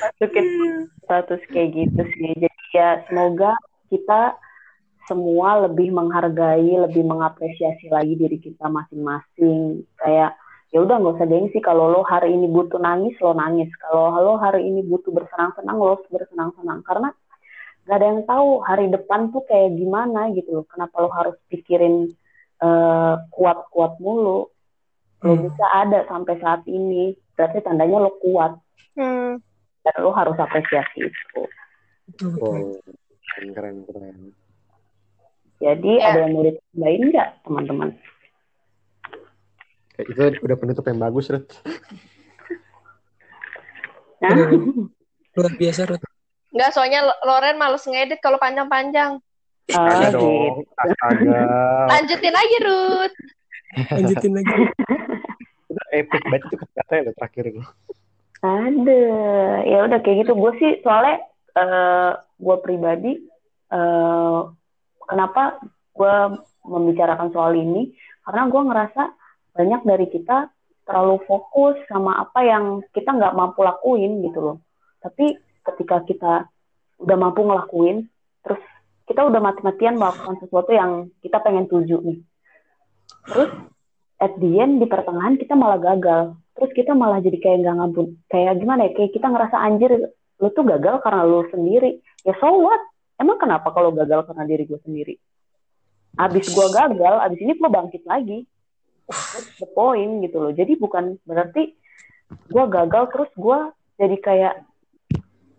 Masukin 0.00 0.48
status 1.04 1.42
kayak 1.52 1.68
gitu 1.76 2.02
sih. 2.16 2.32
Jadi 2.48 2.64
ya 2.72 3.04
semoga 3.04 3.52
kita 3.92 4.40
semua 5.04 5.68
lebih 5.68 5.92
menghargai, 5.92 6.80
lebih 6.88 7.04
mengapresiasi 7.04 7.92
lagi 7.92 8.16
diri 8.16 8.40
kita 8.40 8.64
masing-masing. 8.64 9.84
Kayak 10.00 10.32
ya 10.74 10.82
udah 10.82 10.98
nggak 10.98 11.14
usah 11.22 11.28
gengsi. 11.30 11.58
Kalau 11.62 11.86
lo 11.86 12.02
hari 12.02 12.34
ini 12.34 12.50
butuh 12.50 12.82
nangis 12.82 13.14
lo 13.22 13.30
nangis. 13.30 13.70
Kalau 13.78 14.10
lo 14.18 14.34
hari 14.42 14.66
ini 14.66 14.82
butuh 14.82 15.14
bersenang-senang 15.14 15.78
lo 15.78 16.02
bersenang-senang. 16.10 16.82
Karena 16.82 17.14
gak 17.86 17.96
ada 18.02 18.06
yang 18.10 18.20
tahu 18.26 18.58
hari 18.66 18.90
depan 18.90 19.30
tuh 19.30 19.46
kayak 19.46 19.78
gimana 19.78 20.34
gitu 20.34 20.60
loh. 20.60 20.66
Kenapa 20.66 20.98
lo 20.98 21.14
harus 21.14 21.38
pikirin 21.46 22.10
uh, 22.58 23.14
kuat-kuat 23.30 24.02
mulu? 24.02 24.50
Lo 25.22 25.32
hmm. 25.38 25.46
bisa 25.46 25.66
ada 25.70 26.02
sampai 26.10 26.42
saat 26.42 26.66
ini. 26.66 27.14
Berarti 27.38 27.62
tandanya 27.62 28.10
lo 28.10 28.18
kuat. 28.18 28.58
Hmm. 28.94 29.42
dan 29.84 29.96
lo 30.00 30.14
harus 30.14 30.38
apresiasi 30.38 31.10
itu. 31.10 31.40
Oh, 32.40 32.72
keren 33.36 33.84
keren. 33.84 34.32
Jadi 35.60 35.92
ya. 35.98 36.14
ada 36.14 36.18
yang 36.24 36.32
mau 36.32 36.46
ditambahin 36.46 37.02
nggak 37.12 37.28
teman-teman 37.42 37.90
itu 40.02 40.20
udah 40.42 40.56
penutup 40.58 40.84
yang 40.90 40.98
bagus, 40.98 41.30
Rut. 41.30 41.46
Nah. 44.18 44.50
Luar 45.38 45.52
biasa, 45.54 45.86
Rut. 45.86 46.02
Enggak, 46.54 46.70
soalnya 46.74 47.06
Loren 47.22 47.58
males 47.58 47.86
ngedit 47.86 48.18
kalau 48.18 48.38
panjang-panjang. 48.42 49.22
Oh, 49.74 50.10
dong. 50.10 50.66
Astaga. 50.76 51.40
Lanjutin 51.90 52.32
lagi, 52.34 52.56
Rut. 52.62 53.12
Lanjutin 53.94 54.32
lagi. 54.34 54.52
epic 55.94 56.22
banget 56.30 56.42
itu 56.50 56.64
kata 56.78 56.94
lo 57.06 57.12
terakhir 57.18 57.44
itu. 57.50 57.62
Ada. 58.44 59.04
Ya 59.66 59.78
udah 59.88 59.98
kayak 60.02 60.26
gitu. 60.26 60.32
Gue 60.36 60.52
sih 60.58 60.70
soalnya 60.82 61.22
uh, 61.56 61.62
eh, 61.62 62.10
gue 62.38 62.56
pribadi 62.60 63.12
uh, 63.72 64.50
kenapa 65.06 65.62
gue 65.94 66.14
membicarakan 66.66 67.30
soal 67.30 67.54
ini 67.54 67.94
karena 68.26 68.50
gue 68.50 68.62
ngerasa 68.62 69.02
banyak 69.54 69.80
dari 69.86 70.06
kita 70.10 70.50
terlalu 70.84 71.16
fokus 71.24 71.78
sama 71.88 72.20
apa 72.20 72.44
yang 72.44 72.64
kita 72.92 73.14
nggak 73.14 73.32
mampu 73.38 73.64
lakuin 73.64 74.20
gitu 74.20 74.38
loh. 74.42 74.56
Tapi 75.00 75.38
ketika 75.64 76.04
kita 76.04 76.32
udah 77.00 77.16
mampu 77.16 77.40
ngelakuin, 77.46 78.04
terus 78.44 78.60
kita 79.08 79.24
udah 79.24 79.40
mati-matian 79.40 79.96
melakukan 79.96 80.36
sesuatu 80.44 80.70
yang 80.74 81.08
kita 81.24 81.40
pengen 81.40 81.70
tuju 81.70 81.96
nih. 82.04 82.18
Terus 83.30 83.50
at 84.20 84.32
the 84.36 84.50
end 84.60 84.82
di 84.82 84.86
pertengahan 84.90 85.40
kita 85.40 85.56
malah 85.56 85.80
gagal. 85.80 86.36
Terus 86.54 86.70
kita 86.76 86.92
malah 86.92 87.18
jadi 87.24 87.38
kayak 87.40 87.58
nggak 87.64 87.76
ngampun. 87.80 88.06
Kayak 88.30 88.60
gimana 88.60 88.80
ya? 88.86 88.90
Kayak 88.94 89.12
kita 89.16 89.26
ngerasa 89.26 89.56
anjir, 89.58 89.90
lu 90.38 90.48
tuh 90.52 90.64
gagal 90.66 91.00
karena 91.00 91.22
lu 91.24 91.46
sendiri. 91.48 91.98
Ya 92.22 92.36
so 92.38 92.50
what? 92.60 92.82
Emang 93.16 93.38
kenapa 93.38 93.70
kalau 93.70 93.94
gagal 93.94 94.26
karena 94.26 94.44
diri 94.44 94.66
gue 94.66 94.80
sendiri? 94.82 95.14
Abis 96.14 96.46
gue 96.50 96.66
gagal, 96.70 97.14
abis 97.26 97.38
ini 97.42 97.58
gue 97.58 97.70
bangkit 97.70 98.02
lagi 98.06 98.46
What's 99.08 99.52
the 99.60 99.68
point 99.72 100.24
gitu 100.24 100.40
loh. 100.40 100.52
Jadi 100.52 100.80
bukan 100.80 101.20
berarti 101.28 101.76
gue 102.48 102.64
gagal 102.72 103.04
terus 103.12 103.30
gue 103.36 103.58
jadi 104.00 104.16
kayak 104.18 104.54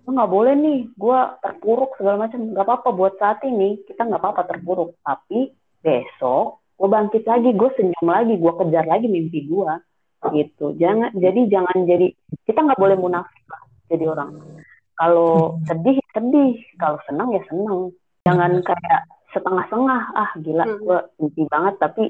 lo 0.06 0.10
nggak 0.14 0.34
boleh 0.34 0.54
nih 0.54 0.80
gue 0.94 1.20
terpuruk 1.42 1.98
segala 1.98 2.26
macam. 2.26 2.40
Nggak 2.54 2.66
apa-apa 2.66 2.90
buat 2.94 3.14
saat 3.22 3.42
ini 3.46 3.82
kita 3.86 4.06
nggak 4.06 4.22
apa-apa 4.22 4.42
terpuruk. 4.50 4.98
Tapi 5.06 5.54
besok 5.82 6.66
gue 6.76 6.90
bangkit 6.92 7.24
lagi 7.24 7.50
gue 7.56 7.70
senyum 7.80 8.08
lagi 8.10 8.36
gue 8.36 8.54
kejar 8.60 8.86
lagi 8.90 9.08
mimpi 9.08 9.46
gue 9.46 9.72
gitu. 10.34 10.74
Jangan 10.82 11.14
jadi 11.14 11.42
jangan 11.48 11.78
jadi 11.86 12.08
kita 12.50 12.60
nggak 12.66 12.82
boleh 12.82 12.98
munafik 12.98 13.46
lah 13.50 13.62
jadi 13.94 14.10
orang. 14.10 14.32
Kalau 14.96 15.62
sedih 15.70 16.02
sedih. 16.16 16.58
Kalau 16.82 16.98
senang 17.06 17.30
ya 17.36 17.42
senang. 17.46 17.94
Jangan 18.26 18.58
kayak 18.66 19.02
setengah-setengah 19.36 20.02
ah 20.16 20.30
gila 20.40 20.64
hmm. 20.64 20.80
gue 20.80 21.00
mimpi 21.20 21.44
banget 21.52 21.76
tapi 21.78 22.04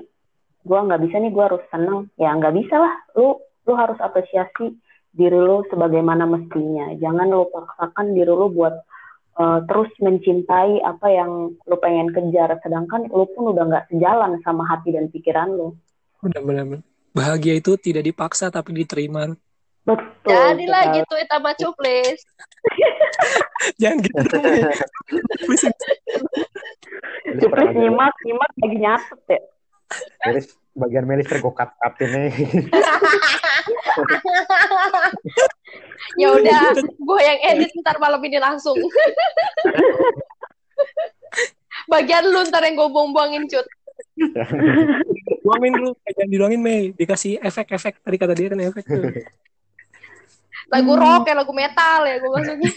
gue 0.65 0.79
nggak 0.81 1.01
bisa 1.05 1.15
nih 1.21 1.31
gue 1.31 1.43
harus 1.45 1.63
senang 1.69 2.09
ya 2.17 2.33
nggak 2.33 2.55
bisa 2.57 2.75
lah. 2.81 2.93
Lu 3.13 3.37
lu 3.65 3.73
harus 3.77 3.97
apresiasi 4.01 4.73
diri 5.13 5.37
lu 5.37 5.61
sebagaimana 5.69 6.25
mestinya. 6.25 6.91
Jangan 6.97 7.29
lu 7.29 7.47
paksakan 7.53 8.17
diri 8.17 8.33
lu 8.33 8.49
buat 8.51 8.75
uh, 9.37 9.61
terus 9.69 9.93
mencintai 10.01 10.81
apa 10.81 11.07
yang 11.13 11.53
lu 11.53 11.75
pengen 11.77 12.09
kejar. 12.11 12.57
Sedangkan 12.65 13.07
lu 13.13 13.29
pun 13.31 13.53
udah 13.53 13.63
nggak 13.69 13.87
sejalan 13.93 14.41
sama 14.41 14.65
hati 14.65 14.91
dan 14.91 15.07
pikiran 15.13 15.53
lu. 15.53 15.77
Benar-benar 16.19 16.81
bahagia 17.15 17.55
itu 17.55 17.79
tidak 17.79 18.03
dipaksa 18.11 18.51
tapi 18.51 18.75
diterima. 18.75 19.31
Betul 19.85 20.33
jadilah 20.33 20.97
gitu 20.97 21.13
itu 21.13 21.35
cuplis 21.61 22.19
Jangan 23.81 24.01
gitu. 24.01 24.21
Cuplis 27.37 27.69
nyimak, 27.77 28.13
nyimak 28.25 28.51
lagi 28.57 28.77
nyatet 28.81 29.21
ya. 29.29 29.39
Melis, 30.25 30.47
bagian 30.73 31.05
Melis 31.05 31.27
tergokat 31.29 31.69
nih. 32.01 32.33
ya 36.21 36.27
udah, 36.31 36.61
gue 36.81 37.19
yang 37.21 37.39
edit 37.53 37.71
ntar 37.81 37.97
malam 38.01 38.21
ini 38.25 38.37
langsung. 38.41 38.77
Bagian 41.85 42.25
lu 42.25 42.41
ntar 42.49 42.65
yang 42.65 42.75
gue 42.77 42.89
buang-buangin 42.89 43.45
cut. 43.45 43.67
Buangin 45.45 45.73
dulu, 45.75 45.91
jangan 46.07 46.29
diluangin 46.31 46.61
Mei. 46.63 46.95
Dikasih 46.95 47.37
efek-efek. 47.43 48.01
Tadi 48.01 48.15
kata 48.17 48.33
dia 48.33 48.49
kan 48.49 48.61
efek 48.63 48.85
tuh. 48.87 49.11
Lagu 50.73 50.91
rock 50.97 51.29
ya 51.29 51.35
lagu 51.37 51.53
metal 51.53 52.01
ya 52.09 52.15
gue 52.17 52.29
maksudnya. 52.31 52.71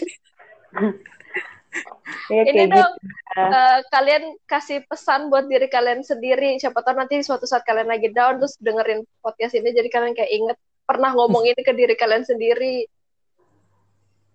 Ya, 2.29 2.45
Ini 2.45 2.65
dong, 2.69 2.93
gitu. 2.97 3.41
eh, 3.41 3.79
kalian 3.93 4.23
kasih 4.49 4.85
pesan 4.85 5.29
buat 5.29 5.45
diri 5.45 5.69
kalian 5.69 6.01
sendiri. 6.01 6.57
Siapa 6.57 6.81
tahu 6.81 6.97
nanti 6.97 7.21
suatu 7.21 7.45
saat 7.45 7.65
kalian 7.65 7.89
lagi 7.89 8.09
down 8.13 8.41
terus 8.41 8.57
dengerin 8.61 9.05
podcast 9.21 9.53
ini 9.57 9.73
jadi 9.73 9.89
kalian 9.89 10.13
kayak 10.17 10.29
inget 10.33 10.57
pernah 10.89 11.13
ngomong 11.13 11.45
ini 11.45 11.61
ke 11.61 11.73
diri 11.73 11.93
kalian 11.93 12.25
sendiri. 12.25 12.85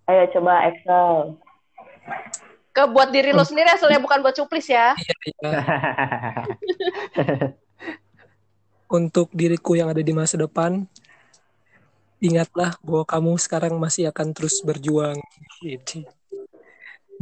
Ayo 0.07 0.23
coba 0.31 0.71
Excel. 0.71 1.39
Ke 2.75 2.87
buat 2.91 3.15
diri 3.15 3.31
lo 3.31 3.47
sendiri 3.47 3.71
asalnya 3.71 4.03
bukan 4.03 4.23
buat 4.23 4.35
cuplis 4.35 4.71
ya. 4.71 4.95
Untuk 8.99 9.31
diriku 9.35 9.75
yang 9.75 9.91
ada 9.91 10.03
di 10.03 10.15
masa 10.15 10.39
depan, 10.39 10.87
ingatlah 12.23 12.79
bahwa 12.83 13.03
kamu 13.07 13.33
sekarang 13.39 13.75
masih 13.79 14.11
akan 14.11 14.31
terus 14.35 14.63
berjuang. 14.63 15.19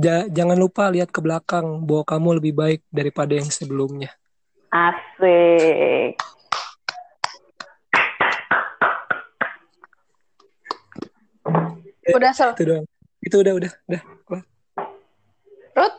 Ja- 0.01 0.27
jangan 0.29 0.57
lupa 0.57 0.89
lihat 0.89 1.13
ke 1.13 1.21
belakang 1.21 1.85
bahwa 1.85 2.05
kamu 2.05 2.29
lebih 2.41 2.53
baik 2.57 2.81
daripada 2.89 3.37
yang 3.37 3.49
sebelumnya. 3.49 4.09
Asik. 4.73 6.17
Udah 12.09 12.33
sel. 12.35 12.51
Itu 12.57 12.65
doang. 12.67 12.87
Itu 13.23 13.37
udah 13.41 13.53
udah 13.55 13.71
udah. 13.89 14.03
Ruth? 15.73 15.97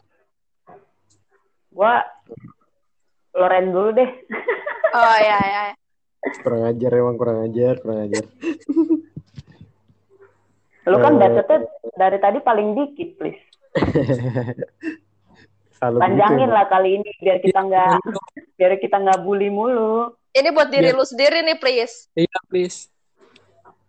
Gua 1.74 1.94
Loren 3.34 3.74
dulu 3.74 3.90
deh. 3.94 4.10
Oh 4.94 5.18
ya 5.18 5.42
ya. 5.42 5.64
kurang 6.46 6.70
ajar 6.70 6.92
emang 6.94 7.18
kurang 7.18 7.50
ajar, 7.50 7.82
kurang 7.82 8.06
ajar. 8.06 8.30
Lu 10.86 11.02
kan 11.02 11.18
Eh. 11.18 11.20
bacotnya 11.20 11.58
dari 11.98 12.18
tadi 12.22 12.38
paling 12.46 12.78
dikit, 12.78 13.18
please. 13.18 13.42
Selalu 15.74 15.98
Panjangin 16.00 16.50
lah 16.50 16.66
kali 16.66 16.90
ini 16.98 17.10
biar 17.20 17.38
kita 17.40 17.60
nggak 17.60 17.94
biar 18.56 18.72
kita 18.78 18.98
nggak 18.98 19.20
bully 19.20 19.50
mulu. 19.50 20.14
Ini 20.32 20.50
buat 20.50 20.70
diri 20.70 20.90
Iya. 20.90 20.98
lu 20.98 21.04
sendiri 21.04 21.42
nih, 21.42 21.58
please. 21.58 22.08
Iya, 22.14 22.40
please. 22.48 22.90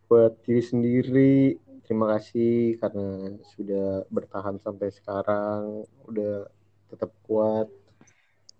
buat 0.05 0.37
diri 0.45 0.61
sendiri 0.61 1.35
terima 1.83 2.15
kasih 2.15 2.77
karena 2.77 3.09
sudah 3.51 4.05
bertahan 4.07 4.61
sampai 4.61 4.93
sekarang 4.93 5.81
udah 6.05 6.45
tetap 6.87 7.11
kuat 7.25 7.67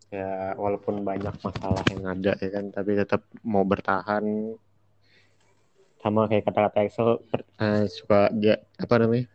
ya 0.09 0.57
walaupun 0.57 1.05
banyak 1.05 1.31
masalah 1.37 1.85
yang 1.93 2.05
ada 2.07 2.33
ya 2.35 2.49
kan 2.49 2.69
tapi 2.69 2.97
tetap 2.97 3.23
mau 3.45 3.63
bertahan 3.63 4.57
sama 6.01 6.27
kayak 6.27 6.49
kata-kata 6.49 6.79
Excel 6.83 7.21
per- 7.23 7.47
eh, 7.57 7.87
suka 7.87 8.33
ja- 8.35 8.65
apa 8.75 8.95
namanya 8.99 9.29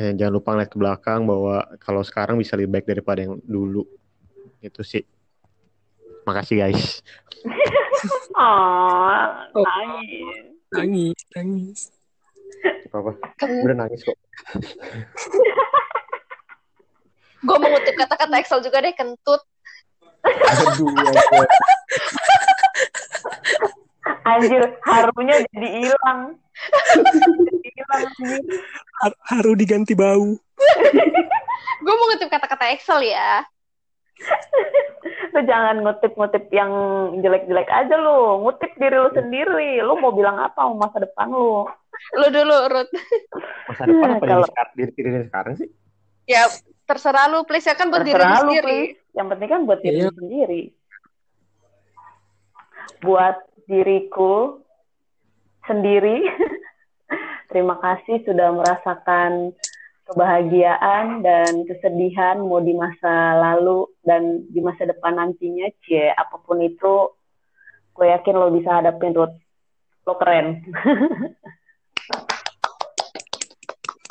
Eh, 0.00 0.16
jangan 0.16 0.32
lupa 0.32 0.56
ngeliat 0.56 0.70
ke 0.72 0.78
belakang 0.80 1.28
bahwa 1.28 1.60
kalau 1.76 2.00
sekarang 2.00 2.40
bisa 2.40 2.56
lebih 2.56 2.72
baik 2.72 2.88
daripada 2.88 3.20
yang 3.20 3.36
dulu 3.44 3.84
itu 4.58 4.80
sih 4.80 5.04
makasih 6.24 6.64
guys 6.64 7.04
Ah, 8.32 9.44
Oh. 9.52 9.60
nangis. 9.60 10.56
Nangis, 10.72 11.18
nangis. 11.36 11.80
apa 12.90 13.12
apa 13.12 13.12
udah 13.44 13.76
nangis 13.76 14.00
kok 14.00 14.16
Gue 17.40 17.56
mengutip 17.56 17.96
kata-kata 17.96 18.36
Excel 18.36 18.60
juga 18.60 18.80
deh, 18.80 18.92
kentut. 18.92 19.40
aduh 20.20 20.92
aduh. 21.00 21.48
Anjir, 24.22 24.64
harunya 24.84 25.40
jadi 25.48 25.68
hilang. 25.72 26.36
Har- 29.00 29.20
Haru 29.26 29.52
diganti 29.54 29.94
bau. 29.94 30.36
Gue 31.84 31.94
mengutip 31.96 32.28
kata-kata 32.28 32.70
Excel 32.70 33.08
ya. 33.08 33.40
Lu 35.32 35.40
jangan 35.42 35.80
ngutip-ngutip 35.80 36.52
yang 36.52 36.70
jelek-jelek 37.18 37.66
aja 37.66 37.96
lu. 37.96 38.44
Ngutip 38.44 38.76
diri 38.76 38.96
lu 38.96 39.10
sendiri. 39.10 39.80
Lu 39.80 39.96
mau 39.96 40.12
bilang 40.12 40.36
apa 40.36 40.60
sama 40.60 40.86
masa 40.86 41.00
depan 41.00 41.32
lu? 41.32 41.64
Lu 42.16 42.26
dulu, 42.28 42.56
Ruth. 42.68 42.92
masa 43.66 43.82
depan 43.84 44.08
apa 44.14 44.24
Kalau- 44.24 44.44
diri, 44.44 44.50
sekarang, 44.52 44.72
diri, 44.76 44.90
diri 44.94 45.20
sekarang 45.26 45.54
sih 45.56 45.68
Ya, 46.24 46.46
terserah 46.84 47.26
lu, 47.26 47.42
please. 47.42 47.64
Ya 47.64 47.74
kan 47.74 47.88
buat 47.88 48.04
diri 48.04 48.14
lu 48.14 48.20
Terserah 48.20 48.38
lu, 48.38 48.52
sendiri. 48.52 48.78
please. 48.92 48.94
Yang 49.10 49.26
penting 49.32 49.48
kan 49.48 49.60
buat 49.64 49.80
diri 49.80 49.98
lu 49.98 50.12
sendiri. 50.12 50.62
Buat 53.00 53.36
diriku 53.64 54.60
sendiri, 55.66 56.24
terima 57.50 57.76
kasih 57.80 58.22
sudah 58.24 58.54
merasakan 58.54 59.52
kebahagiaan 60.10 61.22
dan 61.22 61.62
kesedihan 61.70 62.42
mau 62.42 62.58
di 62.58 62.74
masa 62.74 63.38
lalu 63.38 63.86
dan 64.02 64.42
di 64.50 64.58
masa 64.58 64.86
depan 64.86 65.16
nantinya, 65.16 65.70
cie 65.86 66.10
apa 66.10 66.40
pun 66.42 66.58
itu, 66.62 67.14
gue 67.94 68.06
yakin 68.10 68.34
lo 68.34 68.50
bisa 68.50 68.82
hadapin 68.82 69.14
Ruth. 69.14 69.36
Lo 70.08 70.16
keren. 70.18 70.60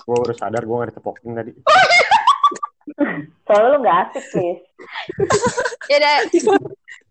gue 0.10 0.18
baru 0.18 0.34
sadar 0.34 0.66
gue 0.66 0.74
gak 0.74 0.89
ditepokin 0.89 1.38
tadi 1.38 1.54
Soalnya 3.45 3.70
lo 3.70 3.78
gak 3.86 3.97
asik, 4.10 4.26
please. 4.34 4.66
Ya 5.89 5.97
udah, 5.97 6.16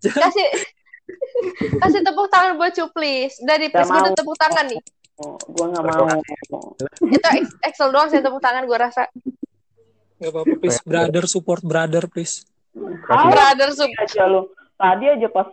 kasih 0.02 0.46
kasih 1.82 2.02
tepuk 2.04 2.28
tangan 2.28 2.56
buat 2.60 2.72
Cuplis. 2.74 3.40
Dari 3.42 3.72
please 3.72 3.88
gue 3.88 4.00
udah 4.00 4.14
tepuk 4.16 4.36
tangan 4.36 4.64
nih. 4.68 4.80
gue 5.50 5.66
gak 5.74 5.82
mau. 5.82 6.06
Itu 7.10 7.28
Ex- 7.42 7.58
Excel 7.66 7.90
doang 7.90 8.08
saya 8.08 8.22
tepuk 8.22 8.38
tangan 8.38 8.64
gue 8.64 8.78
rasa. 8.78 9.10
Gak 10.18 10.30
apa-apa, 10.34 10.54
please. 10.58 10.78
Brother, 10.82 11.24
support 11.30 11.62
brother, 11.62 12.04
please. 12.10 12.42
Kasih. 12.74 13.30
Brother 13.30 13.68
Sup. 13.74 13.90
aja 13.98 14.24
lu. 14.30 14.50
Tadi 14.78 15.04
aja 15.10 15.28
pas 15.30 15.48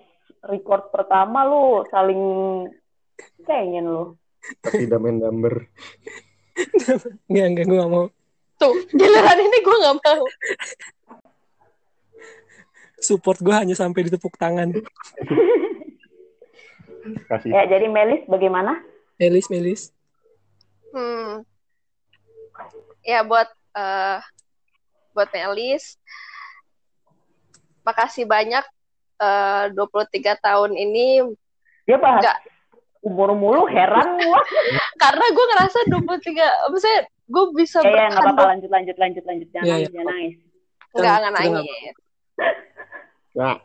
record 0.46 0.94
pertama 0.94 1.42
lu 1.46 1.82
saling 1.90 2.22
pengen 3.46 3.90
lu. 3.90 4.06
tapi 4.62 4.86
tidak 4.86 5.02
main 5.02 5.18
number 5.18 5.66
Enggak, 7.28 7.46
enggak, 7.52 7.66
gue 7.68 7.78
gak 7.82 7.92
mau. 7.92 8.06
Tuh, 8.56 8.74
giliran 8.96 9.40
ini 9.42 9.58
gue 9.60 9.78
gak 9.84 9.96
mau. 10.00 10.24
Support 13.06 13.38
gue 13.40 13.54
hanya 13.54 13.76
sampai 13.78 14.10
ditepuk 14.10 14.34
tangan. 14.36 14.74
kasih 17.30 17.54
Ya, 17.54 17.70
jadi 17.70 17.86
Melis 17.86 18.26
bagaimana? 18.26 18.82
Melis, 19.22 19.46
Melis. 19.48 19.82
Hmm. 20.90 21.46
Ya 23.06 23.22
buat 23.22 23.46
eh 23.78 24.20
buat 25.14 25.30
Melis, 25.30 26.02
makasih 27.86 28.26
banyak 28.26 28.66
eh 29.16 29.66
23 29.72 30.36
tahun 30.42 30.72
ini 30.76 31.30
Dia 31.86 32.02
bahas 32.02 32.26
Enggak. 32.26 32.38
umur 33.06 33.38
mulu 33.38 33.70
heran 33.70 34.18
gua. 34.18 34.42
karena 35.04 35.26
gue 35.30 35.46
ngerasa 35.54 35.80
23 35.94 36.74
maksudnya 36.74 37.00
gue 37.06 37.44
bisa 37.54 37.78
Ya, 37.86 37.90
ya, 37.94 38.06
nggak 38.10 38.24
apa-apa 38.34 38.44
lanjut 38.58 38.72
lanjut 38.74 38.98
lanjut 38.98 39.24
lanjut 39.24 39.48
jangan 39.54 39.66
Iya, 39.70 39.74
nangis, 39.78 39.86
iya. 39.86 39.94
jangan 39.94 40.08
nangis. 40.10 40.36
Enggak, 40.96 41.16
enggak 41.22 41.34
nangis. 41.38 41.96
Nah 43.36 43.60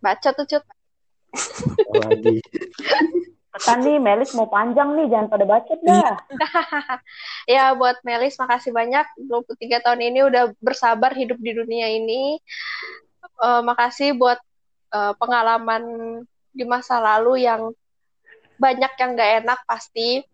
Baca 0.00 0.32
tuh, 0.32 0.48
Cut. 0.48 0.64
lagi 1.92 2.40
nih 3.68 3.98
Melis 3.98 4.32
mau 4.32 4.48
panjang 4.48 4.96
nih, 4.96 5.06
jangan 5.10 5.28
pada 5.28 5.44
bacot 5.44 5.80
dah. 5.84 6.16
ya, 7.50 7.74
buat 7.76 8.00
Melis, 8.06 8.38
makasih 8.38 8.72
banyak. 8.72 9.04
23 9.28 9.84
tahun 9.84 10.00
ini 10.00 10.20
udah 10.24 10.54
bersabar 10.62 11.12
hidup 11.12 11.36
di 11.42 11.52
dunia 11.52 11.90
ini. 11.90 12.38
Eh, 13.20 13.62
makasih 13.66 14.16
buat 14.16 14.38
eh, 14.94 15.12
pengalaman 15.18 15.82
di 16.54 16.64
masa 16.64 16.98
lalu 17.02 17.44
yang 17.44 17.74
banyak 18.56 18.92
yang 18.96 19.10
gak 19.18 19.32
enak 19.44 19.60
pasti. 19.66 20.24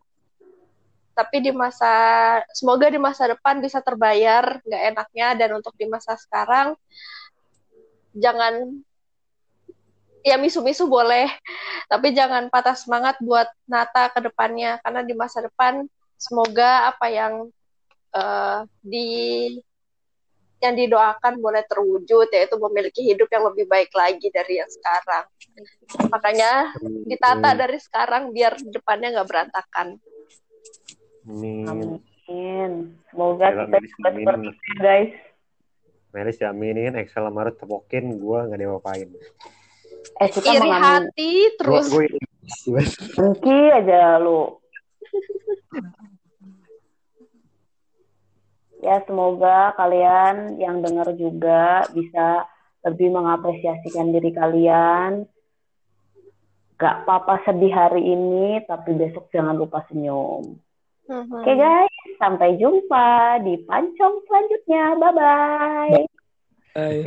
Tapi 1.16 1.40
di 1.40 1.48
masa, 1.48 1.92
semoga 2.52 2.92
di 2.92 3.00
masa 3.00 3.32
depan 3.32 3.64
bisa 3.64 3.80
terbayar 3.80 4.60
gak 4.60 4.82
enaknya. 4.92 5.28
Dan 5.32 5.56
untuk 5.56 5.72
di 5.80 5.88
masa 5.88 6.12
sekarang, 6.20 6.76
jangan 8.12 8.76
ya 10.26 10.36
misu-misu 10.36 10.90
boleh, 10.90 11.30
tapi 11.86 12.10
jangan 12.12 12.50
patah 12.50 12.74
semangat 12.74 13.16
buat 13.22 13.46
nata 13.70 14.10
ke 14.10 14.18
depannya 14.26 14.82
karena 14.82 15.06
di 15.06 15.14
masa 15.14 15.38
depan 15.38 15.86
semoga 16.18 16.90
apa 16.90 17.06
yang 17.06 17.46
eh, 18.10 18.60
di 18.82 19.08
yang 20.56 20.74
didoakan 20.74 21.36
boleh 21.38 21.62
terwujud 21.68 22.32
yaitu 22.32 22.56
memiliki 22.56 23.04
hidup 23.04 23.28
yang 23.28 23.44
lebih 23.52 23.68
baik 23.68 23.92
lagi 23.92 24.28
dari 24.32 24.58
yang 24.58 24.70
sekarang. 24.72 25.24
Makanya 26.08 26.72
ditata 27.04 27.50
dari 27.52 27.78
sekarang 27.78 28.32
biar 28.32 28.56
depannya 28.64 29.20
nggak 29.20 29.28
berantakan. 29.28 30.00
Amin. 31.26 31.66
Amin. 31.66 32.70
Semoga 33.10 33.46
kita 33.50 33.78
juga 33.82 34.08
aminin. 34.10 34.26
seperti 34.26 34.46
itu, 34.46 34.72
guys. 34.78 35.12
Melis 36.14 36.38
jaminin 36.40 36.94
Excel 36.96 37.26
sama 37.26 37.44
Ruth 37.50 37.58
tepokin 37.60 38.16
gue 38.16 38.38
gak 38.48 38.56
diapa-apain. 38.56 39.08
Eh, 40.22 40.28
kita 40.32 40.48
Iri 40.54 40.64
mengambil 40.64 41.10
hati 41.10 41.32
terus 41.58 41.86
Gue 41.92 42.06
Dengki 43.18 43.60
aja 43.74 44.22
lu. 44.22 44.62
Ya, 48.80 49.02
semoga 49.02 49.74
kalian 49.74 50.62
yang 50.62 50.78
dengar 50.78 51.10
juga 51.18 51.82
bisa 51.90 52.46
lebih 52.86 53.10
mengapresiasikan 53.10 54.14
diri 54.14 54.30
kalian. 54.30 55.26
Gak 56.78 57.02
apa-apa 57.02 57.42
sedih 57.42 57.74
hari 57.74 58.14
ini, 58.14 58.62
tapi 58.62 58.94
besok 58.94 59.26
jangan 59.34 59.58
lupa 59.58 59.82
senyum. 59.90 60.54
Mhm. 61.06 61.30
Oke 61.30 61.52
guys, 61.54 61.94
sampai 62.18 62.58
jumpa 62.58 63.38
di 63.46 63.62
pancong 63.62 64.26
selanjutnya. 64.26 64.84
Bye-bye. 64.98 66.06
Bye. 66.74 67.06